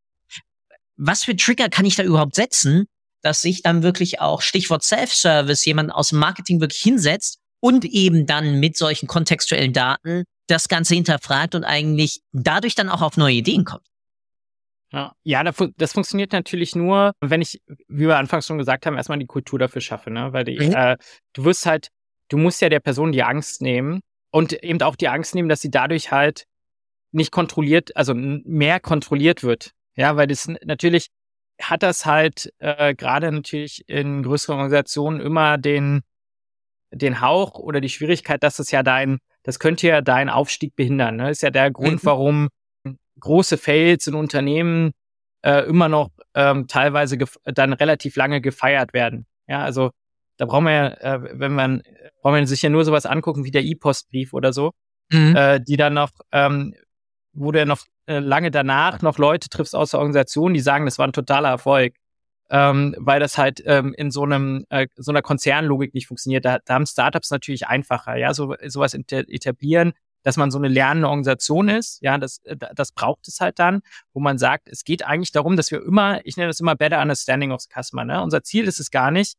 was 0.98 1.24
für 1.24 1.36
Trigger 1.36 1.70
kann 1.70 1.86
ich 1.86 1.96
da 1.96 2.04
überhaupt 2.04 2.36
setzen, 2.36 2.88
dass 3.22 3.42
sich 3.42 3.62
dann 3.62 3.84
wirklich 3.84 4.20
auch 4.20 4.42
Stichwort 4.42 4.84
Self-Service 4.84 5.66
jemand 5.66 5.92
aus 5.92 6.10
dem 6.10 6.20
Marketing 6.20 6.60
wirklich 6.60 6.82
hinsetzt 6.82 7.38
und 7.60 7.86
eben 7.86 8.26
dann 8.26 8.60
mit 8.60 8.78
solchen 8.78 9.08
kontextuellen 9.08 9.74
Daten 9.74 10.24
das 10.48 10.68
Ganze 10.68 10.96
hinterfragt 10.96 11.56
und 11.56 11.64
eigentlich 11.64 12.22
dadurch 12.32 12.76
dann 12.76 12.90
auch 12.90 13.02
auf 13.02 13.18
neue 13.18 13.36
Ideen 13.36 13.66
kommt. 13.66 13.86
Ja, 14.92 15.14
ja 15.24 15.44
das 15.44 15.94
funktioniert 15.94 16.32
natürlich 16.32 16.76
nur, 16.76 17.12
wenn 17.20 17.42
ich, 17.42 17.62
wie 17.88 18.08
wir 18.08 18.18
anfangs 18.18 18.48
schon 18.48 18.58
gesagt 18.58 18.86
haben, 18.86 18.96
erstmal 18.96 19.20
die 19.20 19.26
Kultur 19.26 19.60
dafür 19.60 19.82
schaffe, 19.82 20.10
ne? 20.10 20.32
Weil 20.32 20.46
die, 20.46 20.60
mhm. 20.60 20.74
äh, 20.74 20.98
du 21.34 21.44
wirst 21.44 21.66
halt, 21.66 21.90
du 22.30 22.38
musst 22.38 22.62
ja 22.62 22.70
der 22.70 22.80
Person 22.80 23.12
die 23.12 23.24
Angst 23.24 23.62
nehmen, 23.62 24.02
und 24.38 24.54
eben 24.64 24.80
auch 24.84 24.96
die 24.96 25.08
Angst 25.08 25.34
nehmen, 25.34 25.50
dass 25.50 25.62
sie 25.62 25.72
dadurch 25.72 26.12
halt 26.12 26.46
nicht 27.12 27.32
kontrolliert, 27.32 27.96
also 27.98 28.14
mehr 28.14 28.80
kontrolliert 28.80 29.42
wird. 29.42 29.72
Ja, 29.96 30.16
weil 30.16 30.28
das 30.28 30.48
natürlich 30.64 31.08
hat 31.60 31.82
das 31.82 32.06
halt 32.06 32.54
äh, 32.60 32.94
gerade 32.94 33.32
natürlich 33.32 33.84
in 33.90 34.22
größeren 34.22 34.60
Organisationen 34.60 35.22
immer 35.22 35.58
den 35.58 36.04
den 36.92 37.20
Hauch 37.20 37.56
oder 37.56 37.82
die 37.82 37.90
Schwierigkeit, 37.90 38.44
dass 38.44 38.58
das 38.58 38.70
ja 38.70 38.84
dein, 38.84 39.18
das 39.42 39.58
könnte 39.58 39.88
ja 39.88 40.02
deinen 40.02 40.30
Aufstieg 40.30 40.76
behindern. 40.76 41.16
Ne? 41.16 41.32
ist 41.32 41.42
ja 41.42 41.50
der 41.50 41.72
Grund, 41.72 42.04
mhm. 42.04 42.08
warum 42.08 42.50
große 43.20 43.58
Fails 43.58 44.06
in 44.06 44.14
Unternehmen 44.14 44.92
äh, 45.42 45.66
immer 45.68 45.90
noch 45.90 46.12
ähm, 46.36 46.68
teilweise 46.68 47.18
dann 47.44 47.74
relativ 47.74 48.16
lange 48.16 48.40
gefeiert 48.40 48.94
werden. 48.94 49.26
Ja, 49.48 49.64
also 49.64 49.90
da 50.38 50.46
brauchen 50.46 50.66
wir 50.66 50.72
ja, 50.72 50.88
äh, 50.88 51.40
wenn 51.40 51.54
man, 51.54 51.84
braucht 52.22 52.34
man 52.34 52.46
sich 52.46 52.62
ja 52.62 52.70
nur 52.70 52.86
sowas 52.86 53.06
angucken 53.06 53.44
wie 53.44 53.52
der 53.52 53.64
E-Postbrief 53.64 54.34
oder 54.34 54.54
so, 54.54 54.72
mhm. 55.12 55.36
äh, 55.36 55.60
die 55.60 55.78
dann 55.78 55.94
noch, 55.94 56.12
ähm, 56.32 56.74
wo 57.34 57.52
du 57.52 57.60
ja 57.60 57.66
noch 57.66 57.86
äh, 58.08 58.20
lange 58.20 58.52
danach 58.52 59.02
noch 59.02 59.18
Leute 59.18 59.50
triffst 59.50 59.76
aus 59.76 59.92
der 59.92 60.00
Organisation, 60.00 60.54
die 60.54 60.60
sagen, 60.60 60.86
das 60.86 60.98
war 60.98 61.08
ein 61.08 61.14
totaler 61.14 61.50
Erfolg. 61.50 61.96
Ähm, 62.50 62.96
weil 62.98 63.20
das 63.20 63.38
halt 63.38 63.62
ähm, 63.66 63.94
in 63.98 64.10
so 64.10 64.24
einem 64.24 64.64
äh, 64.70 64.88
so 64.96 65.12
einer 65.12 65.22
Konzernlogik 65.22 65.94
nicht 65.94 66.08
funktioniert. 66.08 66.46
Da, 66.46 66.60
da 66.64 66.76
haben 66.76 66.86
Startups 66.86 67.30
natürlich 67.30 67.68
einfacher, 67.68 68.16
ja, 68.16 68.34
so 68.34 68.56
sowas 68.68 68.94
etablieren, 68.94 69.92
dass 70.24 70.38
man 70.38 70.50
so 70.50 70.58
eine 70.58 70.70
lernende 70.70 71.10
Organisation 71.10 71.68
ist, 71.68 72.02
ja, 72.02 72.18
das 72.18 72.40
äh, 72.46 72.56
das 72.74 72.94
braucht 72.94 73.28
es 73.28 73.42
halt 73.42 73.60
dann, 73.60 73.82
wo 74.14 74.22
man 74.22 74.38
sagt, 74.38 74.70
es 74.70 74.86
geht 74.86 75.06
eigentlich 75.06 75.34
darum, 75.34 75.58
dass 75.58 75.72
wir 75.72 75.84
immer, 75.84 76.26
ich 76.26 76.38
nenne 76.38 76.48
das 76.48 76.62
immer 76.62 76.76
Better 76.76 77.02
Understanding 77.02 77.52
of 77.52 77.62
the 77.62 77.70
Customer, 77.70 78.06
ne? 78.06 78.22
Unser 78.22 78.44
Ziel 78.44 78.66
ist 78.66 78.80
es 78.80 78.92
gar 78.92 79.12
nicht, 79.12 79.36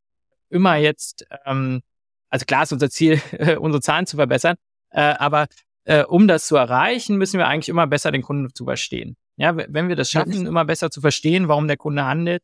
immer 0.50 0.76
jetzt, 0.76 1.26
ähm, 1.44 1.82
also 2.30 2.44
klar 2.44 2.62
ist 2.64 2.72
unser 2.72 2.90
Ziel, 2.90 3.20
unsere 3.60 3.80
Zahlen 3.80 4.06
zu 4.06 4.16
verbessern, 4.16 4.56
äh, 4.90 5.00
aber 5.00 5.46
äh, 5.84 6.04
um 6.04 6.28
das 6.28 6.46
zu 6.46 6.56
erreichen, 6.56 7.16
müssen 7.16 7.38
wir 7.38 7.48
eigentlich 7.48 7.68
immer 7.68 7.86
besser 7.86 8.10
den 8.10 8.22
Kunden 8.22 8.54
zu 8.54 8.64
verstehen. 8.64 9.16
Ja, 9.36 9.56
wenn 9.56 9.88
wir 9.88 9.96
das 9.96 10.10
schaffen, 10.10 10.46
immer 10.46 10.64
besser 10.64 10.90
zu 10.90 11.00
verstehen, 11.00 11.48
warum 11.48 11.68
der 11.68 11.76
Kunde 11.76 12.04
handelt, 12.04 12.42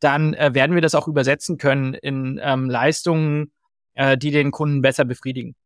dann 0.00 0.34
äh, 0.34 0.54
werden 0.54 0.74
wir 0.74 0.82
das 0.82 0.94
auch 0.94 1.08
übersetzen 1.08 1.58
können 1.58 1.94
in 1.94 2.40
ähm, 2.42 2.70
Leistungen, 2.70 3.52
äh, 3.94 4.16
die 4.16 4.30
den 4.30 4.50
Kunden 4.52 4.82
besser 4.82 5.04
befriedigen. 5.04 5.56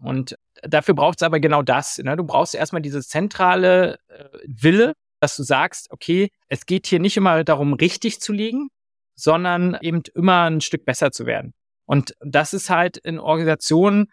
Und 0.00 0.36
dafür 0.62 0.94
braucht 0.94 1.20
es 1.20 1.22
aber 1.22 1.40
genau 1.40 1.62
das. 1.62 1.98
Ne? 1.98 2.16
Du 2.16 2.24
brauchst 2.24 2.54
erstmal 2.54 2.82
diese 2.82 3.00
zentrale 3.02 3.98
äh, 4.08 4.24
Wille, 4.46 4.94
dass 5.20 5.36
du 5.36 5.42
sagst, 5.42 5.90
okay, 5.90 6.30
es 6.48 6.66
geht 6.66 6.86
hier 6.86 6.98
nicht 6.98 7.16
immer 7.16 7.44
darum, 7.44 7.72
richtig 7.72 8.20
zu 8.20 8.32
liegen, 8.32 8.68
sondern 9.14 9.78
eben 9.80 10.02
immer 10.14 10.44
ein 10.50 10.60
Stück 10.60 10.84
besser 10.84 11.10
zu 11.10 11.26
werden. 11.26 11.54
Und 11.86 12.14
das 12.20 12.54
ist 12.54 12.70
halt 12.70 12.96
in 12.96 13.18
Organisationen, 13.18 14.10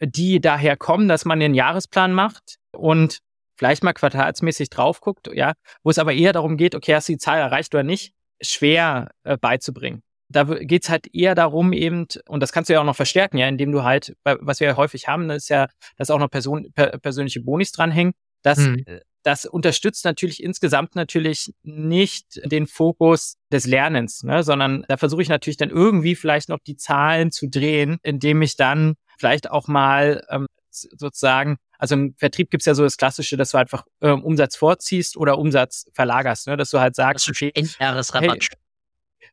die 0.00 0.40
daher 0.40 0.76
kommen, 0.76 1.08
dass 1.08 1.24
man 1.24 1.40
den 1.40 1.54
Jahresplan 1.54 2.12
macht 2.12 2.56
und 2.72 3.20
vielleicht 3.56 3.84
mal 3.84 3.92
quartalsmäßig 3.92 4.70
drauf 4.70 5.00
guckt, 5.00 5.28
ja, 5.32 5.52
wo 5.82 5.90
es 5.90 5.98
aber 5.98 6.12
eher 6.12 6.32
darum 6.32 6.56
geht, 6.56 6.74
okay, 6.74 6.94
hast 6.94 7.08
du 7.08 7.12
die 7.12 7.18
Zahl 7.18 7.38
erreicht 7.38 7.74
oder 7.74 7.84
nicht, 7.84 8.12
schwer 8.40 9.10
äh, 9.22 9.36
beizubringen. 9.36 10.02
Da 10.28 10.44
geht's 10.44 10.88
halt 10.88 11.14
eher 11.14 11.34
darum 11.34 11.72
eben, 11.72 12.06
und 12.26 12.42
das 12.42 12.52
kannst 12.52 12.68
du 12.68 12.74
ja 12.74 12.80
auch 12.80 12.84
noch 12.84 12.96
verstärken, 12.96 13.36
ja, 13.36 13.46
indem 13.46 13.70
du 13.70 13.84
halt, 13.84 14.16
was 14.24 14.58
wir 14.58 14.68
ja 14.68 14.76
häufig 14.76 15.06
haben, 15.06 15.30
ist 15.30 15.50
ja, 15.50 15.68
dass 15.96 16.10
auch 16.10 16.18
noch 16.18 16.30
Person, 16.30 16.72
per, 16.74 16.98
persönliche 16.98 17.40
Bonis 17.40 17.70
dranhängen, 17.72 18.14
dass 18.42 18.58
hm 18.58 18.84
das 19.24 19.46
unterstützt 19.46 20.04
natürlich 20.04 20.42
insgesamt 20.42 20.94
natürlich 20.94 21.52
nicht 21.62 22.40
den 22.44 22.66
Fokus 22.66 23.36
des 23.50 23.66
Lernens, 23.66 24.22
ne, 24.22 24.42
sondern 24.42 24.84
da 24.88 24.96
versuche 24.96 25.22
ich 25.22 25.28
natürlich 25.28 25.56
dann 25.56 25.70
irgendwie 25.70 26.14
vielleicht 26.14 26.48
noch 26.48 26.58
die 26.64 26.76
Zahlen 26.76 27.32
zu 27.32 27.48
drehen, 27.48 27.98
indem 28.02 28.42
ich 28.42 28.56
dann 28.56 28.94
vielleicht 29.18 29.50
auch 29.50 29.66
mal 29.66 30.24
ähm, 30.28 30.46
sozusagen, 30.70 31.56
also 31.78 31.94
im 31.94 32.14
Vertrieb 32.18 32.50
gibt's 32.50 32.66
ja 32.66 32.74
so 32.74 32.82
das 32.82 32.96
Klassische, 32.96 33.36
dass 33.36 33.50
du 33.50 33.58
einfach 33.58 33.84
ähm, 34.02 34.22
Umsatz 34.22 34.56
vorziehst 34.56 35.16
oder 35.16 35.38
Umsatz 35.38 35.86
verlagerst, 35.94 36.46
ne? 36.46 36.56
dass 36.56 36.70
du 36.70 36.78
halt 36.78 36.94
sagst, 36.94 37.30
Endjahresrabatt. 37.42 38.46
Hey, 38.50 38.58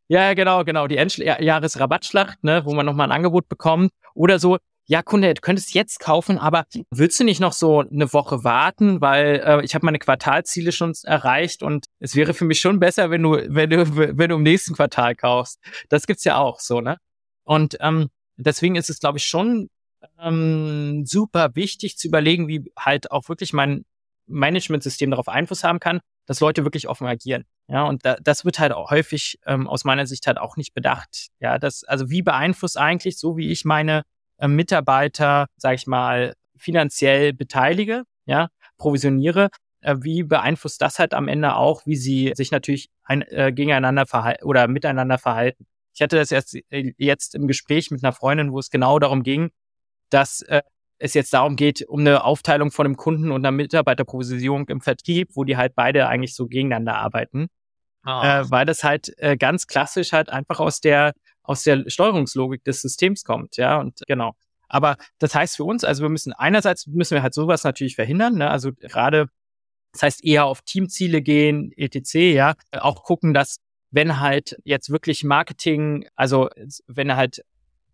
ja, 0.08 0.34
genau, 0.34 0.64
genau, 0.64 0.88
die 0.88 0.98
Endjahresrabattschlacht, 0.98 2.44
ne, 2.44 2.66
wo 2.66 2.74
man 2.74 2.86
nochmal 2.86 3.08
ein 3.08 3.14
Angebot 3.14 3.48
bekommt 3.48 3.92
oder 4.14 4.40
so, 4.40 4.58
ja, 4.86 5.02
Kunde, 5.02 5.34
du 5.34 5.42
könntest 5.42 5.74
jetzt 5.74 6.00
kaufen, 6.00 6.38
aber 6.38 6.66
willst 6.92 7.20
du 7.20 7.24
nicht 7.24 7.40
noch 7.40 7.54
so 7.54 7.80
eine 7.80 8.12
Woche 8.14 8.44
warten, 8.44 9.00
weil 9.00 9.42
äh, 9.46 9.64
ich 9.64 9.76
habe 9.76 9.86
meine 9.86 10.00
Quartalziele 10.00 10.72
schon 10.72 10.94
erreicht 11.04 11.64
und 11.64 11.86
es 12.00 12.16
wäre 12.16 12.34
für 12.34 12.46
mich 12.46 12.60
schon 12.60 12.80
besser, 12.80 13.10
wenn 13.10 13.24
du, 13.24 13.32
wenn 13.32 13.70
du, 13.70 13.96
wenn 13.96 14.30
du 14.30 14.36
im 14.36 14.44
nächsten 14.44 14.76
Quartal 14.76 15.16
kaufst. 15.16 15.60
Das 15.90 16.08
gibt's 16.08 16.24
ja 16.24 16.38
auch 16.38 16.60
so, 16.60 16.82
ne? 16.82 16.98
Und 17.44 17.78
ähm, 17.80 18.10
deswegen 18.38 18.76
ist 18.76 18.90
es, 18.90 19.00
glaube 19.00 19.18
ich, 19.18 19.26
schon 19.26 19.70
ähm, 20.20 21.06
super 21.06 21.56
wichtig 21.56 21.98
zu 21.98 22.08
überlegen, 22.08 22.48
wie 22.48 22.72
halt 22.78 23.12
auch 23.12 23.30
wirklich 23.30 23.54
mein 23.54 23.86
Managementsystem 24.28 25.12
darauf 25.12 25.28
Einfluss 25.28 25.64
haben 25.64 25.80
kann, 25.80 26.00
dass 26.26 26.40
Leute 26.40 26.64
wirklich 26.64 26.88
offen 26.88 27.08
agieren. 27.08 27.46
Ja, 27.68 27.84
und 27.84 28.06
da, 28.06 28.18
das 28.22 28.46
wird 28.46 28.60
halt 28.60 28.72
auch 28.72 28.92
häufig 28.92 29.40
ähm, 29.46 29.68
aus 29.68 29.84
meiner 29.84 30.06
Sicht 30.08 30.28
halt 30.28 30.38
auch 30.38 30.58
nicht 30.58 30.74
bedacht. 30.74 31.28
Ja, 31.40 31.58
das, 31.58 31.84
also 31.84 32.10
wie 32.10 32.22
beeinflusst 32.22 32.78
eigentlich, 32.78 33.18
so 33.18 33.38
wie 33.38 33.52
ich 33.52 33.66
meine 33.66 34.04
äh, 34.42 34.48
Mitarbeiter, 34.48 35.46
sage 35.56 35.76
ich 35.76 35.88
mal, 35.88 36.34
finanziell 36.58 37.34
beteilige, 37.34 38.04
ja, 38.26 38.50
provisioniere, 38.78 39.50
äh, 39.82 39.96
wie 40.02 40.24
beeinflusst 40.24 40.82
das 40.82 41.00
halt 41.00 41.14
am 41.14 41.28
Ende 41.28 41.56
auch, 41.56 41.86
wie 41.86 41.96
sie 41.96 42.34
sich 42.36 42.52
natürlich 42.52 42.90
ein, 43.04 43.22
äh, 43.22 43.52
gegeneinander 43.54 44.06
verhalten 44.06 44.44
oder 44.44 44.68
miteinander 44.68 45.18
verhalten. 45.18 45.66
Ich 45.94 46.02
hatte 46.02 46.18
das 46.18 46.32
erst 46.32 46.56
äh, 46.70 46.94
jetzt 46.98 47.36
im 47.36 47.48
Gespräch 47.48 47.92
mit 47.92 48.04
einer 48.04 48.14
Freundin, 48.14 48.52
wo 48.52 48.60
es 48.60 48.70
genau 48.70 49.00
darum 49.00 49.24
ging, 49.24 49.52
dass 50.10 50.42
äh, 50.44 50.62
es 50.98 51.14
jetzt 51.14 51.34
darum 51.34 51.56
geht, 51.56 51.84
um 51.88 52.02
eine 52.02 52.24
Aufteilung 52.24 52.72
von 52.72 52.86
einem 52.86 52.98
Kunden 52.98 53.32
und 53.32 53.42
einer 53.46 53.52
Mitarbeiterprovision 53.52 54.66
im 54.68 54.82
Vertrieb, 54.82 55.30
wo 55.34 55.44
die 55.44 55.58
halt 55.58 55.74
beide 55.76 56.08
eigentlich 56.08 56.36
so 56.36 56.48
gegeneinander 56.48 56.96
arbeiten. 56.96 57.48
Oh. 58.06 58.22
Äh, 58.24 58.50
weil 58.50 58.66
das 58.66 58.84
halt 58.84 59.14
äh, 59.18 59.38
ganz 59.38 59.68
klassisch 59.68 60.12
halt 60.12 60.30
einfach 60.30 60.60
aus 60.60 60.80
der 60.80 61.14
aus 61.52 61.64
der 61.64 61.84
Steuerungslogik 61.88 62.64
des 62.64 62.82
Systems 62.82 63.24
kommt, 63.24 63.58
ja, 63.58 63.80
und 63.80 64.00
genau. 64.08 64.36
Aber 64.70 64.96
das 65.20 65.36
heißt 65.36 65.58
für 65.58 65.66
uns, 65.66 65.84
also 65.84 66.04
wir 66.04 66.10
müssen 66.10 66.32
einerseits 66.32 66.88
müssen 66.88 67.16
wir 67.16 67.24
halt 67.24 67.34
sowas 67.34 67.64
natürlich 67.66 67.96
verhindern, 67.96 68.36
ne? 68.38 68.50
also 68.50 68.72
gerade 68.74 69.28
das 69.92 70.04
heißt 70.04 70.24
eher 70.24 70.46
auf 70.46 70.62
Teamziele 70.62 71.22
gehen, 71.22 71.74
etc., 71.76 72.16
ja, 72.16 72.56
auch 72.72 73.04
gucken, 73.04 73.34
dass 73.34 73.58
wenn 73.92 74.22
halt 74.22 74.58
jetzt 74.64 74.90
wirklich 74.90 75.26
Marketing, 75.26 76.08
also 76.16 76.50
wenn 76.88 77.14
halt 77.16 77.44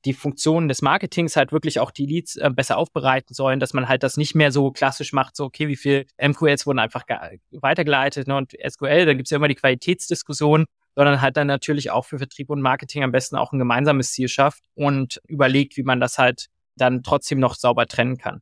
die 0.06 0.14
Funktionen 0.14 0.68
des 0.68 0.84
Marketings 0.84 1.36
halt 1.36 1.52
wirklich 1.52 1.80
auch 1.80 1.90
die 1.90 2.06
Leads 2.06 2.36
äh, 2.36 2.52
besser 2.54 2.78
aufbereiten 2.78 3.34
sollen, 3.34 3.60
dass 3.60 3.74
man 3.74 3.90
halt 3.90 4.04
das 4.04 4.16
nicht 4.16 4.36
mehr 4.36 4.52
so 4.52 4.72
klassisch 4.72 5.12
macht, 5.12 5.36
so 5.36 5.46
okay, 5.46 5.68
wie 5.68 5.76
viel 5.76 6.06
MQLs 6.22 6.68
wurden 6.68 6.80
einfach 6.80 7.04
weitergeleitet 7.52 8.28
ne, 8.28 8.38
und 8.38 8.54
SQL, 8.54 9.06
da 9.06 9.14
gibt's 9.16 9.32
ja 9.32 9.38
immer 9.38 9.48
die 9.48 9.56
Qualitätsdiskussion, 9.56 10.66
sondern 10.98 11.22
halt 11.22 11.38
dann 11.38 11.46
natürlich 11.46 11.92
auch 11.92 12.06
für 12.06 12.18
Vertrieb 12.18 12.50
und 12.50 12.60
Marketing 12.60 13.04
am 13.04 13.12
besten 13.12 13.36
auch 13.36 13.54
ein 13.54 13.60
gemeinsames 13.60 14.14
Ziel 14.14 14.28
schafft 14.28 14.64
und 14.74 15.22
überlegt, 15.28 15.78
wie 15.78 15.84
man 15.84 16.00
das 16.00 16.18
halt 16.18 16.48
dann 16.76 17.04
trotzdem 17.04 17.40
noch 17.40 17.54
sauber 17.54 17.86
trennen 17.86 18.18
kann. 18.18 18.42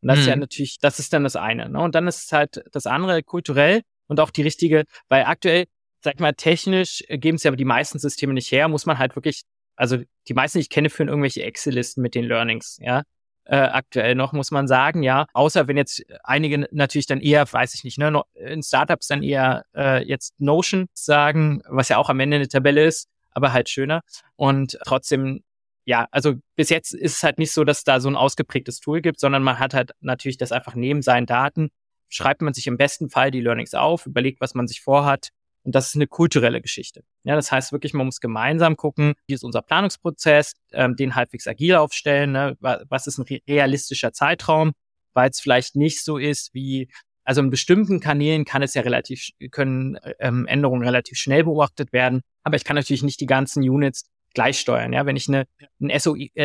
Und 0.00 0.08
das 0.08 0.16
mhm. 0.16 0.20
ist 0.22 0.26
ja 0.26 0.34
mhm. 0.34 0.40
natürlich, 0.40 0.78
das 0.80 0.98
ist 0.98 1.12
dann 1.12 1.22
das 1.22 1.36
eine. 1.36 1.68
Ne? 1.68 1.80
Und 1.80 1.94
dann 1.94 2.08
ist 2.08 2.24
es 2.24 2.32
halt 2.32 2.64
das 2.72 2.86
andere 2.86 3.22
kulturell 3.22 3.82
und 4.08 4.18
auch 4.18 4.30
die 4.30 4.42
richtige, 4.42 4.86
weil 5.08 5.22
aktuell, 5.22 5.66
sag 6.00 6.14
ich 6.14 6.20
mal, 6.20 6.32
technisch 6.32 7.04
geben 7.08 7.36
es 7.36 7.44
ja 7.44 7.52
die 7.52 7.64
meisten 7.64 8.00
Systeme 8.00 8.32
nicht 8.32 8.50
her, 8.50 8.66
muss 8.66 8.84
man 8.84 8.98
halt 8.98 9.14
wirklich, 9.14 9.42
also 9.76 9.98
die 10.26 10.34
meisten, 10.34 10.58
die 10.58 10.62
ich 10.62 10.68
kenne, 10.68 10.90
führen 10.90 11.08
irgendwelche 11.08 11.44
Excel-Listen 11.44 12.02
mit 12.02 12.16
den 12.16 12.24
Learnings, 12.24 12.76
ja 12.80 13.04
äh, 13.44 13.56
aktuell 13.56 14.14
noch, 14.14 14.32
muss 14.32 14.50
man 14.50 14.68
sagen, 14.68 15.02
ja. 15.02 15.26
Außer 15.32 15.68
wenn 15.68 15.76
jetzt 15.76 16.02
einige 16.22 16.68
natürlich 16.70 17.06
dann 17.06 17.20
eher, 17.20 17.50
weiß 17.50 17.74
ich 17.74 17.84
nicht, 17.84 17.98
ne, 17.98 18.22
in 18.34 18.62
Startups 18.62 19.08
dann 19.08 19.22
eher 19.22 19.64
äh, 19.74 20.06
jetzt 20.06 20.34
Notion 20.38 20.88
sagen, 20.94 21.62
was 21.68 21.88
ja 21.88 21.98
auch 21.98 22.08
am 22.08 22.20
Ende 22.20 22.36
eine 22.36 22.48
Tabelle 22.48 22.84
ist, 22.84 23.08
aber 23.32 23.52
halt 23.52 23.68
schöner. 23.68 24.02
Und 24.36 24.78
trotzdem, 24.84 25.42
ja, 25.84 26.06
also 26.10 26.34
bis 26.56 26.70
jetzt 26.70 26.94
ist 26.94 27.16
es 27.16 27.22
halt 27.22 27.38
nicht 27.38 27.52
so, 27.52 27.64
dass 27.64 27.84
da 27.84 28.00
so 28.00 28.08
ein 28.08 28.16
ausgeprägtes 28.16 28.80
Tool 28.80 29.00
gibt, 29.00 29.18
sondern 29.18 29.42
man 29.42 29.58
hat 29.58 29.74
halt 29.74 29.92
natürlich 30.00 30.38
das 30.38 30.52
einfach 30.52 30.74
neben 30.74 31.02
seinen 31.02 31.26
Daten, 31.26 31.70
schreibt 32.08 32.42
man 32.42 32.54
sich 32.54 32.66
im 32.66 32.76
besten 32.76 33.08
Fall 33.10 33.30
die 33.30 33.40
Learnings 33.40 33.74
auf, 33.74 34.06
überlegt, 34.06 34.40
was 34.40 34.54
man 34.54 34.68
sich 34.68 34.82
vorhat 34.82 35.30
und 35.64 35.74
das 35.74 35.88
ist 35.88 35.94
eine 35.96 36.06
kulturelle 36.06 36.60
Geschichte. 36.60 37.04
Ja, 37.24 37.34
das 37.36 37.52
heißt 37.52 37.72
wirklich, 37.72 37.94
man 37.94 38.06
muss 38.06 38.20
gemeinsam 38.20 38.76
gucken, 38.76 39.14
wie 39.26 39.34
ist 39.34 39.44
unser 39.44 39.62
Planungsprozess, 39.62 40.54
ähm, 40.72 40.96
den 40.96 41.14
halbwegs 41.14 41.46
agil 41.46 41.76
aufstellen, 41.76 42.32
ne? 42.32 42.56
was 42.60 43.06
ist 43.06 43.18
ein 43.18 43.40
realistischer 43.48 44.12
Zeitraum, 44.12 44.72
weil 45.14 45.30
es 45.30 45.40
vielleicht 45.40 45.76
nicht 45.76 46.02
so 46.02 46.18
ist 46.18 46.52
wie, 46.54 46.88
also 47.24 47.40
in 47.40 47.50
bestimmten 47.50 48.00
Kanälen 48.00 48.44
kann 48.44 48.62
es 48.62 48.74
ja 48.74 48.82
relativ, 48.82 49.28
können 49.50 49.98
ähm, 50.18 50.46
Änderungen 50.46 50.82
relativ 50.82 51.18
schnell 51.18 51.44
beobachtet 51.44 51.92
werden, 51.92 52.22
aber 52.42 52.56
ich 52.56 52.64
kann 52.64 52.76
natürlich 52.76 53.02
nicht 53.02 53.20
die 53.20 53.26
ganzen 53.26 53.62
Units 53.62 54.10
gleich 54.34 54.58
steuern. 54.58 54.92
Ja, 54.92 55.06
wenn 55.06 55.16
ich 55.16 55.28
eine, 55.28 55.46
einen 55.80 55.92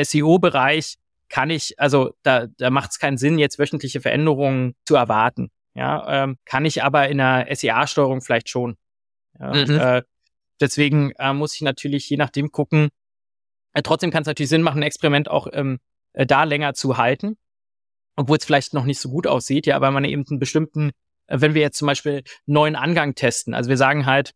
SEO-Bereich 0.03 0.95
kann 1.29 1.49
ich, 1.49 1.79
also 1.79 2.11
da, 2.23 2.47
da 2.57 2.69
macht 2.69 2.91
es 2.91 2.99
keinen 2.99 3.17
Sinn, 3.17 3.39
jetzt 3.39 3.59
wöchentliche 3.59 4.01
Veränderungen 4.01 4.75
zu 4.85 4.95
erwarten. 4.95 5.49
Ja, 5.73 6.23
ähm, 6.23 6.37
kann 6.45 6.65
ich 6.65 6.83
aber 6.83 7.07
in 7.09 7.19
einer 7.19 7.53
SEA-Steuerung 7.53 8.21
vielleicht 8.21 8.49
schon. 8.49 8.77
Ja, 9.39 9.53
mhm. 9.53 9.79
äh, 9.79 10.01
deswegen 10.59 11.11
äh, 11.17 11.33
muss 11.33 11.55
ich 11.55 11.61
natürlich 11.61 12.09
je 12.09 12.17
nachdem 12.17 12.51
gucken. 12.51 12.89
Äh, 13.73 13.81
trotzdem 13.81 14.11
kann 14.11 14.21
es 14.21 14.27
natürlich 14.27 14.49
Sinn 14.49 14.61
machen, 14.61 14.79
ein 14.79 14.87
Experiment 14.87 15.29
auch 15.29 15.47
ähm, 15.51 15.79
äh, 16.13 16.25
da 16.25 16.43
länger 16.43 16.73
zu 16.73 16.97
halten, 16.97 17.37
obwohl 18.15 18.37
es 18.37 18.45
vielleicht 18.45 18.73
noch 18.73 18.85
nicht 18.85 18.99
so 18.99 19.09
gut 19.09 19.27
aussieht, 19.27 19.67
ja, 19.67 19.79
weil 19.81 19.91
man 19.91 20.03
eben 20.05 20.25
einen 20.29 20.39
bestimmten, 20.39 20.91
äh, 21.27 21.39
wenn 21.39 21.53
wir 21.53 21.61
jetzt 21.61 21.77
zum 21.77 21.85
Beispiel 21.85 22.23
neuen 22.45 22.75
Angang 22.75 23.15
testen, 23.15 23.53
also 23.53 23.69
wir 23.69 23.77
sagen 23.77 24.05
halt, 24.05 24.33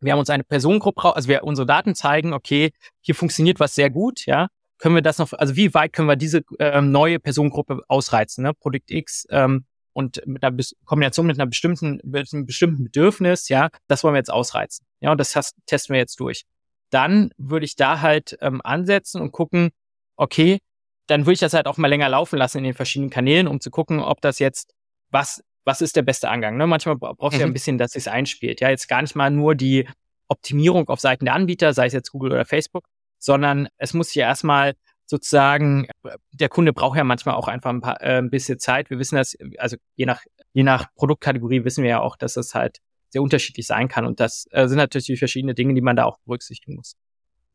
wir 0.00 0.12
haben 0.12 0.18
uns 0.18 0.30
eine 0.30 0.44
Personengruppe, 0.44 1.14
also 1.14 1.28
wir 1.28 1.44
unsere 1.44 1.66
Daten 1.66 1.94
zeigen, 1.94 2.32
okay, 2.32 2.72
hier 3.00 3.14
funktioniert 3.14 3.60
was 3.60 3.74
sehr 3.74 3.90
gut, 3.90 4.26
ja, 4.26 4.48
können 4.78 4.94
wir 4.94 5.02
das 5.02 5.18
noch, 5.18 5.32
also 5.32 5.56
wie 5.56 5.72
weit 5.72 5.92
können 5.92 6.08
wir 6.08 6.16
diese 6.16 6.42
ähm, 6.58 6.90
neue 6.90 7.18
Personengruppe 7.18 7.80
ausreizen, 7.88 8.42
ne? 8.42 8.52
Produkt 8.52 8.90
X 8.90 9.26
ähm, 9.30 9.64
und 9.94 10.20
mit 10.26 10.42
einer 10.42 10.50
Be 10.50 10.62
Kombination 10.84 11.26
mit 11.26 11.38
einer 11.38 11.46
bestimmten, 11.46 12.00
mit 12.04 12.32
einem 12.32 12.44
bestimmten 12.44 12.84
Bedürfnis, 12.84 13.48
ja, 13.48 13.70
das 13.86 14.04
wollen 14.04 14.14
wir 14.14 14.18
jetzt 14.18 14.32
ausreizen. 14.32 14.84
Ja, 15.00 15.12
und 15.12 15.18
das 15.18 15.32
testen 15.66 15.94
wir 15.94 16.00
jetzt 16.00 16.20
durch. 16.20 16.44
Dann 16.90 17.30
würde 17.38 17.64
ich 17.64 17.76
da 17.76 18.00
halt 18.00 18.36
ähm, 18.40 18.60
ansetzen 18.62 19.22
und 19.22 19.32
gucken, 19.32 19.70
okay, 20.16 20.58
dann 21.06 21.22
würde 21.22 21.34
ich 21.34 21.40
das 21.40 21.54
halt 21.54 21.66
auch 21.66 21.76
mal 21.76 21.88
länger 21.88 22.08
laufen 22.08 22.36
lassen 22.36 22.58
in 22.58 22.64
den 22.64 22.74
verschiedenen 22.74 23.10
Kanälen, 23.10 23.46
um 23.46 23.60
zu 23.60 23.70
gucken, 23.70 24.00
ob 24.00 24.20
das 24.20 24.38
jetzt, 24.38 24.74
was, 25.10 25.42
was 25.64 25.80
ist 25.80 25.96
der 25.96 26.02
beste 26.02 26.28
Angang. 26.28 26.56
Ne? 26.56 26.66
Manchmal 26.66 26.96
brauchst 26.96 27.34
du 27.34 27.36
mhm. 27.36 27.40
ja 27.40 27.46
ein 27.46 27.52
bisschen, 27.52 27.78
dass 27.78 27.94
es 27.94 28.08
einspielt. 28.08 28.60
Ja, 28.60 28.70
jetzt 28.70 28.88
gar 28.88 29.02
nicht 29.02 29.14
mal 29.14 29.30
nur 29.30 29.54
die 29.54 29.88
Optimierung 30.28 30.88
auf 30.88 31.00
Seiten 31.00 31.26
der 31.26 31.34
Anbieter, 31.34 31.72
sei 31.72 31.86
es 31.86 31.92
jetzt 31.92 32.10
Google 32.10 32.32
oder 32.32 32.44
Facebook, 32.44 32.86
sondern 33.18 33.68
es 33.76 33.94
muss 33.94 34.14
ja 34.14 34.26
erstmal 34.26 34.74
sozusagen, 35.06 35.86
der 36.32 36.48
Kunde 36.48 36.72
braucht 36.72 36.96
ja 36.96 37.04
manchmal 37.04 37.34
auch 37.34 37.48
einfach 37.48 37.70
ein, 37.70 37.80
paar, 37.80 38.00
äh, 38.00 38.18
ein 38.18 38.30
bisschen 38.30 38.58
Zeit. 38.58 38.90
Wir 38.90 38.98
wissen 38.98 39.16
das, 39.16 39.36
also 39.58 39.76
je 39.96 40.06
nach, 40.06 40.22
je 40.52 40.62
nach 40.62 40.86
Produktkategorie 40.94 41.64
wissen 41.64 41.82
wir 41.82 41.90
ja 41.90 42.00
auch, 42.00 42.16
dass 42.16 42.36
es 42.36 42.54
halt 42.54 42.78
sehr 43.10 43.22
unterschiedlich 43.22 43.66
sein 43.66 43.88
kann. 43.88 44.06
Und 44.06 44.20
das 44.20 44.46
äh, 44.50 44.66
sind 44.66 44.78
natürlich 44.78 45.18
verschiedene 45.18 45.54
Dinge, 45.54 45.74
die 45.74 45.80
man 45.80 45.96
da 45.96 46.04
auch 46.04 46.18
berücksichtigen 46.24 46.76
muss. 46.76 46.96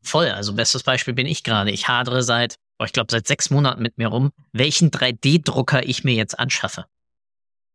Voll, 0.02 0.28
also 0.28 0.54
bestes 0.54 0.82
Beispiel 0.82 1.14
bin 1.14 1.26
ich 1.26 1.44
gerade. 1.44 1.70
Ich 1.70 1.88
hadere 1.88 2.22
seit, 2.22 2.56
oh, 2.78 2.84
ich 2.84 2.92
glaube, 2.92 3.08
seit 3.10 3.26
sechs 3.26 3.50
Monaten 3.50 3.82
mit 3.82 3.98
mir 3.98 4.08
rum, 4.08 4.30
welchen 4.52 4.90
3D-Drucker 4.90 5.86
ich 5.86 6.04
mir 6.04 6.14
jetzt 6.14 6.38
anschaffe. 6.38 6.86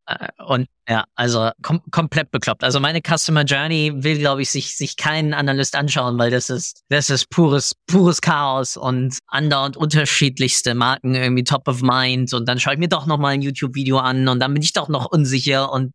Äh, 0.08 0.28
und 0.46 0.68
ja, 0.88 1.06
also 1.16 1.50
kom 1.62 1.82
komplett 1.92 2.32
bekloppt. 2.32 2.64
Also 2.64 2.80
meine 2.80 3.02
Customer 3.02 3.44
Journey 3.44 3.92
will, 3.96 4.20
glaube 4.20 4.44
ich, 4.44 4.52
sich, 4.52 4.78
sich 4.78 4.98
kein 4.98 5.34
Analyst 5.34 5.76
anschauen, 5.76 6.18
weil 6.20 6.30
das 6.30 6.50
ist, 6.50 6.84
das 6.90 7.10
ist 7.10 7.30
pures, 7.30 7.74
pures 7.88 8.22
Chaos 8.22 8.78
und 8.78 9.18
andauernd 9.28 9.78
unterschiedlichste 9.78 10.76
Marken 10.76 11.16
irgendwie 11.16 11.44
top 11.44 11.68
of 11.68 11.82
mind 11.82 12.34
und 12.34 12.48
dann 12.48 12.60
schaue 12.60 12.74
ich 12.74 12.80
mir 12.80 12.90
doch 12.90 13.08
nochmal 13.08 13.34
ein 13.34 13.42
YouTube-Video 13.42 13.98
an 13.98 14.28
und 14.28 14.40
dann 14.40 14.54
bin 14.54 14.62
ich 14.62 14.74
doch 14.74 14.90
noch 14.90 15.06
unsicher 15.12 15.72
und 15.72 15.94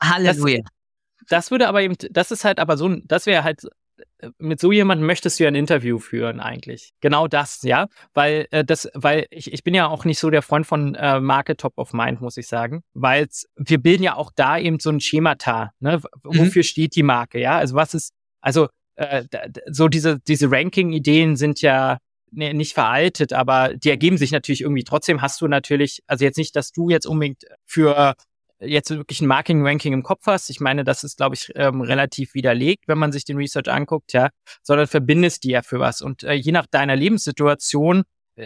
Halleluja. 0.00 0.60
Das, 0.60 1.28
das 1.28 1.50
würde 1.50 1.68
aber 1.68 1.82
eben, 1.82 1.96
das 2.10 2.30
ist 2.30 2.44
halt 2.44 2.60
aber 2.60 2.76
so, 2.76 2.96
das 3.04 3.26
wäre 3.26 3.42
halt 3.42 3.62
mit 4.38 4.60
so 4.60 4.72
jemandem 4.72 5.06
möchtest 5.06 5.38
du 5.38 5.44
ja 5.44 5.48
ein 5.48 5.54
Interview 5.54 5.98
führen 5.98 6.40
eigentlich. 6.40 6.92
Genau 7.00 7.28
das, 7.28 7.62
ja, 7.62 7.88
weil 8.14 8.46
äh, 8.50 8.64
das, 8.64 8.88
weil 8.94 9.26
ich, 9.30 9.52
ich 9.52 9.64
bin 9.64 9.74
ja 9.74 9.88
auch 9.88 10.04
nicht 10.04 10.18
so 10.18 10.30
der 10.30 10.42
Freund 10.42 10.66
von 10.66 10.94
äh, 10.94 11.20
Market 11.20 11.60
Top 11.60 11.74
of 11.76 11.92
Mind, 11.92 12.20
muss 12.20 12.36
ich 12.36 12.46
sagen, 12.46 12.82
weil 12.94 13.28
wir 13.56 13.78
bilden 13.78 14.02
ja 14.02 14.16
auch 14.16 14.30
da 14.34 14.58
eben 14.58 14.78
so 14.80 14.90
ein 14.90 15.00
Schemata, 15.00 15.72
ne? 15.80 16.00
Wofür 16.22 16.60
mhm. 16.60 16.64
steht 16.64 16.96
die 16.96 17.02
Marke, 17.02 17.40
ja? 17.40 17.56
Also 17.56 17.74
was 17.74 17.94
ist, 17.94 18.12
also 18.40 18.68
äh, 18.96 19.24
so 19.70 19.88
diese 19.88 20.20
diese 20.20 20.50
Ranking-Ideen 20.50 21.36
sind 21.36 21.62
ja 21.62 21.98
nee, 22.30 22.52
nicht 22.52 22.74
veraltet, 22.74 23.32
aber 23.32 23.74
die 23.74 23.90
ergeben 23.90 24.18
sich 24.18 24.32
natürlich 24.32 24.62
irgendwie. 24.62 24.84
Trotzdem 24.84 25.22
hast 25.22 25.40
du 25.40 25.48
natürlich, 25.48 26.02
also 26.06 26.24
jetzt 26.24 26.38
nicht, 26.38 26.54
dass 26.56 26.72
du 26.72 26.88
jetzt 26.90 27.06
unbedingt 27.06 27.44
für 27.64 28.14
jetzt 28.60 28.90
wirklich 28.90 29.20
ein 29.20 29.26
Marketing-Ranking 29.26 29.92
im 29.92 30.02
Kopf 30.02 30.26
hast. 30.26 30.50
Ich 30.50 30.60
meine, 30.60 30.84
das 30.84 31.04
ist, 31.04 31.16
glaube 31.16 31.34
ich, 31.34 31.52
ähm, 31.54 31.80
relativ 31.80 32.34
widerlegt, 32.34 32.88
wenn 32.88 32.98
man 32.98 33.12
sich 33.12 33.24
den 33.24 33.36
Research 33.36 33.70
anguckt, 33.70 34.12
ja, 34.12 34.28
sondern 34.62 34.86
verbindest 34.86 35.44
die 35.44 35.50
ja 35.50 35.62
für 35.62 35.80
was. 35.80 36.02
Und 36.02 36.22
äh, 36.22 36.34
je 36.34 36.52
nach 36.52 36.66
deiner 36.66 36.96
Lebenssituation 36.96 38.04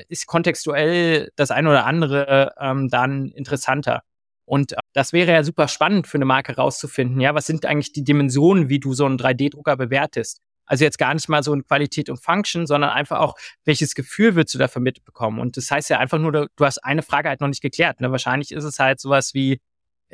ist 0.09 0.27
kontextuell 0.27 1.31
das 1.37 1.51
eine 1.51 1.69
oder 1.69 1.87
andere 1.87 2.55
ähm, 2.59 2.89
dann 2.89 3.29
interessanter. 3.29 4.03
Und 4.45 4.73
äh, 4.73 4.77
das 4.93 5.13
wäre 5.13 5.33
ja 5.33 5.43
super 5.43 5.69
spannend 5.69 6.07
für 6.07 6.19
eine 6.19 6.25
Marke 6.25 6.57
rauszufinden. 6.57 7.21
Ja, 7.21 7.35
was 7.35 7.47
sind 7.47 7.67
eigentlich 7.67 7.93
die 7.93 8.05
Dimensionen, 8.05 8.69
wie 8.69 8.81
du 8.81 8.95
so 8.95 9.07
einen 9.07 9.19
3D-Drucker 9.19 9.77
bewertest? 9.77 10.41
Also 10.67 10.85
jetzt 10.85 10.99
gar 10.99 11.13
nicht 11.13 11.29
mal 11.29 11.43
so 11.43 11.53
in 11.53 11.65
Qualität 11.67 12.09
und 12.09 12.23
Function, 12.23 12.67
sondern 12.67 12.91
einfach 12.91 13.21
auch, 13.21 13.37
welches 13.65 13.95
Gefühl 13.95 14.35
würdest 14.35 14.55
du 14.55 14.59
da 14.59 14.67
vermittelt 14.69 15.05
bekommen? 15.05 15.39
Und 15.39 15.59
das 15.59 15.71
heißt 15.71 15.91
ja 15.91 15.99
einfach 15.99 16.19
nur, 16.19 16.33
du 16.33 16.49
hast 16.65 16.79
eine 16.79 17.03
Frage 17.03 17.29
halt 17.29 17.41
noch 17.41 17.49
nicht 17.49 17.61
geklärt. 17.61 18.01
Ne? 18.01 18.11
Wahrscheinlich 18.11 18.51
ist 18.51 18.65
es 18.65 18.79
halt 18.79 18.99
sowas 18.99 19.35
wie, 19.35 19.61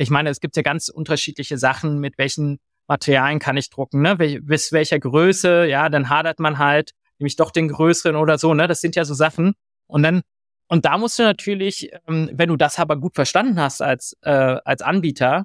ich 0.01 0.09
meine, 0.09 0.31
es 0.31 0.41
gibt 0.41 0.57
ja 0.57 0.63
ganz 0.63 0.89
unterschiedliche 0.89 1.59
Sachen, 1.59 1.99
mit 1.99 2.17
welchen 2.17 2.59
Materialien 2.89 3.39
kann 3.39 3.59
ich 3.59 3.69
drucken, 3.69 4.01
ne? 4.01 4.17
Bis 4.17 4.73
welcher 4.73 4.99
Größe, 4.99 5.67
ja, 5.67 5.91
dann 5.91 6.09
hadert 6.09 6.41
man 6.41 6.59
halt, 6.59 6.93
nämlich 7.19 7.37
doch 7.37 7.51
den 7.51 7.69
größeren 7.69 8.17
oder 8.17 8.39
so, 8.39 8.55
ne? 8.55 8.67
Das 8.67 8.81
sind 8.81 8.97
ja 8.97 9.05
so 9.05 9.13
Sachen. 9.13 9.53
Und 9.87 10.03
dann, 10.03 10.23
und 10.69 10.87
da 10.87 10.97
musst 10.97 11.19
du 11.19 11.23
natürlich, 11.23 11.91
ähm, 12.09 12.31
wenn 12.33 12.49
du 12.49 12.57
das 12.57 12.79
aber 12.79 12.97
gut 12.97 13.15
verstanden 13.15 13.61
hast 13.61 13.83
als, 13.83 14.17
äh, 14.23 14.31
als 14.31 14.81
Anbieter, 14.81 15.45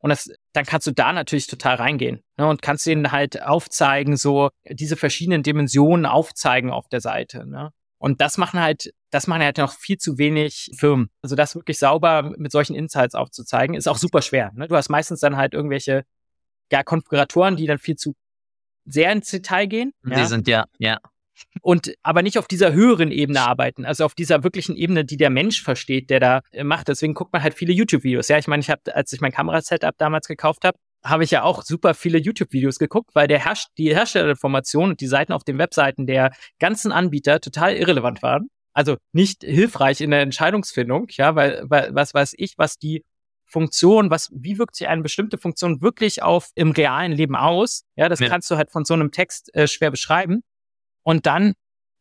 und 0.00 0.10
das, 0.10 0.30
dann 0.52 0.64
kannst 0.64 0.86
du 0.86 0.92
da 0.92 1.12
natürlich 1.12 1.48
total 1.48 1.74
reingehen 1.74 2.22
ne, 2.36 2.46
und 2.46 2.62
kannst 2.62 2.86
denen 2.86 3.10
halt 3.10 3.42
aufzeigen, 3.42 4.16
so 4.16 4.50
diese 4.70 4.96
verschiedenen 4.96 5.42
Dimensionen 5.42 6.06
aufzeigen 6.06 6.70
auf 6.70 6.86
der 6.88 7.00
Seite. 7.00 7.44
Ne? 7.48 7.72
Und 7.98 8.20
das 8.20 8.38
machen 8.38 8.60
halt, 8.60 8.92
das 9.10 9.26
machen 9.26 9.42
halt 9.42 9.58
noch 9.58 9.72
viel 9.72 9.98
zu 9.98 10.18
wenig 10.18 10.70
Firmen. 10.76 11.10
Also 11.20 11.34
das 11.34 11.54
wirklich 11.54 11.78
sauber 11.78 12.32
mit 12.36 12.52
solchen 12.52 12.74
Insights 12.74 13.14
aufzuzeigen, 13.14 13.74
ist 13.74 13.88
auch 13.88 13.98
super 13.98 14.22
schwer. 14.22 14.52
Ne? 14.54 14.68
Du 14.68 14.76
hast 14.76 14.88
meistens 14.88 15.20
dann 15.20 15.36
halt 15.36 15.52
irgendwelche 15.52 16.04
ja, 16.70 16.82
Konfiguratoren, 16.82 17.56
die 17.56 17.66
dann 17.66 17.78
viel 17.78 17.96
zu 17.96 18.14
sehr 18.84 19.12
ins 19.12 19.30
Detail 19.30 19.66
gehen. 19.66 19.92
Die 20.04 20.10
ja? 20.12 20.26
sind 20.26 20.48
ja, 20.48 20.64
ja. 20.78 20.98
Und 21.62 21.94
aber 22.02 22.22
nicht 22.22 22.38
auf 22.38 22.48
dieser 22.48 22.72
höheren 22.72 23.12
Ebene 23.12 23.40
arbeiten, 23.40 23.84
also 23.84 24.04
auf 24.04 24.14
dieser 24.14 24.42
wirklichen 24.42 24.76
Ebene, 24.76 25.04
die 25.04 25.16
der 25.16 25.30
Mensch 25.30 25.62
versteht, 25.62 26.10
der 26.10 26.20
da 26.20 26.40
äh, 26.50 26.64
macht. 26.64 26.88
Deswegen 26.88 27.14
guckt 27.14 27.32
man 27.32 27.42
halt 27.42 27.54
viele 27.54 27.72
YouTube-Videos. 27.72 28.28
Ja, 28.28 28.38
ich 28.38 28.48
meine, 28.48 28.60
ich 28.60 28.70
habe, 28.70 28.94
als 28.94 29.12
ich 29.12 29.20
mein 29.20 29.32
Kamerasetup 29.32 29.96
damals 29.98 30.26
gekauft 30.26 30.64
habe, 30.64 30.78
habe 31.04 31.24
ich 31.24 31.30
ja 31.30 31.42
auch 31.42 31.62
super 31.62 31.94
viele 31.94 32.18
YouTube-Videos 32.18 32.78
geguckt, 32.78 33.10
weil 33.14 33.28
der 33.28 33.44
Herst 33.44 33.70
die 33.78 33.94
Herstellerinformationen 33.94 34.90
und 34.90 35.00
die 35.00 35.06
Seiten 35.06 35.32
auf 35.32 35.44
den 35.44 35.58
Webseiten 35.58 36.06
der 36.06 36.32
ganzen 36.58 36.92
Anbieter 36.92 37.40
total 37.40 37.74
irrelevant 37.74 38.22
waren. 38.22 38.48
Also 38.72 38.96
nicht 39.12 39.42
hilfreich 39.42 40.00
in 40.00 40.10
der 40.10 40.20
Entscheidungsfindung, 40.20 41.06
ja, 41.10 41.34
weil, 41.34 41.64
weil 41.64 41.94
was 41.94 42.14
weiß 42.14 42.34
ich, 42.36 42.58
was 42.58 42.78
die 42.78 43.04
Funktion, 43.44 44.10
was, 44.10 44.30
wie 44.32 44.58
wirkt 44.58 44.76
sich 44.76 44.88
eine 44.88 45.02
bestimmte 45.02 45.38
Funktion 45.38 45.80
wirklich 45.80 46.22
auf 46.22 46.50
im 46.54 46.70
realen 46.70 47.12
Leben 47.12 47.34
aus? 47.34 47.84
Ja, 47.96 48.08
das 48.08 48.20
ja. 48.20 48.28
kannst 48.28 48.50
du 48.50 48.56
halt 48.56 48.70
von 48.70 48.84
so 48.84 48.94
einem 48.94 49.10
Text 49.10 49.54
äh, 49.54 49.66
schwer 49.66 49.90
beschreiben. 49.90 50.42
Und 51.02 51.26
dann 51.26 51.54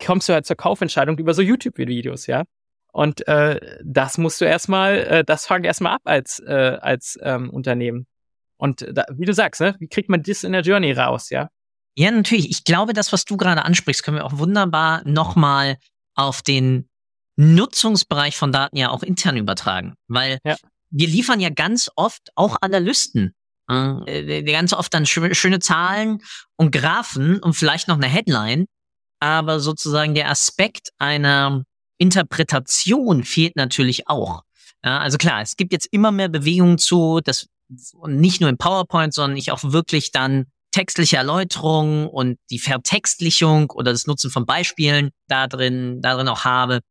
kommst 0.03 0.27
du 0.27 0.33
halt 0.33 0.45
zur 0.45 0.57
Kaufentscheidung 0.57 1.17
über 1.17 1.33
so 1.33 1.41
YouTube-Videos, 1.41 2.27
ja. 2.27 2.43
Und 2.91 3.27
äh, 3.27 3.59
das 3.83 4.17
musst 4.17 4.41
du 4.41 4.45
erstmal, 4.45 4.97
äh, 4.97 5.23
das 5.23 5.45
fangt 5.45 5.65
erstmal 5.65 5.93
ab 5.93 6.01
als, 6.03 6.39
äh, 6.39 6.77
als 6.81 7.17
ähm, 7.21 7.49
Unternehmen. 7.49 8.07
Und 8.57 8.85
da, 8.91 9.05
wie 9.13 9.25
du 9.25 9.33
sagst, 9.33 9.61
ne, 9.61 9.75
wie 9.79 9.87
kriegt 9.87 10.09
man 10.09 10.23
das 10.23 10.43
in 10.43 10.51
der 10.51 10.61
Journey 10.61 10.91
raus, 10.91 11.29
ja? 11.29 11.49
Ja, 11.95 12.11
natürlich. 12.11 12.49
Ich 12.49 12.63
glaube, 12.63 12.93
das, 12.93 13.11
was 13.11 13.25
du 13.25 13.37
gerade 13.37 13.63
ansprichst, 13.65 14.03
können 14.03 14.17
wir 14.17 14.25
auch 14.25 14.37
wunderbar 14.37 15.01
nochmal 15.05 15.77
auf 16.15 16.41
den 16.41 16.89
Nutzungsbereich 17.37 18.37
von 18.37 18.51
Daten 18.51 18.77
ja 18.77 18.89
auch 18.89 19.03
intern 19.03 19.37
übertragen. 19.37 19.95
Weil 20.07 20.39
ja 20.43 20.55
wir 20.89 21.07
liefern 21.07 21.39
ja 21.39 21.49
ganz 21.49 21.89
oft 21.95 22.29
auch 22.35 22.57
Analysten. 22.61 23.33
Äh, 23.69 24.43
ganz 24.43 24.71
oft 24.71 24.93
dann 24.93 25.05
sch 25.05 25.19
schöne 25.33 25.59
Zahlen 25.59 26.21
und 26.55 26.71
Graphen 26.71 27.39
und 27.39 27.53
vielleicht 27.53 27.87
noch 27.87 27.97
eine 27.97 28.07
Headline. 28.07 28.65
Aber 29.19 29.59
sozusagen 29.59 30.15
der 30.15 30.29
Aspekt 30.29 30.89
einer 30.99 31.63
Interpretation 31.97 33.23
fehlt 33.23 33.55
natürlich 33.55 34.07
auch. 34.07 34.43
Ja, 34.85 34.99
also 34.99 35.17
klar, 35.17 35.41
es 35.41 35.57
gibt 35.57 35.73
jetzt 35.73 35.87
immer 35.91 36.11
mehr 36.11 36.29
Bewegungen 36.29 36.77
zu, 36.77 37.19
das 37.69 37.93
nicht 38.07 38.41
nur 38.41 38.49
im 38.49 38.57
PowerPoint, 38.57 39.13
sondern 39.13 39.37
ich 39.37 39.51
auch 39.51 39.63
wirklich 39.63 40.11
dann 40.11 40.45
textliche 40.71 41.17
Erläuterung 41.17 42.07
und 42.07 42.37
die 42.49 42.59
Vertextlichung 42.59 43.71
oder 43.71 43.91
das 43.91 44.05
Nutzen 44.05 44.29
von 44.29 44.45
Beispielen 44.45 45.11
da 45.27 45.47
drin, 45.47 46.01
da 46.01 46.15
drin 46.15 46.27
auch 46.27 46.45
habe. 46.45 46.81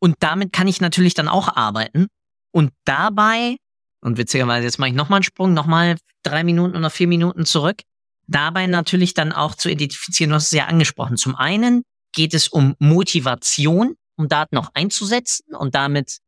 Und 0.00 0.16
damit 0.20 0.52
kann 0.52 0.68
ich 0.68 0.80
natürlich 0.80 1.14
dann 1.14 1.28
auch 1.28 1.56
arbeiten. 1.56 2.06
Und 2.50 2.72
dabei, 2.84 3.56
und 4.00 4.16
witzigerweise, 4.16 4.64
jetzt 4.64 4.78
mache 4.78 4.90
ich 4.90 4.96
nochmal 4.96 5.18
einen 5.18 5.24
Sprung, 5.24 5.54
nochmal 5.54 5.96
drei 6.22 6.44
Minuten 6.44 6.76
oder 6.76 6.90
vier 6.90 7.06
Minuten 7.06 7.44
zurück, 7.44 7.82
dabei 8.26 8.66
natürlich 8.66 9.14
dann 9.14 9.32
auch 9.32 9.54
zu 9.54 9.70
identifizieren, 9.70 10.30
du 10.30 10.36
hast 10.36 10.46
es 10.46 10.52
ja 10.52 10.66
angesprochen. 10.66 11.16
Zum 11.16 11.34
einen 11.34 11.82
geht 12.12 12.34
es 12.34 12.48
um 12.48 12.74
Motivation, 12.78 13.94
um 14.16 14.28
Daten 14.28 14.54
noch 14.54 14.70
einzusetzen 14.74 15.54
und 15.54 15.74
damit, 15.74 16.18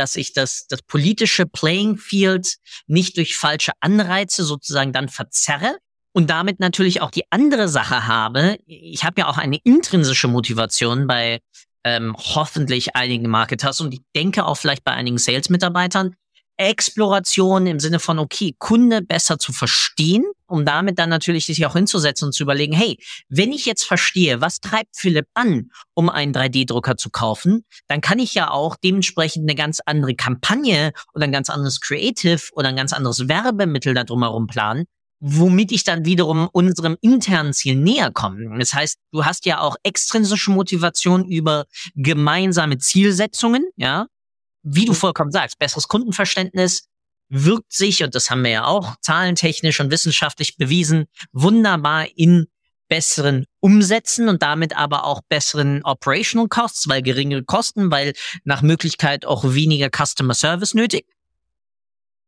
dass 0.00 0.16
ich 0.16 0.32
das, 0.32 0.66
das 0.66 0.80
politische 0.80 1.44
Playing 1.44 1.98
Field 1.98 2.56
nicht 2.86 3.18
durch 3.18 3.36
falsche 3.36 3.72
Anreize 3.80 4.44
sozusagen 4.44 4.94
dann 4.94 5.10
verzerre 5.10 5.76
und 6.12 6.30
damit 6.30 6.58
natürlich 6.58 7.02
auch 7.02 7.10
die 7.10 7.24
andere 7.30 7.68
Sache 7.68 8.06
habe. 8.06 8.56
Ich 8.66 9.04
habe 9.04 9.20
ja 9.20 9.28
auch 9.28 9.36
eine 9.36 9.58
intrinsische 9.62 10.26
Motivation 10.26 11.06
bei 11.06 11.40
ähm, 11.84 12.16
hoffentlich 12.16 12.96
einigen 12.96 13.28
Marketers 13.28 13.82
und 13.82 13.92
ich 13.92 14.00
denke 14.16 14.46
auch 14.46 14.56
vielleicht 14.56 14.84
bei 14.84 14.92
einigen 14.92 15.18
Sales-Mitarbeitern, 15.18 16.16
Exploration 16.60 17.66
im 17.66 17.80
Sinne 17.80 17.98
von, 18.00 18.18
okay, 18.18 18.54
Kunde 18.58 19.00
besser 19.00 19.38
zu 19.38 19.50
verstehen, 19.50 20.24
um 20.46 20.66
damit 20.66 20.98
dann 20.98 21.08
natürlich 21.08 21.46
sich 21.46 21.64
auch 21.64 21.72
hinzusetzen 21.72 22.26
und 22.26 22.32
zu 22.32 22.42
überlegen, 22.42 22.74
hey, 22.74 22.98
wenn 23.30 23.50
ich 23.50 23.64
jetzt 23.64 23.84
verstehe, 23.84 24.42
was 24.42 24.60
treibt 24.60 24.94
Philipp 24.94 25.26
an, 25.32 25.70
um 25.94 26.10
einen 26.10 26.34
3D-Drucker 26.34 26.98
zu 26.98 27.08
kaufen, 27.08 27.64
dann 27.88 28.02
kann 28.02 28.18
ich 28.18 28.34
ja 28.34 28.50
auch 28.50 28.76
dementsprechend 28.76 29.48
eine 29.48 29.54
ganz 29.56 29.80
andere 29.86 30.14
Kampagne 30.14 30.92
oder 31.14 31.24
ein 31.24 31.32
ganz 31.32 31.48
anderes 31.48 31.80
Creative 31.80 32.42
oder 32.52 32.68
ein 32.68 32.76
ganz 32.76 32.92
anderes 32.92 33.26
Werbemittel 33.26 33.94
da 33.94 34.04
drumherum 34.04 34.46
planen, 34.46 34.84
womit 35.18 35.72
ich 35.72 35.84
dann 35.84 36.04
wiederum 36.04 36.46
unserem 36.52 36.98
internen 37.00 37.54
Ziel 37.54 37.76
näher 37.76 38.10
komme. 38.10 38.58
Das 38.58 38.74
heißt, 38.74 38.98
du 39.12 39.24
hast 39.24 39.46
ja 39.46 39.60
auch 39.60 39.76
extrinsische 39.82 40.50
Motivation 40.50 41.24
über 41.24 41.64
gemeinsame 41.94 42.76
Zielsetzungen, 42.76 43.64
ja. 43.76 44.08
Wie 44.62 44.84
du 44.84 44.92
mhm. 44.92 44.96
vollkommen 44.96 45.32
sagst, 45.32 45.58
besseres 45.58 45.88
Kundenverständnis 45.88 46.84
wirkt 47.28 47.72
sich, 47.72 48.02
und 48.02 48.14
das 48.14 48.30
haben 48.30 48.42
wir 48.42 48.50
ja 48.50 48.64
auch 48.64 48.96
zahlentechnisch 49.00 49.80
und 49.80 49.90
wissenschaftlich 49.90 50.56
bewiesen, 50.56 51.06
wunderbar 51.32 52.06
in 52.16 52.46
besseren 52.88 53.46
Umsätzen 53.60 54.28
und 54.28 54.42
damit 54.42 54.76
aber 54.76 55.04
auch 55.04 55.22
besseren 55.28 55.82
Operational 55.84 56.48
Costs, 56.48 56.88
weil 56.88 57.02
geringere 57.02 57.44
Kosten, 57.44 57.90
weil 57.90 58.14
nach 58.44 58.62
Möglichkeit 58.62 59.24
auch 59.24 59.44
weniger 59.44 59.88
Customer 59.88 60.34
Service 60.34 60.74
nötig. 60.74 61.06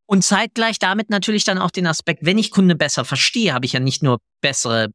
Und 0.05 0.23
zeitgleich 0.23 0.79
damit 0.79 1.09
natürlich 1.09 1.43
dann 1.43 1.57
auch 1.57 1.71
den 1.71 1.85
Aspekt, 1.85 2.25
wenn 2.25 2.37
ich 2.37 2.51
Kunde 2.51 2.75
besser 2.75 3.03
verstehe, 3.03 3.53
habe 3.53 3.65
ich 3.65 3.73
ja 3.73 3.79
nicht 3.79 4.03
nur 4.03 4.19
bessere 4.41 4.89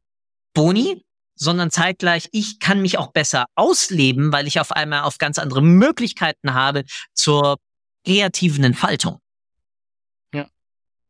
Boni, 0.53 1.03
sondern 1.39 1.71
zeitgleich, 1.71 2.29
ich 2.31 2.59
kann 2.59 2.81
mich 2.81 2.97
auch 2.97 3.11
besser 3.11 3.45
ausleben, 3.55 4.31
weil 4.31 4.45
ich 4.45 4.59
auf 4.59 4.71
einmal 4.71 5.03
auf 5.03 5.17
ganz 5.17 5.39
andere 5.39 5.61
Möglichkeiten 5.61 6.53
habe 6.53 6.83
zur 7.13 7.57
kreativen 8.05 8.63
Entfaltung. 8.63 9.19
Ja. 10.33 10.47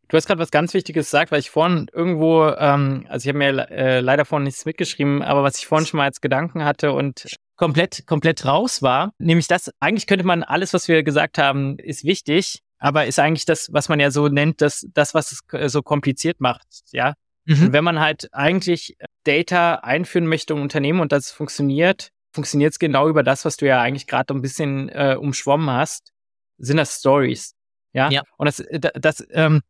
Du 0.07 0.17
hast 0.17 0.27
gerade 0.27 0.39
was 0.39 0.51
ganz 0.51 0.73
Wichtiges 0.73 1.07
gesagt, 1.07 1.31
weil 1.31 1.39
ich 1.39 1.49
vorhin 1.49 1.87
irgendwo, 1.91 2.47
ähm, 2.47 3.05
also 3.09 3.25
ich 3.25 3.29
habe 3.29 3.39
mir 3.39 3.69
äh, 3.71 3.99
leider 3.99 4.23
vorhin 4.23 4.45
nichts 4.45 4.65
mitgeschrieben, 4.65 5.23
aber 5.23 5.43
was 5.43 5.57
ich 5.57 5.67
vorhin 5.67 5.87
schon 5.87 5.97
mal 5.97 6.05
als 6.05 6.21
Gedanken 6.21 6.63
hatte 6.63 6.93
und 6.93 7.35
komplett, 7.55 8.05
komplett 8.05 8.45
raus 8.45 8.81
war, 8.81 9.11
nämlich 9.17 9.47
das, 9.47 9.71
eigentlich 9.79 10.07
könnte 10.07 10.25
man 10.25 10.43
alles, 10.43 10.73
was 10.73 10.87
wir 10.87 11.03
gesagt 11.03 11.37
haben, 11.39 11.77
ist 11.79 12.03
wichtig, 12.03 12.61
aber 12.77 13.07
ist 13.07 13.19
eigentlich 13.19 13.45
das, 13.45 13.69
was 13.73 13.89
man 13.89 13.99
ja 13.99 14.11
so 14.11 14.27
nennt, 14.27 14.61
das, 14.61 14.87
das 14.93 15.13
was 15.13 15.31
es 15.31 15.71
so 15.71 15.81
kompliziert 15.81 16.39
macht, 16.39 16.67
ja. 16.91 17.15
Mhm. 17.49 17.63
Und 17.63 17.73
wenn 17.73 17.83
man 17.83 17.99
halt 17.99 18.29
eigentlich 18.31 18.95
Data 19.23 19.75
einführen 19.75 20.27
möchte 20.27 20.53
im 20.53 20.61
Unternehmen 20.61 20.99
und 20.99 21.11
das 21.11 21.31
funktioniert, 21.31 22.11
funktioniert 22.31 22.73
es 22.73 22.79
genau 22.79 23.09
über 23.09 23.23
das, 23.23 23.43
was 23.43 23.57
du 23.57 23.65
ja 23.65 23.81
eigentlich 23.81 24.05
gerade 24.05 24.33
ein 24.35 24.41
bisschen 24.41 24.89
äh, 24.89 25.17
umschwommen 25.19 25.71
hast, 25.71 26.13
sind 26.59 26.77
das 26.77 26.99
Stories, 26.99 27.55
ja. 27.91 28.11
ja. 28.11 28.21
Und 28.37 28.45
das, 28.45 28.59
äh, 28.59 28.79
das, 28.79 29.25
ähm, 29.31 29.61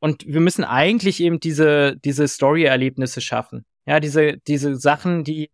und 0.00 0.26
wir 0.26 0.40
müssen 0.40 0.64
eigentlich 0.64 1.20
eben 1.20 1.38
diese, 1.38 1.96
diese 1.98 2.26
Story-Erlebnisse 2.26 3.20
schaffen. 3.20 3.64
Ja, 3.86 4.00
diese, 4.00 4.38
diese 4.38 4.74
Sachen, 4.76 5.22
die 5.22 5.50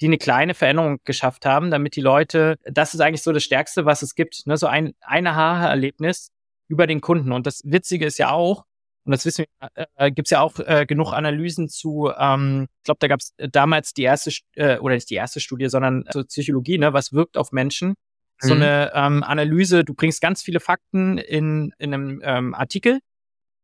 die 0.00 0.06
eine 0.06 0.16
kleine 0.16 0.54
Veränderung 0.54 0.98
geschafft 1.04 1.44
haben, 1.44 1.70
damit 1.70 1.94
die 1.94 2.00
Leute, 2.00 2.56
das 2.64 2.94
ist 2.94 3.00
eigentlich 3.00 3.22
so 3.22 3.32
das 3.32 3.42
Stärkste, 3.42 3.84
was 3.84 4.00
es 4.00 4.14
gibt, 4.14 4.46
ne? 4.46 4.56
so 4.56 4.66
ein, 4.66 4.94
ein 5.00 5.26
Aha-Erlebnis 5.26 6.30
über 6.68 6.86
den 6.86 7.02
Kunden. 7.02 7.32
Und 7.32 7.46
das 7.46 7.60
Witzige 7.64 8.06
ist 8.06 8.18
ja 8.18 8.30
auch, 8.30 8.64
und 9.04 9.12
das 9.12 9.24
wissen 9.24 9.46
wir, 9.60 9.86
äh, 9.96 10.10
gibt 10.10 10.26
es 10.26 10.30
ja 10.30 10.40
auch 10.40 10.58
äh, 10.58 10.86
genug 10.86 11.12
Analysen 11.12 11.68
zu, 11.68 12.10
ähm, 12.16 12.68
ich 12.78 12.84
glaube, 12.84 12.98
da 13.00 13.08
gab 13.08 13.20
es 13.20 13.34
damals 13.50 13.92
die 13.94 14.02
erste, 14.02 14.30
äh, 14.56 14.78
oder 14.78 14.94
nicht 14.94 15.10
die 15.10 15.14
erste 15.14 15.40
Studie, 15.40 15.68
sondern 15.68 16.04
zur 16.10 16.24
Psychologie, 16.24 16.78
ne, 16.78 16.92
was 16.92 17.12
wirkt 17.12 17.36
auf 17.36 17.52
Menschen. 17.52 17.94
So 18.38 18.54
mhm. 18.54 18.62
eine 18.62 18.92
ähm, 18.94 19.22
Analyse, 19.22 19.84
du 19.84 19.94
bringst 19.94 20.20
ganz 20.20 20.42
viele 20.42 20.60
Fakten 20.60 21.18
in, 21.18 21.72
in 21.78 21.94
einem 21.94 22.20
ähm, 22.24 22.54
Artikel 22.54 23.00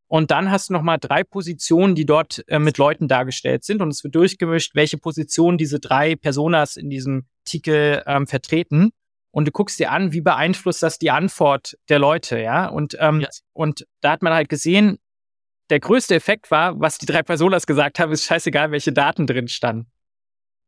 und 0.09 0.31
dann 0.31 0.51
hast 0.51 0.69
du 0.69 0.73
nochmal 0.73 0.99
drei 0.99 1.25
Positionen, 1.25 1.95
die 1.95 2.07
dort 2.07 2.45
äh, 2.49 2.59
mit 2.59 2.79
Leuten 2.79 3.09
dargestellt 3.09 3.65
sind. 3.65 3.83
Und 3.83 3.89
es 3.89 4.05
wird 4.05 4.15
durchgemischt, 4.15 4.75
welche 4.75 4.99
Positionen 4.99 5.59
diese 5.59 5.81
drei 5.81 6.15
Personas 6.15 6.77
in 6.77 6.91
diesem 6.91 7.27
Artikel 7.45 8.03
ähm, 8.07 8.27
vertreten. 8.27 8.91
und 9.31 9.47
du 9.47 9.53
guckst 9.53 9.79
dir 9.79 9.91
an, 9.91 10.13
wie 10.13 10.23
beeinflusst 10.23 10.83
das 10.83 10.99
die 10.99 11.11
Antwort 11.11 11.77
der 11.89 11.99
Leute, 11.99 12.41
ja? 12.41 12.69
Und, 12.69 12.97
ähm, 13.01 13.21
yes. 13.21 13.43
und 13.53 13.87
da 14.01 14.13
hat 14.13 14.23
man 14.23 14.33
halt 14.33 14.49
gesehen, 14.49 14.99
der 15.71 15.81
größte 15.81 16.15
Effekt 16.15 16.51
war, 16.51 16.79
was 16.81 16.99
die 16.99 17.07
drei 17.07 17.23
Personas 17.23 17.67
gesagt 17.67 17.99
haben, 17.99 18.13
ist 18.13 18.25
scheißegal, 18.25 18.71
welche 18.71 18.93
Daten 18.93 19.27
drin 19.27 19.49
standen. 19.49 19.91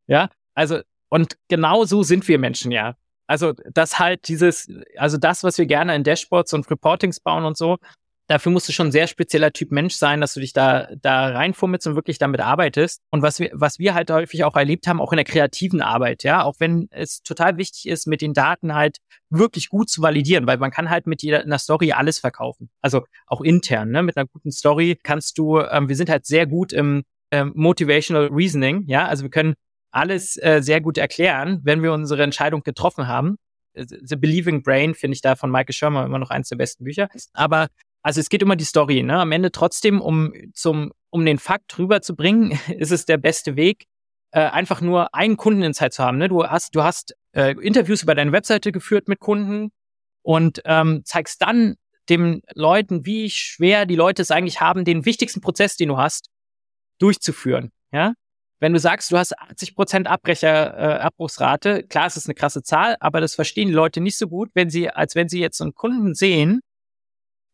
Ja, 0.07 0.30
also, 0.55 0.80
und 1.09 1.36
genau 1.49 1.84
so 1.84 2.03
sind 2.03 2.26
wir 2.28 2.38
Menschen 2.38 2.72
ja. 2.72 2.96
Also, 3.26 3.53
das 3.72 3.99
halt 3.99 4.26
dieses, 4.28 4.70
also 4.96 5.18
das, 5.18 5.44
was 5.44 5.59
wir 5.59 5.66
gerne 5.66 5.94
in 5.94 6.03
Dashboards 6.03 6.55
und 6.55 6.70
Reportings 6.70 7.20
bauen 7.20 7.44
und 7.44 7.57
so, 7.57 7.78
dafür 8.28 8.52
musst 8.52 8.68
du 8.68 8.72
schon 8.72 8.88
ein 8.88 8.92
sehr 8.92 9.06
spezieller 9.06 9.52
Typ 9.52 9.72
Mensch 9.72 9.94
sein, 9.94 10.20
dass 10.20 10.34
du 10.34 10.40
dich 10.40 10.52
da, 10.52 10.88
da 11.00 11.28
reinfummelst 11.28 11.86
und 11.88 11.96
wirklich 11.96 12.18
damit 12.18 12.40
arbeitest. 12.40 13.02
Und 13.10 13.22
was 13.22 13.40
wir, 13.40 13.50
was 13.54 13.78
wir 13.78 13.94
halt 13.94 14.10
häufig 14.10 14.44
auch 14.44 14.54
erlebt 14.54 14.86
haben, 14.86 15.00
auch 15.00 15.12
in 15.12 15.16
der 15.16 15.24
kreativen 15.24 15.80
Arbeit, 15.80 16.22
ja, 16.22 16.44
auch 16.44 16.56
wenn 16.58 16.88
es 16.90 17.22
total 17.22 17.56
wichtig 17.56 17.88
ist, 17.88 18.06
mit 18.06 18.20
den 18.20 18.34
Daten 18.34 18.74
halt 18.74 18.98
wirklich 19.30 19.68
gut 19.68 19.90
zu 19.90 20.02
validieren, 20.02 20.46
weil 20.46 20.58
man 20.58 20.70
kann 20.70 20.90
halt 20.90 21.06
mit 21.06 21.22
jeder 21.22 21.40
einer 21.40 21.58
Story 21.58 21.92
alles 21.92 22.18
verkaufen. 22.18 22.70
Also 22.80 23.04
auch 23.26 23.40
intern, 23.40 23.90
ne, 23.90 24.02
mit 24.02 24.16
einer 24.16 24.26
guten 24.26 24.52
Story 24.52 24.98
kannst 25.02 25.38
du, 25.38 25.60
ähm, 25.60 25.88
wir 25.88 25.96
sind 25.96 26.10
halt 26.10 26.26
sehr 26.26 26.46
gut 26.46 26.72
im 26.72 27.02
ähm, 27.30 27.52
Motivational 27.54 28.28
Reasoning, 28.32 28.84
ja, 28.86 29.06
also 29.06 29.24
wir 29.24 29.30
können 29.30 29.54
alles 29.90 30.36
äh, 30.42 30.60
sehr 30.62 30.80
gut 30.80 30.98
erklären, 30.98 31.60
wenn 31.62 31.82
wir 31.82 31.92
unsere 31.92 32.22
Entscheidung 32.22 32.62
getroffen 32.62 33.06
haben. 33.08 33.36
The 33.74 34.16
Believing 34.16 34.62
Brain 34.62 34.94
finde 34.94 35.14
ich 35.14 35.20
da 35.20 35.36
von 35.36 35.50
Michael 35.50 35.72
Shermer 35.72 36.04
immer 36.04 36.18
noch 36.18 36.30
eins 36.30 36.48
der 36.48 36.56
besten 36.56 36.84
Bücher. 36.84 37.08
Aber 37.32 37.68
also 38.03 38.20
es 38.20 38.28
geht 38.28 38.42
immer 38.42 38.57
die 38.57 38.64
Story, 38.64 39.03
ne? 39.03 39.18
Am 39.20 39.32
Ende 39.32 39.53
trotzdem, 39.53 40.01
um 40.01 40.32
zum, 40.55 40.92
um 41.11 41.24
den 41.24 41.38
Fakt 41.38 41.78
rüberzubringen, 41.78 42.59
ist 42.78 42.92
es 42.92 43.05
der 43.05 43.18
beste 43.18 43.57
Weg, 43.57 43.86
äh, 44.30 44.40
einfach 44.40 44.80
nur 44.80 45.14
einen 45.14 45.36
Kundeninsight 45.36 45.92
zu 45.92 46.05
haben. 46.05 46.18
Ne? 46.18 46.28
Du 46.28 46.44
hast, 46.44 46.74
du 46.74 46.82
hast 46.82 47.14
äh, 47.32 47.53
Interviews 47.61 48.03
über 48.03 48.14
deine 48.14 48.32
Webseite 48.32 48.72
geführt 48.72 49.09
mit 49.09 49.20
Kunden 49.20 49.70
und 50.22 50.61
ähm, 50.64 51.03
zeigst 51.05 51.40
dann 51.42 51.76
den 52.09 52.42
Leuten, 52.55 53.05
wie 53.07 53.30
schwer 53.30 53.86
die 53.86 53.96
Leute 53.96 54.22
es 54.22 54.30
eigentlich 54.30 54.61
haben, 54.61 54.84
den 54.84 55.05
wichtigsten 55.05 55.40
Prozess, 55.40 55.76
den 55.76 55.88
du 55.88 55.99
hast, 55.99 56.28
durchzuführen. 56.99 57.70
Ja, 57.92 58.14
wenn 58.61 58.72
du 58.72 58.78
sagst, 58.78 59.12
du 59.12 59.18
hast 59.18 59.38
80 59.38 59.74
Prozent 59.74 60.07
Abbrecher, 60.09 60.76
äh, 60.76 61.01
Abbruchsrate, 61.01 61.84
klar, 61.84 62.07
es 62.07 62.16
ist 62.16 62.26
eine 62.26 62.34
krasse 62.34 62.62
Zahl, 62.62 62.96
aber 63.01 63.20
das 63.20 63.34
verstehen 63.34 63.68
die 63.68 63.74
Leute 63.74 64.01
nicht 64.01 64.18
so 64.18 64.28
gut, 64.28 64.51
wenn 64.55 64.68
sie, 64.68 64.90
als 64.90 65.14
wenn 65.14 65.28
sie 65.28 65.40
jetzt 65.40 65.61
einen 65.62 65.74
Kunden 65.74 66.14
sehen, 66.14 66.61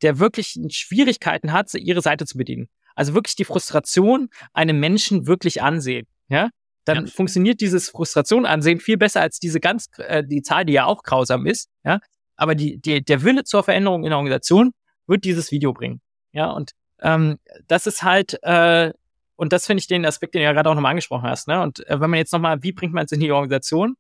der 0.05 0.19
wirklich 0.19 0.59
Schwierigkeiten 0.71 1.53
hat, 1.53 1.73
ihre 1.75 2.03
Seite 2.03 2.27
zu 2.27 2.39
bedienen. 2.39 2.69
Also 2.95 3.15
wirklich 3.15 3.35
die 3.35 3.45
Frustration 3.45 4.29
einem 4.53 4.79
Menschen 4.79 5.27
wirklich 5.27 5.63
ansehen, 5.63 6.07
ja, 6.29 6.51
dann 6.85 7.07
ja. 7.07 7.11
funktioniert 7.11 7.61
dieses 7.61 7.89
Frustration 7.89 8.47
ansehen 8.47 8.79
viel 8.79 8.99
besser 8.99 9.21
als 9.23 9.41
diese 9.41 9.59
ganz 9.59 9.89
äh, 9.97 10.23
die 10.23 10.43
Zahl, 10.43 10.65
die 10.65 10.75
ja 10.75 10.85
auch 10.85 11.03
grausam 11.03 11.47
ist, 11.47 11.69
ja. 11.85 12.01
Aber 12.37 12.55
die, 12.55 12.79
die 12.79 13.03
der 13.03 13.23
Wille 13.23 13.45
zur 13.45 13.63
Veränderung 13.63 14.05
in 14.05 14.11
der 14.11 14.19
Organisation 14.19 14.73
wird 15.07 15.25
dieses 15.25 15.51
Video 15.51 15.73
bringen, 15.73 16.01
ja. 16.33 16.51
Und 16.51 16.73
ähm, 17.01 17.39
das 17.67 17.87
ist 17.87 18.03
halt 18.03 18.39
äh, 18.43 18.93
und 19.37 19.53
das 19.53 19.67
finde 19.67 19.81
ich 19.81 19.89
den 19.89 20.07
Aspekt, 20.07 20.35
den 20.35 20.41
du 20.41 20.45
ja 20.45 20.53
gerade 20.53 20.71
auch 20.71 20.75
nochmal 20.75 20.91
angesprochen 20.91 21.29
hast, 21.29 21.49
ne. 21.49 21.63
Und 21.63 21.87
äh, 21.89 21.99
wenn 22.01 22.11
man 22.11 22.19
jetzt 22.19 22.33
nochmal, 22.33 22.63
wie 22.63 22.73
bringt 22.73 22.93
man 22.93 23.07
es 23.07 23.13
in 23.13 23.21
die 23.21 23.33
Organisation, 23.33 23.97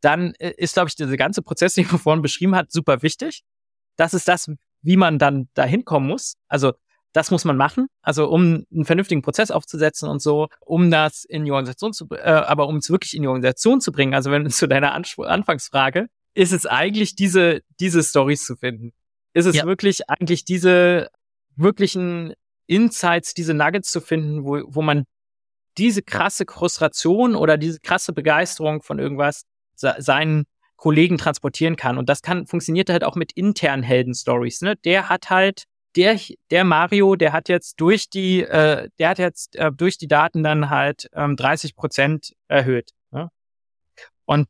dann 0.00 0.34
äh, 0.34 0.52
ist, 0.56 0.74
glaube 0.74 0.88
ich, 0.88 0.96
dieser 0.96 1.16
ganze 1.16 1.42
Prozess, 1.42 1.74
den 1.74 1.86
man 1.86 1.98
vorhin 2.00 2.22
beschrieben 2.22 2.54
hat, 2.56 2.72
super 2.72 3.02
wichtig. 3.02 3.42
Das 3.96 4.12
ist 4.12 4.28
das, 4.28 4.50
wie 4.86 4.96
man 4.96 5.18
dann 5.18 5.48
dahin 5.54 5.84
kommen 5.84 6.06
muss. 6.06 6.36
Also 6.48 6.72
das 7.12 7.30
muss 7.30 7.44
man 7.44 7.56
machen, 7.56 7.88
also 8.02 8.28
um 8.28 8.64
einen 8.72 8.84
vernünftigen 8.84 9.22
Prozess 9.22 9.50
aufzusetzen 9.50 10.08
und 10.08 10.22
so, 10.22 10.48
um 10.60 10.90
das 10.90 11.24
in 11.24 11.44
die 11.44 11.50
Organisation 11.50 11.92
zu, 11.92 12.06
äh, 12.10 12.20
aber 12.20 12.68
um 12.68 12.76
es 12.76 12.90
wirklich 12.90 13.14
in 13.14 13.22
die 13.22 13.28
Organisation 13.28 13.80
zu 13.80 13.90
bringen. 13.90 14.14
Also 14.14 14.30
wenn 14.30 14.48
zu 14.50 14.68
deiner 14.68 14.92
Anspr 14.92 15.26
Anfangsfrage, 15.26 16.06
ist 16.34 16.52
es 16.52 16.66
eigentlich 16.66 17.16
diese 17.16 17.60
diese 17.80 18.02
Stories 18.02 18.44
zu 18.44 18.56
finden? 18.56 18.92
Ist 19.32 19.46
es 19.46 19.56
ja. 19.56 19.64
wirklich 19.64 20.08
eigentlich 20.08 20.44
diese 20.44 21.08
wirklichen 21.56 22.34
Insights, 22.66 23.34
diese 23.34 23.54
Nuggets 23.54 23.90
zu 23.90 24.00
finden, 24.00 24.44
wo 24.44 24.62
wo 24.66 24.82
man 24.82 25.04
diese 25.78 26.02
krasse 26.02 26.44
Frustration 26.48 27.34
oder 27.34 27.56
diese 27.56 27.80
krasse 27.80 28.12
Begeisterung 28.12 28.82
von 28.82 28.98
irgendwas 28.98 29.42
seinen 29.74 30.46
Kollegen 30.76 31.18
transportieren 31.18 31.76
kann. 31.76 31.98
Und 31.98 32.08
das 32.08 32.22
kann, 32.22 32.46
funktioniert 32.46 32.90
halt 32.90 33.04
auch 33.04 33.16
mit 33.16 33.32
internen 33.32 33.82
Heldenstories. 33.82 34.60
Ne? 34.60 34.76
Der 34.84 35.08
hat 35.08 35.30
halt, 35.30 35.64
der, 35.96 36.20
der 36.50 36.64
Mario, 36.64 37.16
der 37.16 37.32
hat 37.32 37.48
jetzt 37.48 37.80
durch 37.80 38.10
die, 38.10 38.42
äh, 38.42 38.88
der 38.98 39.08
hat 39.08 39.18
jetzt 39.18 39.56
äh, 39.56 39.72
durch 39.72 39.98
die 39.98 40.08
Daten 40.08 40.42
dann 40.42 40.70
halt 40.70 41.08
ähm, 41.14 41.36
30 41.36 41.74
Prozent 41.74 42.34
erhöht. 42.48 42.90
Ne? 43.10 43.30
Und 44.26 44.48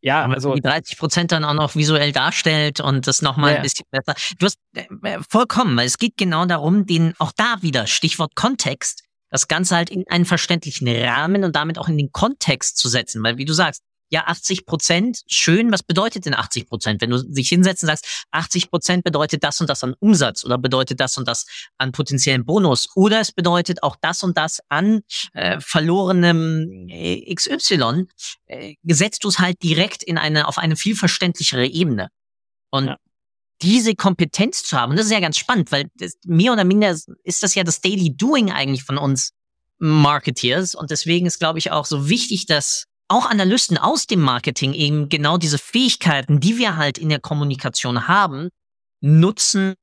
ja, 0.00 0.24
also 0.24 0.54
die 0.54 0.60
30 0.60 0.98
Prozent 0.98 1.32
dann 1.32 1.44
auch 1.44 1.54
noch 1.54 1.74
visuell 1.74 2.12
darstellt 2.12 2.80
und 2.80 3.08
das 3.08 3.22
nochmal 3.22 3.52
ja. 3.52 3.56
ein 3.56 3.62
bisschen 3.62 3.86
besser. 3.90 4.14
Du 4.38 4.46
hast 4.46 4.58
äh, 4.74 4.86
äh, 5.02 5.18
vollkommen, 5.28 5.76
weil 5.76 5.86
es 5.86 5.98
geht 5.98 6.16
genau 6.16 6.46
darum, 6.46 6.86
den 6.86 7.14
auch 7.18 7.32
da 7.36 7.56
wieder 7.62 7.88
Stichwort 7.88 8.36
Kontext, 8.36 9.02
das 9.30 9.48
Ganze 9.48 9.74
halt 9.74 9.90
in 9.90 10.04
einen 10.06 10.24
verständlichen 10.24 10.86
Rahmen 10.86 11.42
und 11.42 11.56
damit 11.56 11.78
auch 11.78 11.88
in 11.88 11.98
den 11.98 12.12
Kontext 12.12 12.76
zu 12.76 12.88
setzen, 12.88 13.20
weil 13.24 13.36
wie 13.36 13.44
du 13.44 13.52
sagst, 13.52 13.82
ja, 14.08 14.24
80 14.26 14.66
Prozent, 14.66 15.22
schön, 15.26 15.72
was 15.72 15.82
bedeutet 15.82 16.26
denn 16.26 16.34
80 16.34 16.68
Prozent? 16.68 17.00
Wenn 17.00 17.10
du 17.10 17.22
dich 17.22 17.48
hinsetzt 17.48 17.82
und 17.82 17.88
sagst, 17.88 18.26
80 18.30 18.70
Prozent 18.70 19.04
bedeutet 19.04 19.42
das 19.42 19.60
und 19.60 19.68
das 19.68 19.82
an 19.82 19.94
Umsatz 19.98 20.44
oder 20.44 20.58
bedeutet 20.58 21.00
das 21.00 21.18
und 21.18 21.26
das 21.26 21.46
an 21.78 21.92
potenziellen 21.92 22.44
Bonus 22.44 22.88
oder 22.94 23.20
es 23.20 23.32
bedeutet 23.32 23.82
auch 23.82 23.96
das 24.00 24.22
und 24.22 24.36
das 24.36 24.60
an 24.68 25.02
äh, 25.32 25.60
verlorenem 25.60 26.88
äh, 26.88 27.34
XY, 27.34 28.06
äh, 28.46 28.74
setzt 28.84 29.24
du 29.24 29.28
es 29.28 29.38
halt 29.38 29.62
direkt 29.62 30.02
in 30.02 30.18
eine, 30.18 30.46
auf 30.46 30.58
eine 30.58 30.76
viel 30.76 30.94
verständlichere 30.94 31.66
Ebene. 31.66 32.08
Und 32.70 32.86
ja. 32.86 32.96
diese 33.62 33.94
Kompetenz 33.94 34.62
zu 34.62 34.76
haben, 34.76 34.90
und 34.90 34.98
das 34.98 35.06
ist 35.06 35.12
ja 35.12 35.20
ganz 35.20 35.36
spannend, 35.36 35.72
weil 35.72 35.90
das, 35.96 36.16
mehr 36.24 36.52
oder 36.52 36.64
minder 36.64 36.96
ist 37.24 37.42
das 37.42 37.54
ja 37.54 37.64
das 37.64 37.80
Daily 37.80 38.16
Doing 38.16 38.52
eigentlich 38.52 38.84
von 38.84 38.98
uns 38.98 39.32
Marketeers 39.78 40.74
und 40.74 40.90
deswegen 40.90 41.26
ist, 41.26 41.38
glaube 41.38 41.58
ich, 41.58 41.70
auch 41.70 41.84
so 41.84 42.08
wichtig, 42.08 42.46
dass 42.46 42.86
auch 43.08 43.26
Analysten 43.26 43.78
aus 43.78 44.06
dem 44.06 44.20
Marketing 44.20 44.72
eben 44.74 45.08
genau 45.08 45.38
diese 45.38 45.58
Fähigkeiten, 45.58 46.40
die 46.40 46.58
wir 46.58 46.76
halt 46.76 46.98
in 46.98 47.08
der 47.08 47.20
Kommunikation 47.20 48.08
haben, 48.08 48.50
nutzen, 49.00 49.74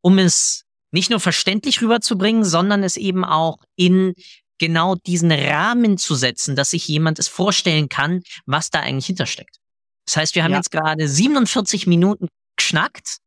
um 0.00 0.18
es 0.18 0.64
nicht 0.90 1.10
nur 1.10 1.20
verständlich 1.20 1.80
rüberzubringen, 1.80 2.44
sondern 2.44 2.82
es 2.82 2.96
eben 2.96 3.24
auch 3.24 3.58
in 3.76 4.14
genau 4.58 4.94
diesen 4.94 5.32
Rahmen 5.32 5.98
zu 5.98 6.14
setzen, 6.14 6.54
dass 6.54 6.70
sich 6.70 6.86
jemand 6.86 7.18
es 7.18 7.28
vorstellen 7.28 7.88
kann, 7.88 8.22
was 8.46 8.70
da 8.70 8.80
eigentlich 8.80 9.06
hintersteckt. 9.06 9.56
Das 10.04 10.16
heißt, 10.16 10.34
wir 10.34 10.44
haben 10.44 10.52
ja. 10.52 10.58
jetzt 10.58 10.70
gerade 10.70 11.08
47 11.08 11.86
Minuten 11.86 12.28
geschnackt, 12.56 13.18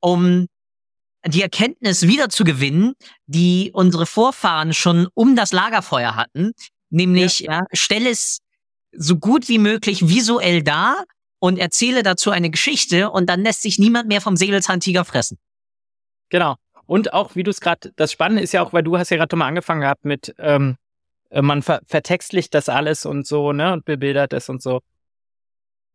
um 0.00 0.46
die 1.26 1.42
Erkenntnis 1.42 2.02
wiederzugewinnen, 2.02 2.94
die 3.26 3.70
unsere 3.72 4.06
Vorfahren 4.06 4.72
schon 4.72 5.08
um 5.14 5.36
das 5.36 5.52
Lagerfeuer 5.52 6.16
hatten, 6.16 6.52
nämlich 6.90 7.40
ja. 7.40 7.60
ja 7.60 7.66
stell 7.72 8.06
es 8.06 8.38
so 8.92 9.16
gut 9.16 9.48
wie 9.48 9.58
möglich 9.58 10.08
visuell 10.08 10.62
da 10.62 11.02
und 11.38 11.58
erzähle 11.58 12.02
dazu 12.02 12.30
eine 12.30 12.50
Geschichte 12.50 13.10
und 13.10 13.26
dann 13.26 13.42
lässt 13.42 13.62
sich 13.62 13.78
niemand 13.78 14.08
mehr 14.08 14.20
vom 14.20 14.36
Säbelzahntiger 14.36 15.04
fressen. 15.04 15.38
Genau. 16.30 16.56
Und 16.86 17.12
auch, 17.12 17.34
wie 17.34 17.42
du 17.42 17.50
es 17.50 17.60
gerade, 17.60 17.92
das 17.96 18.12
Spannende 18.12 18.42
ist 18.42 18.52
ja 18.52 18.62
auch, 18.62 18.72
weil 18.72 18.82
du 18.82 18.96
hast 18.96 19.10
ja 19.10 19.18
gerade 19.18 19.36
mal 19.36 19.46
angefangen 19.46 19.82
gehabt 19.82 20.04
mit, 20.04 20.34
ähm, 20.38 20.76
äh, 21.30 21.42
man 21.42 21.62
ver 21.62 21.82
vertextlicht 21.86 22.54
das 22.54 22.68
alles 22.68 23.04
und 23.04 23.26
so, 23.26 23.52
ne, 23.52 23.74
und 23.74 23.84
bebildert 23.84 24.32
es 24.32 24.48
und 24.48 24.62
so. 24.62 24.80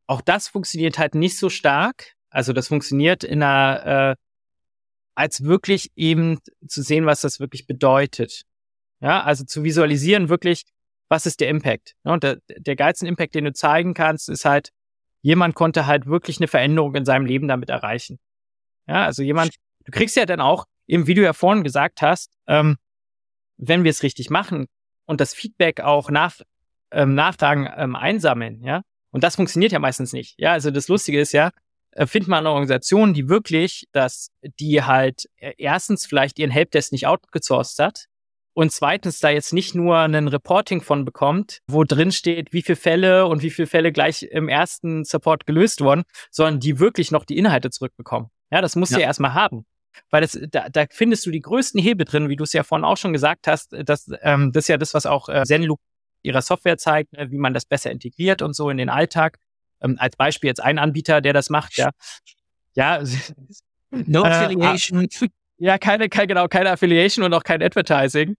Auch 0.06 0.22
das 0.22 0.48
funktioniert 0.48 1.00
halt 1.00 1.16
nicht 1.16 1.38
so 1.38 1.50
stark. 1.50 2.14
Also 2.30 2.54
das 2.54 2.68
funktioniert 2.68 3.24
in 3.24 3.42
einer, 3.42 4.12
äh, 4.12 4.16
als 5.16 5.44
wirklich 5.44 5.92
eben 5.96 6.40
zu 6.68 6.82
sehen, 6.82 7.06
was 7.06 7.22
das 7.22 7.40
wirklich 7.40 7.66
bedeutet. 7.66 8.44
Ja, 9.00 9.24
also 9.24 9.44
zu 9.44 9.64
visualisieren 9.64 10.30
wirklich, 10.30 10.64
was 11.14 11.28
ist 11.28 11.42
der 11.42 11.50
Impact? 11.50 11.94
Und 12.02 12.24
der, 12.24 12.40
der 12.48 12.76
geilste 12.76 13.08
Impact, 13.08 13.36
den 13.36 13.46
du 13.46 13.54
zeigen 13.54 13.94
kannst, 13.94 14.30
ist 14.30 14.46
halt, 14.46 14.70
jemand 15.22 15.54
konnte 15.54 15.86
halt 15.86 16.08
wirklich 16.08 16.40
eine 16.40 16.48
Veränderung 16.48 16.96
in 16.96 17.06
seinem 17.06 17.28
Leben 17.28 17.48
damit 17.48 17.70
erreichen. 17.70 18.18
Ja, 18.88 19.06
also 19.06 19.22
jemand, 19.22 19.54
du 19.86 19.92
kriegst 19.92 20.16
ja 20.16 20.26
dann 20.26 20.42
auch, 20.42 20.66
eben 20.88 21.06
wie 21.06 21.14
du 21.14 21.22
ja 21.22 21.34
vorhin 21.34 21.64
gesagt 21.64 22.02
hast, 22.02 22.34
ähm, 22.48 22.78
wenn 23.58 23.84
wir 23.84 23.92
es 23.92 24.02
richtig 24.02 24.32
machen 24.32 24.66
und 25.06 25.22
das 25.22 25.36
Feedback 25.36 25.82
auch 25.82 26.10
nach, 26.10 26.42
ähm, 26.90 27.14
nachtragen, 27.14 27.70
ähm, 27.78 27.96
einsammeln, 27.96 28.64
ja, 28.64 28.82
und 29.12 29.24
das 29.24 29.36
funktioniert 29.36 29.72
ja 29.72 29.78
meistens 29.78 30.14
nicht. 30.14 30.34
Ja, 30.40 30.54
also 30.54 30.72
das 30.72 30.88
Lustige 30.88 31.22
ist 31.22 31.32
ja, 31.32 31.52
äh, 31.92 32.08
findet 32.08 32.28
man 32.28 32.40
eine 32.40 32.50
Organisation, 32.50 33.14
die 33.14 33.30
wirklich, 33.30 33.88
dass 33.92 34.32
die 34.42 34.82
halt 34.82 35.30
äh, 35.38 35.54
erstens 35.60 36.08
vielleicht 36.08 36.40
ihren 36.40 36.50
Helpdesk 36.50 36.92
nicht 36.92 37.06
outgesourced 37.06 37.78
hat, 37.78 38.06
und 38.54 38.72
zweitens 38.72 39.20
da 39.20 39.30
jetzt 39.30 39.54
nicht 39.54 39.76
nur 39.76 39.98
einen 39.98 40.28
Reporting 40.28 40.82
von 40.82 41.06
bekommt, 41.06 41.60
wo 41.68 41.84
drin 41.84 42.12
steht, 42.12 42.54
wie 42.54 42.62
viele 42.62 42.76
Fälle 42.76 43.26
und 43.26 43.42
wie 43.42 43.50
viele 43.50 43.68
Fälle 43.68 43.92
gleich 43.92 44.24
im 44.24 44.48
ersten 44.48 45.04
Support 45.04 45.46
gelöst 45.46 45.82
wurden, 45.82 46.04
sondern 46.30 46.60
die 46.60 46.80
wirklich 46.80 47.12
noch 47.12 47.26
die 47.26 47.38
Inhalte 47.38 47.70
zurückbekommen. 47.72 48.30
Ja, 48.52 48.62
das 48.62 48.76
musst 48.76 48.92
ja. 48.92 48.98
du 48.98 49.02
ja 49.02 49.08
erstmal 49.08 49.34
haben. 49.34 49.66
Weil 50.10 50.22
das, 50.22 50.40
da, 50.50 50.70
da 50.70 50.86
findest 50.90 51.26
du 51.26 51.32
die 51.32 51.42
größten 51.42 51.82
Hebel 51.82 52.06
drin, 52.06 52.30
wie 52.30 52.36
du 52.36 52.44
es 52.44 52.54
ja 52.54 52.64
vorhin 52.64 52.86
auch 52.86 52.98
schon 52.98 53.14
gesagt 53.14 53.48
hast. 53.48 53.76
Das, 53.86 54.10
ähm, 54.22 54.52
das 54.52 54.66
ist 54.66 54.68
ja 54.68 54.78
das, 54.78 54.94
was 54.94 55.06
auch 55.06 55.30
äh, 55.30 55.44
Zenloop 55.44 55.80
ihrer 56.24 56.42
Software 56.42 56.78
zeigt, 56.78 57.14
ne, 57.14 57.30
wie 57.32 57.38
man 57.38 57.54
das 57.54 57.66
besser 57.66 57.92
integriert 57.92 58.42
und 58.42 58.56
so 58.56 58.70
in 58.70 58.78
den 58.78 58.90
Alltag. 58.90 59.38
ähm, 59.82 59.98
als 60.00 60.16
Beispiel 60.16 60.48
jetzt 60.48 60.64
ein 60.64 60.80
Anbieter, 60.80 61.22
der 61.22 61.34
das 61.34 61.50
macht, 61.50 61.78
ja. 61.78 61.92
Ja, 62.76 63.04
no 63.92 64.24
äh, 64.24 64.28
affiliation. 64.28 65.04
Äh, 65.04 65.28
ja, 65.58 65.78
keine, 65.78 66.10
keine, 66.10 66.28
genau, 66.28 66.48
keine 66.48 66.72
Affiliation 66.72 67.24
und 67.24 67.34
auch 67.34 67.44
kein 67.44 67.62
Advertising. 67.62 68.36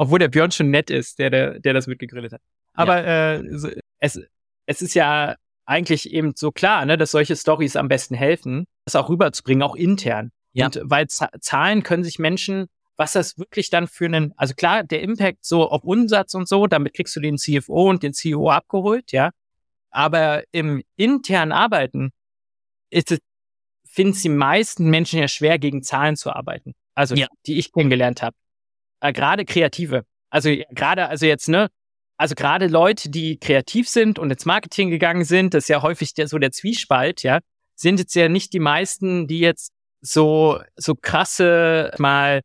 Obwohl 0.00 0.20
der 0.20 0.28
Björn 0.28 0.52
schon 0.52 0.70
nett 0.70 0.90
ist, 0.90 1.18
der, 1.18 1.28
der, 1.28 1.58
der 1.58 1.74
das 1.74 1.88
mitgegründet 1.88 2.32
hat. 2.32 2.40
Aber 2.72 3.04
ja. 3.04 3.34
äh, 3.34 3.80
es, 3.98 4.20
es 4.66 4.80
ist 4.80 4.94
ja 4.94 5.34
eigentlich 5.66 6.12
eben 6.12 6.34
so 6.36 6.52
klar, 6.52 6.86
ne, 6.86 6.96
dass 6.96 7.10
solche 7.10 7.34
Stories 7.34 7.74
am 7.74 7.88
besten 7.88 8.14
helfen, 8.14 8.66
das 8.84 8.94
auch 8.94 9.08
rüberzubringen, 9.08 9.62
auch 9.62 9.74
intern. 9.74 10.30
Ja. 10.52 10.66
Und 10.66 10.80
weil 10.84 11.08
Zahlen 11.08 11.82
können 11.82 12.04
sich 12.04 12.20
Menschen, 12.20 12.68
was 12.96 13.12
das 13.12 13.38
wirklich 13.38 13.70
dann 13.70 13.88
für 13.88 14.04
einen, 14.04 14.32
also 14.36 14.54
klar, 14.54 14.84
der 14.84 15.02
Impact 15.02 15.44
so 15.44 15.68
auf 15.68 15.82
Umsatz 15.82 16.34
und 16.34 16.48
so, 16.48 16.68
damit 16.68 16.94
kriegst 16.94 17.16
du 17.16 17.20
den 17.20 17.36
CFO 17.36 17.90
und 17.90 18.04
den 18.04 18.14
CEO 18.14 18.50
abgeholt, 18.50 19.10
ja. 19.10 19.30
Aber 19.90 20.44
im 20.52 20.82
internen 20.94 21.50
Arbeiten 21.50 22.12
ist 22.90 23.10
es, 23.10 23.18
finden 23.84 24.12
es 24.12 24.22
die 24.22 24.28
meisten 24.28 24.88
Menschen 24.90 25.18
ja 25.18 25.26
schwer, 25.26 25.58
gegen 25.58 25.82
Zahlen 25.82 26.14
zu 26.14 26.30
arbeiten. 26.30 26.74
Also, 26.94 27.16
ja. 27.16 27.26
die 27.46 27.58
ich 27.58 27.72
kennengelernt 27.72 28.22
habe. 28.22 28.36
Äh, 29.00 29.12
gerade 29.12 29.44
Kreative. 29.44 30.04
Also 30.30 30.50
gerade, 30.70 31.08
also 31.08 31.26
jetzt, 31.26 31.48
ne, 31.48 31.68
also 32.16 32.34
gerade 32.34 32.66
Leute, 32.66 33.10
die 33.10 33.38
kreativ 33.38 33.88
sind 33.88 34.18
und 34.18 34.30
ins 34.30 34.44
Marketing 34.44 34.90
gegangen 34.90 35.24
sind, 35.24 35.54
das 35.54 35.64
ist 35.64 35.68
ja 35.68 35.82
häufig 35.82 36.14
der, 36.14 36.28
so 36.28 36.38
der 36.38 36.52
Zwiespalt, 36.52 37.22
ja, 37.22 37.38
sind 37.76 38.00
jetzt 38.00 38.14
ja 38.14 38.28
nicht 38.28 38.52
die 38.52 38.58
meisten, 38.58 39.28
die 39.28 39.38
jetzt 39.38 39.72
so, 40.00 40.60
so 40.76 40.94
krasse, 40.94 41.92
mal, 41.98 42.42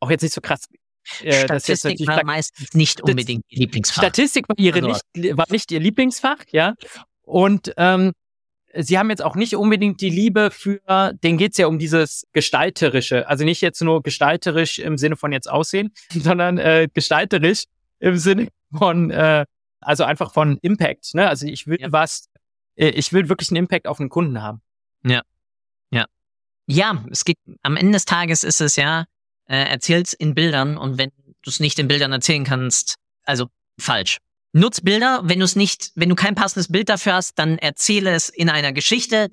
auch 0.00 0.10
jetzt 0.10 0.22
nicht 0.22 0.34
so 0.34 0.40
krass 0.40 0.66
äh, 1.22 1.44
Statistik 1.44 2.06
war 2.06 2.24
meistens 2.24 2.74
nicht 2.74 3.00
unbedingt 3.00 3.44
ihr 3.48 3.60
Lieblingsfach. 3.60 4.02
Statistik 4.02 4.48
war, 4.48 4.58
ihre 4.58 4.82
also. 4.82 5.00
nicht, 5.14 5.36
war 5.36 5.46
nicht 5.50 5.70
ihr 5.72 5.80
Lieblingsfach, 5.80 6.44
ja. 6.50 6.74
Und 7.22 7.72
ähm, 7.76 8.12
sie 8.74 8.98
haben 8.98 9.10
jetzt 9.10 9.22
auch 9.22 9.34
nicht 9.34 9.56
unbedingt 9.56 10.00
die 10.00 10.10
Liebe 10.10 10.50
für, 10.50 10.80
denen 11.22 11.38
geht's 11.38 11.58
ja 11.58 11.66
um 11.66 11.78
dieses 11.78 12.26
Gestalterische. 12.32 13.28
Also 13.28 13.44
nicht 13.44 13.60
jetzt 13.60 13.80
nur 13.82 14.02
gestalterisch 14.02 14.78
im 14.78 14.98
Sinne 14.98 15.16
von 15.16 15.32
jetzt 15.32 15.50
aussehen, 15.50 15.92
sondern 16.12 16.58
äh, 16.58 16.88
gestalterisch 16.92 17.64
im 17.98 18.16
Sinne 18.16 18.48
von, 18.76 19.10
äh, 19.10 19.44
also 19.80 20.04
einfach 20.04 20.32
von 20.32 20.58
Impact. 20.62 21.14
Ne? 21.14 21.28
Also 21.28 21.46
ich 21.46 21.66
will 21.66 21.78
ja. 21.80 21.92
was, 21.92 22.28
äh, 22.76 22.88
ich 22.90 23.12
will 23.12 23.28
wirklich 23.28 23.50
einen 23.50 23.58
Impact 23.58 23.86
auf 23.86 23.98
den 23.98 24.08
Kunden 24.08 24.42
haben. 24.42 24.60
Ja. 25.04 25.22
Ja. 25.90 26.06
Ja, 26.66 27.04
es 27.10 27.24
geht, 27.24 27.38
am 27.62 27.76
Ende 27.76 27.92
des 27.92 28.04
Tages 28.04 28.44
ist 28.44 28.60
es 28.60 28.76
ja, 28.76 29.04
äh, 29.46 29.64
erzähl's 29.64 30.12
in 30.12 30.34
Bildern 30.34 30.76
und 30.76 30.98
wenn 30.98 31.10
du 31.42 31.50
es 31.50 31.60
nicht 31.60 31.78
in 31.78 31.88
Bildern 31.88 32.12
erzählen 32.12 32.44
kannst, 32.44 32.94
also 33.24 33.48
falsch. 33.78 34.18
Nutz 34.52 34.80
Bilder, 34.80 35.20
wenn 35.24 35.38
du 35.38 35.44
es 35.44 35.56
nicht, 35.56 35.92
wenn 35.94 36.08
du 36.08 36.14
kein 36.14 36.34
passendes 36.34 36.70
Bild 36.70 36.88
dafür 36.88 37.14
hast, 37.14 37.38
dann 37.38 37.58
erzähle 37.58 38.10
es 38.10 38.28
in 38.28 38.48
einer 38.48 38.72
Geschichte. 38.72 39.30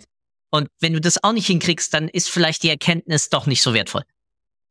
Und 0.52 0.70
wenn 0.80 0.94
du 0.94 1.02
das 1.02 1.24
auch 1.24 1.34
nicht 1.34 1.48
hinkriegst, 1.48 1.94
dann 1.94 2.08
ist 2.08 2.30
vielleicht 2.30 2.64
die 2.64 2.70
Erkenntnis 2.70 3.30
doch 3.30 3.48
nicht 3.48 3.62
so 3.62 3.74
wertvoll. 3.74 4.04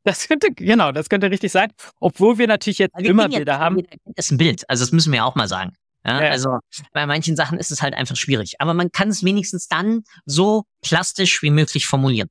Das 0.04 0.28
könnte, 0.28 0.52
genau, 0.52 0.92
das 0.92 1.08
könnte 1.08 1.30
richtig 1.30 1.50
sein. 1.50 1.72
Obwohl 1.98 2.38
wir 2.38 2.46
natürlich 2.46 2.78
jetzt 2.78 2.96
wir 2.96 3.10
immer 3.10 3.28
Bilder 3.28 3.58
haben. 3.58 3.82
Das 4.04 4.26
ist 4.26 4.30
ein 4.30 4.38
Bild, 4.38 4.68
also 4.70 4.84
das 4.84 4.92
müssen 4.92 5.12
wir 5.12 5.24
auch 5.24 5.34
mal 5.34 5.48
sagen. 5.48 5.72
Ja, 6.06 6.22
ja. 6.22 6.30
Also 6.30 6.58
bei 6.92 7.04
manchen 7.06 7.34
Sachen 7.34 7.58
ist 7.58 7.72
es 7.72 7.82
halt 7.82 7.94
einfach 7.94 8.14
schwierig. 8.14 8.54
Aber 8.60 8.72
man 8.72 8.92
kann 8.92 9.08
es 9.08 9.24
wenigstens 9.24 9.66
dann 9.66 10.04
so 10.24 10.62
plastisch 10.80 11.42
wie 11.42 11.50
möglich 11.50 11.86
formulieren. 11.86 12.28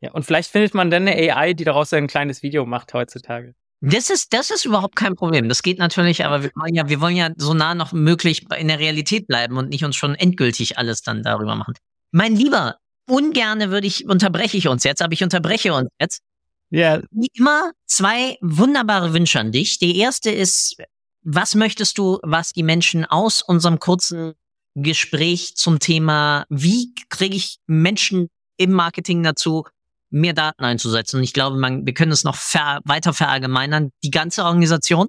Ja, 0.00 0.12
und 0.12 0.24
vielleicht 0.24 0.50
findet 0.50 0.72
man 0.72 0.90
dann 0.90 1.06
eine 1.06 1.34
AI, 1.34 1.52
die 1.52 1.64
daraus 1.64 1.92
ein 1.92 2.06
kleines 2.06 2.42
Video 2.42 2.64
macht 2.64 2.94
heutzutage. 2.94 3.54
Das 3.80 4.10
ist, 4.10 4.32
das 4.32 4.50
ist 4.50 4.64
überhaupt 4.64 4.96
kein 4.96 5.14
Problem. 5.14 5.48
Das 5.48 5.62
geht 5.62 5.78
natürlich, 5.78 6.24
aber 6.24 6.42
wir 6.42 6.50
wollen 6.56 6.74
ja, 6.74 6.88
wir 6.88 7.00
wollen 7.00 7.16
ja 7.16 7.30
so 7.36 7.54
nah 7.54 7.74
noch 7.74 7.92
möglich 7.92 8.44
in 8.58 8.68
der 8.68 8.80
Realität 8.80 9.28
bleiben 9.28 9.56
und 9.56 9.68
nicht 9.68 9.84
uns 9.84 9.94
schon 9.94 10.16
endgültig 10.16 10.78
alles 10.78 11.02
dann 11.02 11.22
darüber 11.22 11.54
machen. 11.54 11.74
Mein 12.10 12.34
Lieber, 12.34 12.76
ungerne 13.08 13.70
würde 13.70 13.86
ich, 13.86 14.06
unterbreche 14.06 14.56
ich 14.56 14.66
uns 14.66 14.82
jetzt, 14.82 15.00
aber 15.00 15.12
ich 15.12 15.22
unterbreche 15.22 15.72
uns 15.74 15.88
jetzt. 16.00 16.22
Ja. 16.70 17.00
Wie 17.12 17.28
immer 17.34 17.72
zwei 17.86 18.36
wunderbare 18.40 19.14
Wünsche 19.14 19.38
an 19.38 19.52
dich. 19.52 19.78
Die 19.78 19.96
erste 19.96 20.30
ist, 20.30 20.76
was 21.22 21.54
möchtest 21.54 21.98
du, 21.98 22.18
was 22.22 22.52
die 22.52 22.62
Menschen 22.62 23.04
aus 23.04 23.42
unserem 23.42 23.78
kurzen 23.78 24.34
Gespräch 24.74 25.56
zum 25.56 25.78
Thema, 25.78 26.46
wie 26.48 26.94
kriege 27.08 27.36
ich 27.36 27.58
Menschen 27.66 28.28
im 28.56 28.72
Marketing 28.72 29.22
dazu, 29.22 29.64
mehr 30.10 30.32
Daten 30.32 30.64
einzusetzen? 30.64 31.16
Und 31.16 31.24
ich 31.24 31.32
glaube, 31.32 31.56
man, 31.56 31.86
wir 31.86 31.94
können 31.94 32.12
es 32.12 32.24
noch 32.24 32.36
ver, 32.36 32.80
weiter 32.84 33.12
verallgemeinern, 33.12 33.90
die 34.02 34.10
ganze 34.10 34.44
Organisation. 34.44 35.08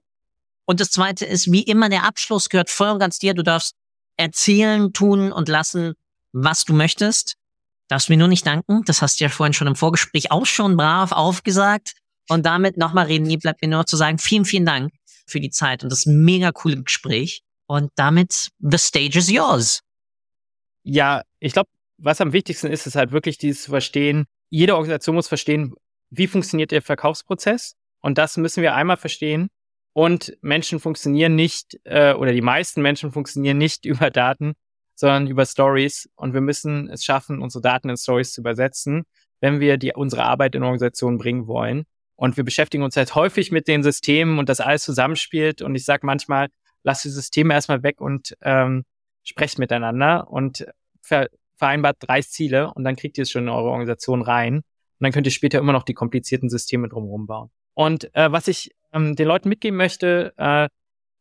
Und 0.66 0.80
das 0.80 0.92
zweite 0.92 1.26
ist, 1.26 1.52
wie 1.52 1.64
immer, 1.64 1.90
der 1.90 2.04
Abschluss 2.04 2.50
gehört 2.50 2.70
voll 2.70 2.90
und 2.90 3.00
ganz 3.00 3.20
dir. 3.20 3.34
Du 3.34 3.44
darfst 3.44 3.76
erzählen, 4.18 4.94
tun 4.94 5.32
und 5.32 5.50
lassen, 5.50 5.94
was 6.32 6.66
du 6.66 6.74
möchtest. 6.74 7.36
Darfst 7.88 8.10
mir 8.10 8.18
nur 8.18 8.28
nicht 8.28 8.46
danken. 8.46 8.84
Das 8.86 9.02
hast 9.02 9.20
du 9.20 9.24
ja 9.24 9.30
vorhin 9.30 9.54
schon 9.54 9.68
im 9.68 9.76
Vorgespräch 9.76 10.32
auch 10.32 10.46
schon 10.46 10.78
brav 10.78 11.12
aufgesagt. 11.12 11.94
Und 12.28 12.46
damit 12.46 12.78
nochmal 12.78 13.08
reden, 13.08 13.26
nie 13.26 13.38
bleibt 13.38 13.62
mir 13.64 13.68
nur 13.68 13.88
zu 13.88 13.98
sagen, 13.98 14.20
vielen, 14.20 14.46
vielen 14.46 14.66
Dank 14.66 14.94
für 15.26 15.40
die 15.40 15.50
Zeit 15.50 15.84
und 15.84 15.92
das 15.92 16.06
mega 16.06 16.52
coole 16.52 16.82
Gespräch. 16.84 17.42
Und 17.66 17.92
damit, 17.96 18.50
the 18.60 18.78
stage 18.78 19.18
is 19.18 19.30
yours. 19.30 19.82
Ja, 20.84 21.24
ich 21.40 21.54
glaube, 21.54 21.70
was 21.98 22.22
am 22.22 22.34
wichtigsten 22.34 22.68
ist, 22.68 22.88
ist 22.88 22.96
halt 22.96 23.12
wirklich 23.12 23.38
dieses 23.38 23.64
zu 23.64 23.72
verstehen. 23.72 24.26
Jede 24.50 24.76
Organisation 24.76 25.16
muss 25.16 25.28
verstehen, 25.28 25.74
wie 26.10 26.28
funktioniert 26.28 26.72
der 26.72 26.82
Verkaufsprozess. 26.82 27.76
Und 28.02 28.18
das 28.18 28.38
müssen 28.38 28.64
wir 28.64 28.76
einmal 28.76 28.98
verstehen. 28.98 29.50
Und 29.94 30.38
Menschen 30.42 30.80
funktionieren 30.80 31.36
nicht, 31.36 31.80
äh, 31.84 32.14
oder 32.14 32.32
die 32.32 32.42
meisten 32.42 32.82
Menschen 32.82 33.12
funktionieren 33.12 33.58
nicht 33.58 33.86
über 33.86 34.10
Daten, 34.10 34.54
sondern 34.96 35.28
über 35.28 35.46
Stories. 35.46 36.10
Und 36.16 36.34
wir 36.34 36.42
müssen 36.42 36.90
es 36.90 37.04
schaffen, 37.04 37.42
unsere 37.42 37.62
Daten 37.62 37.90
in 37.90 37.98
Stories 37.98 38.34
zu 38.34 38.42
übersetzen, 38.42 39.04
wenn 39.40 39.60
wir 39.60 39.78
die, 39.78 39.94
unsere 39.94 40.24
Arbeit 40.24 40.56
in 40.56 40.64
Organisationen 40.64 41.18
bringen 41.18 41.48
wollen. 41.48 41.86
Und 42.16 42.36
wir 42.36 42.44
beschäftigen 42.44 42.84
uns 42.84 42.98
halt 42.98 43.16
häufig 43.16 43.52
mit 43.52 43.68
den 43.68 43.82
Systemen 43.82 44.40
und 44.40 44.50
das 44.50 44.60
alles 44.60 44.84
zusammenspielt. 44.84 45.62
Und 45.62 45.76
ich 45.76 45.86
sage 45.86 46.06
manchmal, 46.06 46.50
lasst 46.84 47.06
die 47.06 47.10
Systeme 47.10 47.54
erstmal 47.54 47.82
weg 47.84 48.02
und 48.02 48.36
ähm, 48.42 48.84
sprecht 49.24 49.58
miteinander 49.58 50.30
und 50.30 50.66
ver 51.02 51.30
vereinbart 51.60 51.98
drei 52.00 52.22
Ziele 52.22 52.74
und 52.74 52.84
dann 52.84 52.96
kriegt 52.96 53.18
ihr 53.18 53.24
es 53.24 53.32
schon 53.32 53.44
in 53.44 53.50
eure 53.50 53.70
Organisation 53.70 54.22
rein. 54.22 54.56
Und 54.56 54.64
dann 55.04 55.12
könnt 55.12 55.28
ihr 55.28 55.32
später 55.32 55.60
immer 55.60 55.74
noch 55.74 55.84
die 55.84 55.94
komplizierten 55.94 56.50
Systeme 56.50 56.90
drumherum 56.90 57.28
bauen. 57.28 57.52
Und 57.74 58.14
äh, 58.16 58.32
was 58.32 58.48
ich 58.48 58.72
ähm, 58.92 59.16
den 59.16 59.28
Leuten 59.28 59.50
mitgeben 59.50 59.78
möchte, 59.78 60.34
äh, 60.38 60.68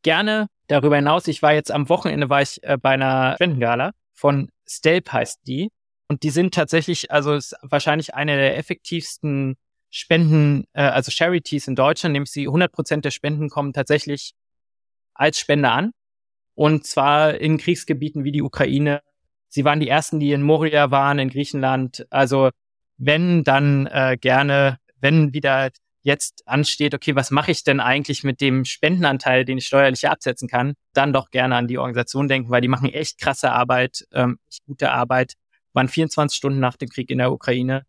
gerne 0.02 0.48
darüber 0.68 0.96
hinaus, 0.96 1.28
ich 1.28 1.42
war 1.42 1.52
jetzt 1.52 1.70
am 1.70 1.88
Wochenende, 1.88 2.30
war 2.30 2.42
ich 2.42 2.62
äh, 2.62 2.78
bei 2.80 2.90
einer 2.90 3.34
Spendengala 3.34 3.92
von 4.14 4.48
Stelp 4.66 5.12
heißt 5.12 5.40
die. 5.46 5.70
Und 6.08 6.22
die 6.22 6.30
sind 6.30 6.54
tatsächlich, 6.54 7.10
also 7.10 7.34
ist 7.34 7.54
wahrscheinlich 7.62 8.14
eine 8.14 8.36
der 8.36 8.56
effektivsten 8.56 9.56
Spenden, 9.90 10.64
äh, 10.72 10.82
also 10.82 11.10
Charities 11.10 11.68
in 11.68 11.76
Deutschland, 11.76 12.14
nämlich 12.14 12.30
sie 12.30 12.46
100 12.46 12.72
Prozent 12.72 13.04
der 13.04 13.10
Spenden 13.10 13.48
kommen 13.48 13.72
tatsächlich 13.72 14.32
als 15.14 15.38
Spende 15.38 15.70
an. 15.70 15.92
Und 16.54 16.86
zwar 16.86 17.34
in 17.34 17.58
Kriegsgebieten 17.58 18.24
wie 18.24 18.32
die 18.32 18.42
Ukraine. 18.42 19.00
Sie 19.48 19.64
waren 19.64 19.80
die 19.80 19.88
ersten, 19.88 20.20
die 20.20 20.32
in 20.32 20.42
Moria 20.42 20.90
waren, 20.90 21.18
in 21.18 21.30
Griechenland. 21.30 22.06
Also 22.10 22.50
wenn, 22.96 23.44
dann 23.44 23.86
äh, 23.86 24.16
gerne, 24.20 24.78
wenn 25.00 25.32
wieder 25.32 25.70
jetzt 26.02 26.46
ansteht, 26.46 26.94
okay, 26.94 27.14
was 27.16 27.30
mache 27.30 27.50
ich 27.50 27.64
denn 27.64 27.80
eigentlich 27.80 28.24
mit 28.24 28.40
dem 28.40 28.64
Spendenanteil, 28.64 29.44
den 29.44 29.58
ich 29.58 29.66
steuerlich 29.66 30.08
absetzen 30.08 30.48
kann, 30.48 30.74
dann 30.94 31.12
doch 31.12 31.30
gerne 31.30 31.56
an 31.56 31.68
die 31.68 31.78
Organisation 31.78 32.28
denken, 32.28 32.50
weil 32.50 32.60
die 32.60 32.68
machen 32.68 32.88
echt 32.88 33.20
krasse 33.20 33.52
Arbeit, 33.52 34.06
ähm, 34.12 34.38
gute 34.66 34.90
Arbeit, 34.90 35.34
waren 35.72 35.88
24 35.88 36.36
Stunden 36.36 36.60
nach 36.60 36.76
dem 36.76 36.88
Krieg 36.88 37.10
in 37.10 37.18
der 37.18 37.32
Ukraine 37.32 37.84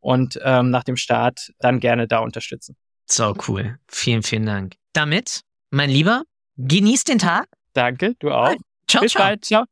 und 0.00 0.38
ähm, 0.42 0.70
nach 0.70 0.84
dem 0.84 0.96
Start 0.96 1.52
dann 1.58 1.80
gerne 1.80 2.06
da 2.06 2.18
unterstützen. 2.18 2.76
So 3.06 3.34
cool. 3.48 3.78
Vielen, 3.88 4.22
vielen 4.22 4.46
Dank. 4.46 4.74
Damit, 4.92 5.42
mein 5.70 5.90
Lieber, 5.90 6.24
genieß 6.56 7.04
den 7.04 7.18
Tag. 7.18 7.46
Danke, 7.72 8.14
du 8.18 8.30
auch. 8.30 8.54
Ciao, 8.86 9.02
Bis 9.02 9.12
ciao. 9.12 9.24
bald. 9.24 9.44
Ciao. 9.44 9.71